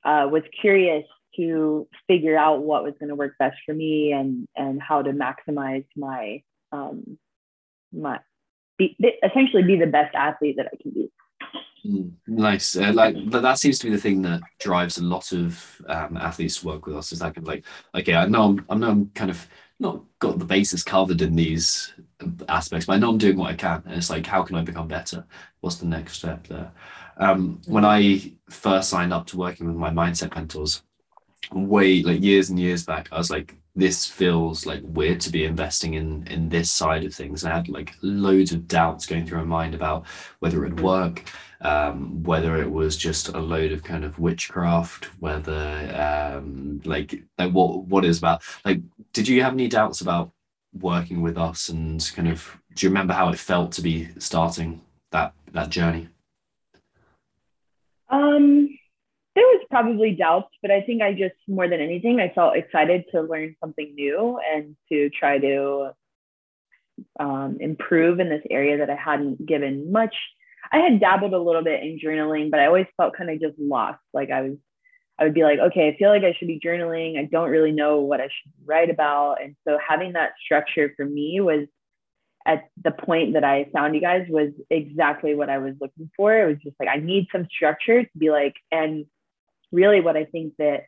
[0.05, 1.05] uh, was curious
[1.37, 5.13] to figure out what was going to work best for me and and how to
[5.13, 6.43] maximize my
[6.73, 7.19] um,
[7.93, 8.19] my
[8.79, 11.11] be, essentially be the best athlete that I can be.
[11.85, 12.77] Mm, nice.
[12.77, 16.61] Uh, like that seems to be the thing that drives a lot of um, athletes
[16.61, 17.13] to work with us.
[17.13, 17.65] Is that kind of like,
[17.95, 19.47] okay, I know I'm, I know I'm kind of
[19.81, 21.93] not got the bases covered in these
[22.49, 23.83] aspects, but I know I'm doing what I can.
[23.85, 25.27] And it's like, how can I become better?
[25.61, 26.71] What's the next step there?
[27.17, 30.83] Um, when I first signed up to working with my mindset mentors,
[31.53, 35.45] way like years and years back, I was like, this feels like weird to be
[35.45, 37.43] investing in in this side of things.
[37.43, 40.07] And I had like loads of doubts going through my mind about
[40.41, 41.25] whether it'd work,
[41.63, 47.53] um, whether it was just a load of kind of witchcraft, whether um, like like
[47.53, 48.81] what what is about like.
[49.13, 50.33] Did you have any doubts about
[50.79, 54.81] working with us and kind of do you remember how it felt to be starting
[55.11, 56.09] that that journey?
[58.13, 58.69] Um,
[59.35, 63.05] there was probably doubts, but I think I just more than anything, I felt excited
[63.13, 65.93] to learn something new and to try to
[67.19, 70.15] um, improve in this area that I hadn't given much.
[70.71, 73.59] I had dabbled a little bit in journaling, but I always felt kind of just
[73.59, 74.01] lost.
[74.13, 74.57] Like I was,
[75.19, 77.19] I would be like, okay, I feel like I should be journaling.
[77.19, 79.43] I don't really know what I should write about.
[79.43, 81.67] And so having that structure for me was
[82.47, 86.37] at the point that I found you guys was exactly what I was looking for.
[86.37, 89.07] It was just like, I need some structure to be like, and
[89.71, 90.85] really what I think that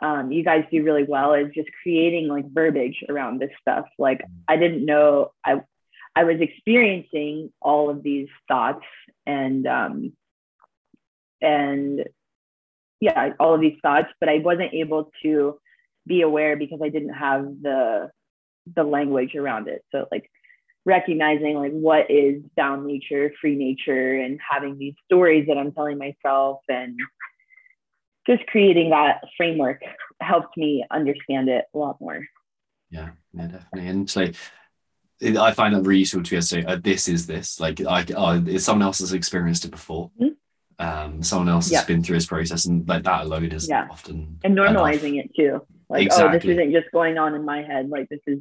[0.00, 3.86] um, you guys do really well is just creating like verbiage around this stuff.
[3.98, 5.62] Like I didn't know I
[6.14, 8.84] I was experiencing all of these thoughts
[9.26, 10.12] and um,
[11.40, 12.04] and
[13.00, 15.58] yeah, all of these thoughts, but I wasn't able to
[16.06, 18.10] be aware because I didn't have the
[18.74, 19.84] the language around it.
[19.92, 20.30] So like
[20.88, 25.98] recognizing like what is down nature, free nature, and having these stories that I'm telling
[25.98, 26.98] myself and
[28.26, 29.82] just creating that framework
[30.20, 32.26] helped me understand it a lot more.
[32.90, 33.88] Yeah, yeah, definitely.
[33.88, 34.30] And so
[35.40, 37.60] I find that really useful to be able to say, uh, this is this.
[37.60, 40.10] Like, I, uh, someone else has experienced it before.
[40.20, 40.34] Mm-hmm.
[40.80, 41.78] Um, someone else yeah.
[41.78, 43.88] has been through this process, and like that alone is yeah.
[43.90, 45.26] often and normalizing enough.
[45.26, 45.66] it too.
[45.88, 46.28] Like, exactly.
[46.28, 47.88] oh, this isn't just going on in my head.
[47.88, 48.40] Like, this is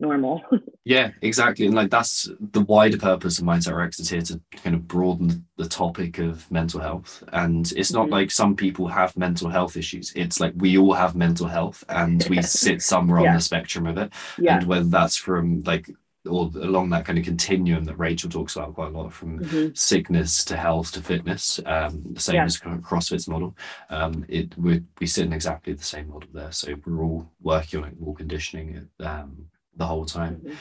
[0.00, 0.42] normal.
[0.84, 1.66] yeah, exactly.
[1.66, 5.46] And like that's the wider purpose of Mindset RX is here to kind of broaden
[5.56, 7.22] the topic of mental health.
[7.32, 8.12] And it's not mm-hmm.
[8.12, 10.12] like some people have mental health issues.
[10.14, 13.30] It's like we all have mental health and we sit somewhere yeah.
[13.30, 14.12] on the spectrum of it.
[14.38, 14.58] Yeah.
[14.58, 15.90] And whether that's from like
[16.26, 19.74] or along that kind of continuum that Rachel talks about quite a lot from mm-hmm.
[19.74, 22.44] sickness to health to fitness, um, the same yeah.
[22.44, 23.56] as CrossFit's model.
[23.88, 26.52] Um, it we we sit in exactly the same model there.
[26.52, 29.04] So we're all working on it, all conditioning it.
[29.04, 29.46] Um,
[29.78, 30.42] the whole time.
[30.44, 30.54] Mm-hmm.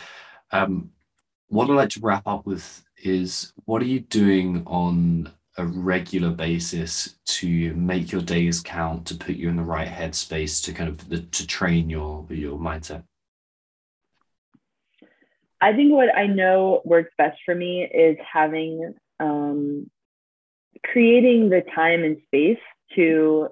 [0.52, 0.92] Um,
[1.50, 6.30] what I'd like to wrap up with is what are you doing on a regular
[6.30, 10.90] basis to make your days count to put you in the right headspace to kind
[10.90, 13.04] of the, to train your your mindset
[15.60, 19.90] i think what i know works best for me is having um,
[20.86, 22.60] creating the time and space
[22.96, 23.48] to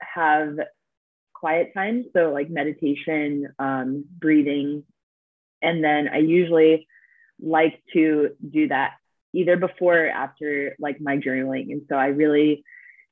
[0.00, 0.56] have
[1.38, 2.04] quiet time.
[2.14, 4.84] So, like meditation, um, breathing.
[5.62, 6.86] And then I usually
[7.40, 8.94] like to do that
[9.32, 11.72] either before or after like my journaling.
[11.72, 12.64] And so I really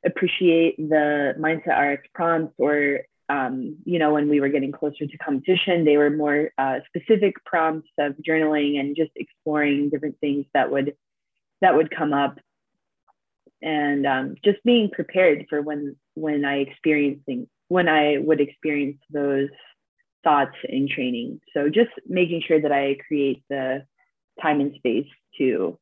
[0.04, 5.18] appreciate the Mindset RX prompts or um, you know, when we were getting closer to
[5.18, 10.70] competition, they were more uh, specific prompts of journaling and just exploring different things that
[10.70, 10.94] would
[11.60, 12.38] that would come up,
[13.62, 18.98] and um, just being prepared for when when I experience things when I would experience
[19.10, 19.48] those
[20.22, 21.40] thoughts in training.
[21.54, 23.84] So just making sure that I create the
[24.42, 25.06] time and space
[25.38, 25.78] to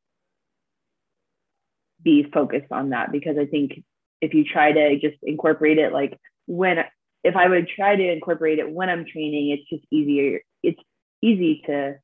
[2.02, 3.82] be focused on that because I think
[4.20, 6.78] if you try to just incorporate it like when
[7.22, 10.40] if I would try to incorporate it when I'm training, it's just easier.
[10.62, 10.80] It's
[11.22, 11.96] easy to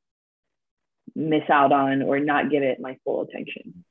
[1.15, 3.85] miss out on or not give it my full attention.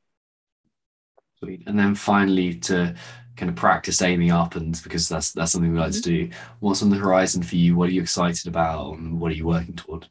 [1.38, 1.64] Sweet.
[1.68, 2.96] And then finally to
[3.40, 6.30] kind of practice aiming up and because that's that's something we like to do.
[6.60, 7.76] What's on the horizon for you?
[7.76, 10.08] What are you excited about and what are you working toward?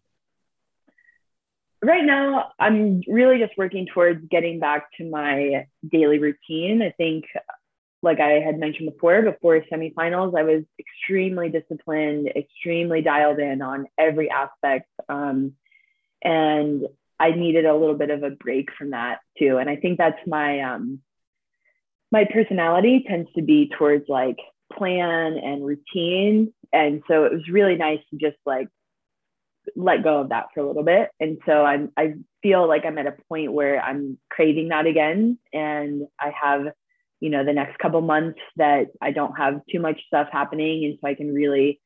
[1.80, 6.82] Right now, I'm really just working towards getting back to my daily routine.
[6.82, 7.26] I think,
[8.02, 13.86] like I had mentioned before, before semifinals, I was extremely disciplined, extremely dialed in on
[13.96, 14.88] every aspect.
[15.09, 15.52] Um,
[16.20, 16.82] and
[17.20, 19.59] I needed a little bit of a break from that too.
[19.59, 21.00] And I think that's my um,
[22.10, 24.39] my personality tends to be towards like
[24.72, 26.52] plan and routine.
[26.72, 28.68] And so it was really nice to just like
[29.76, 31.10] let go of that for a little bit.
[31.20, 35.39] And so I'm I feel like I'm at a point where I'm craving that again.
[35.52, 36.66] And I have,
[37.20, 40.85] you know, the next couple months that I don't have too much stuff happening.
[40.85, 41.80] And so I can really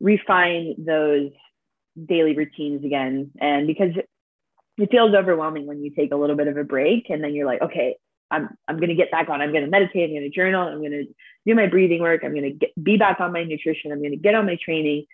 [0.00, 1.30] refine those
[2.06, 3.32] daily routines again.
[3.40, 3.92] And because
[4.76, 7.46] it feels overwhelming when you take a little bit of a break and then you're
[7.46, 7.96] like, okay,
[8.30, 9.40] I'm I'm going to get back on.
[9.40, 10.10] I'm going to meditate.
[10.10, 10.68] I'm going to journal.
[10.68, 11.06] I'm going to
[11.46, 12.22] do my breathing work.
[12.24, 13.92] I'm going to get, be back on my nutrition.
[13.92, 15.06] I'm going to get on my training,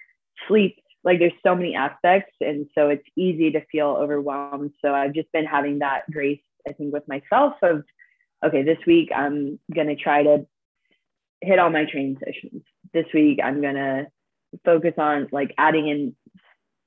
[0.49, 0.77] sleep.
[1.05, 4.73] Like there's so many aspects, and so it's easy to feel overwhelmed.
[4.83, 7.85] So I've just been having that grace, I think, with myself of,
[8.43, 10.47] okay, this week I'm going to try to
[11.43, 12.63] hit all my training sessions.
[12.95, 14.07] This week I'm going to
[14.65, 16.17] focus on like adding in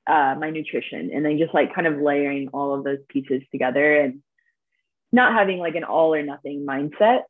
[0.08, 4.00] uh, my nutrition, and then just like kind of layering all of those pieces together
[4.00, 4.24] and
[5.12, 7.22] not having like an all or nothing mindset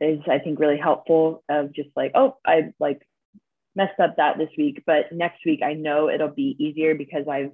[0.00, 3.06] is I think really helpful of just like, oh, I like
[3.76, 7.52] messed up that this week, but next week I know it'll be easier because I've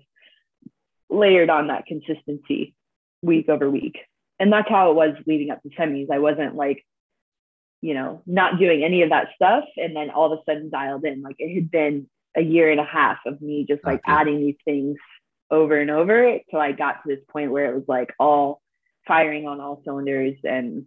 [1.11, 2.75] layered on that consistency
[3.23, 3.99] week over week.
[4.39, 6.11] And that's how it was leading up to semis.
[6.11, 6.85] I wasn't like,
[7.81, 11.05] you know, not doing any of that stuff and then all of a sudden dialed
[11.05, 11.23] in.
[11.23, 14.13] Like it had been a year and a half of me just like okay.
[14.13, 14.97] adding these things
[15.51, 18.61] over and over till I got to this point where it was like all
[19.07, 20.85] firing on all cylinders and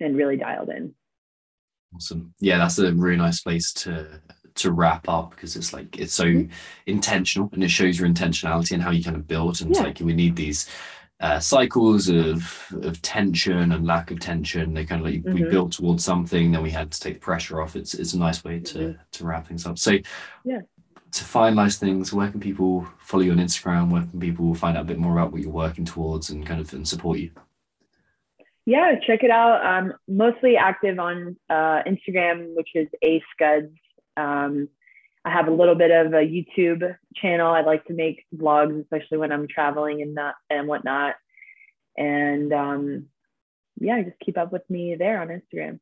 [0.00, 0.94] and really dialed in.
[1.94, 2.34] Awesome.
[2.40, 4.20] Yeah, that's a really nice place to
[4.56, 6.50] to wrap up because it's like it's so Mhm.
[6.86, 9.60] intentional and it shows your intentionality and how you kind of build.
[9.60, 9.86] And it's Yeah.
[9.86, 10.68] like we need these
[11.20, 14.74] uh, cycles of of tension and lack of tension.
[14.74, 15.50] They kind of like we Mhm.
[15.50, 17.74] built towards something, then we had to take the pressure off.
[17.76, 19.78] It's it's a nice way to to wrap things up.
[19.78, 19.98] So
[20.44, 20.60] Yeah.
[21.16, 23.90] To finalize things, where can people follow you on Instagram?
[23.90, 26.60] Where can people find out a bit more about what you're working towards and kind
[26.60, 27.30] of and support you?
[28.66, 29.64] Yeah, check it out.
[29.64, 33.72] I'm mostly active on uh, Instagram, which is a scuds.
[34.16, 34.68] Um,
[35.24, 37.52] I have a little bit of a YouTube channel.
[37.52, 41.14] I like to make vlogs, especially when I'm traveling and not and whatnot.
[41.96, 43.06] And um,
[43.80, 45.80] yeah, just keep up with me there on Instagram.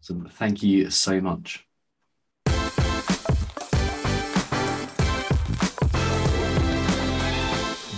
[0.00, 1.66] So thank you so much.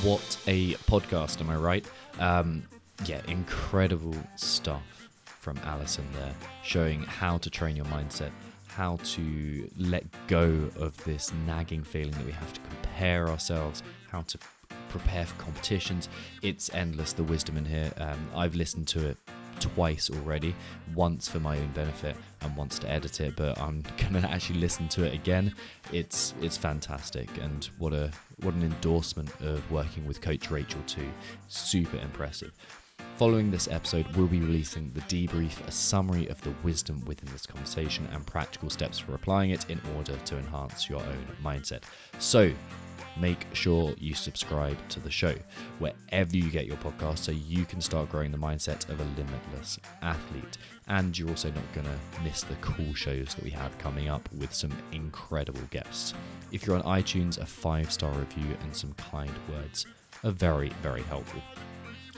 [0.02, 1.84] What a podcast, am I right?
[2.20, 2.62] Um,
[3.04, 8.30] yeah, incredible stuff from Alison there, showing how to train your mindset,
[8.68, 14.22] how to let go of this nagging feeling that we have to compare ourselves, how
[14.22, 14.38] to
[14.88, 16.08] prepare for competitions.
[16.42, 17.92] It's endless, the wisdom in here.
[17.96, 19.16] Um, I've listened to it
[19.60, 20.54] twice already,
[20.94, 24.88] once for my own benefit and once to edit it, but I'm gonna actually listen
[24.90, 25.54] to it again.
[25.92, 28.10] It's it's fantastic and what a
[28.42, 31.08] what an endorsement of working with Coach Rachel too.
[31.48, 32.52] Super impressive.
[33.18, 37.46] Following this episode, we'll be releasing the debrief, a summary of the wisdom within this
[37.46, 41.82] conversation, and practical steps for applying it in order to enhance your own mindset.
[42.20, 42.52] So,
[43.20, 45.34] make sure you subscribe to the show
[45.78, 49.78] wherever you get your podcast so you can start growing the mindset of a limitless
[50.02, 50.58] athlete.
[50.88, 54.28] And you're also not going to miss the cool shows that we have coming up
[54.32, 56.14] with some incredible guests.
[56.52, 59.86] If you're on iTunes, a five star review and some kind words
[60.24, 61.42] are very, very helpful.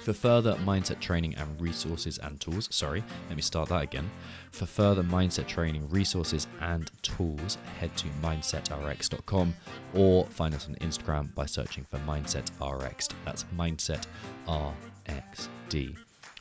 [0.02, 4.10] For further mindset training and resources and tools, sorry, let me start that again.
[4.50, 9.54] For further mindset training, resources, and tools, head to mindsetrx.com
[9.94, 13.10] or find us on Instagram by searching for mindsetrx.
[13.26, 14.06] That's mindsetrxd.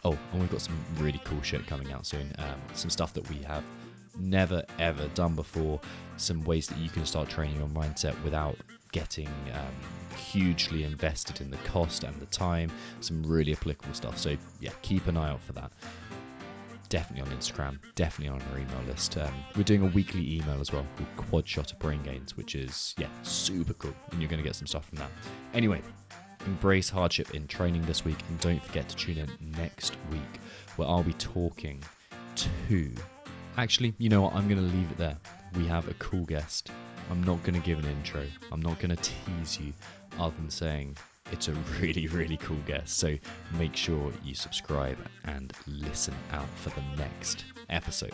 [0.05, 2.33] Oh, and we've got some really cool shit coming out soon.
[2.37, 3.63] Um, some stuff that we have
[4.17, 5.81] never ever done before.
[6.15, 8.55] Some ways that you can start training your mindset without
[8.91, 12.71] getting um, hugely invested in the cost and the time.
[13.01, 14.17] Some really applicable stuff.
[14.17, 15.71] So yeah, keep an eye out for that.
[16.89, 17.77] Definitely on Instagram.
[17.95, 19.17] Definitely on our email list.
[19.17, 22.55] Um, we're doing a weekly email as well called Quad Shot of Brain Gains, which
[22.55, 25.11] is yeah super cool, and you're going to get some stuff from that.
[25.53, 25.83] Anyway,
[26.47, 30.39] embrace hardship in training this week, and don't forget to tune in next week
[30.77, 31.83] where I'll be talking
[32.35, 32.91] to.
[33.57, 34.33] Actually, you know what?
[34.33, 35.17] I'm going to leave it there.
[35.55, 36.71] We have a cool guest.
[37.09, 38.23] I'm not going to give an intro.
[38.51, 39.73] I'm not going to tease you
[40.19, 40.97] other than saying
[41.31, 42.97] it's a really, really cool guest.
[42.97, 43.15] So
[43.57, 48.13] make sure you subscribe and listen out for the next episode.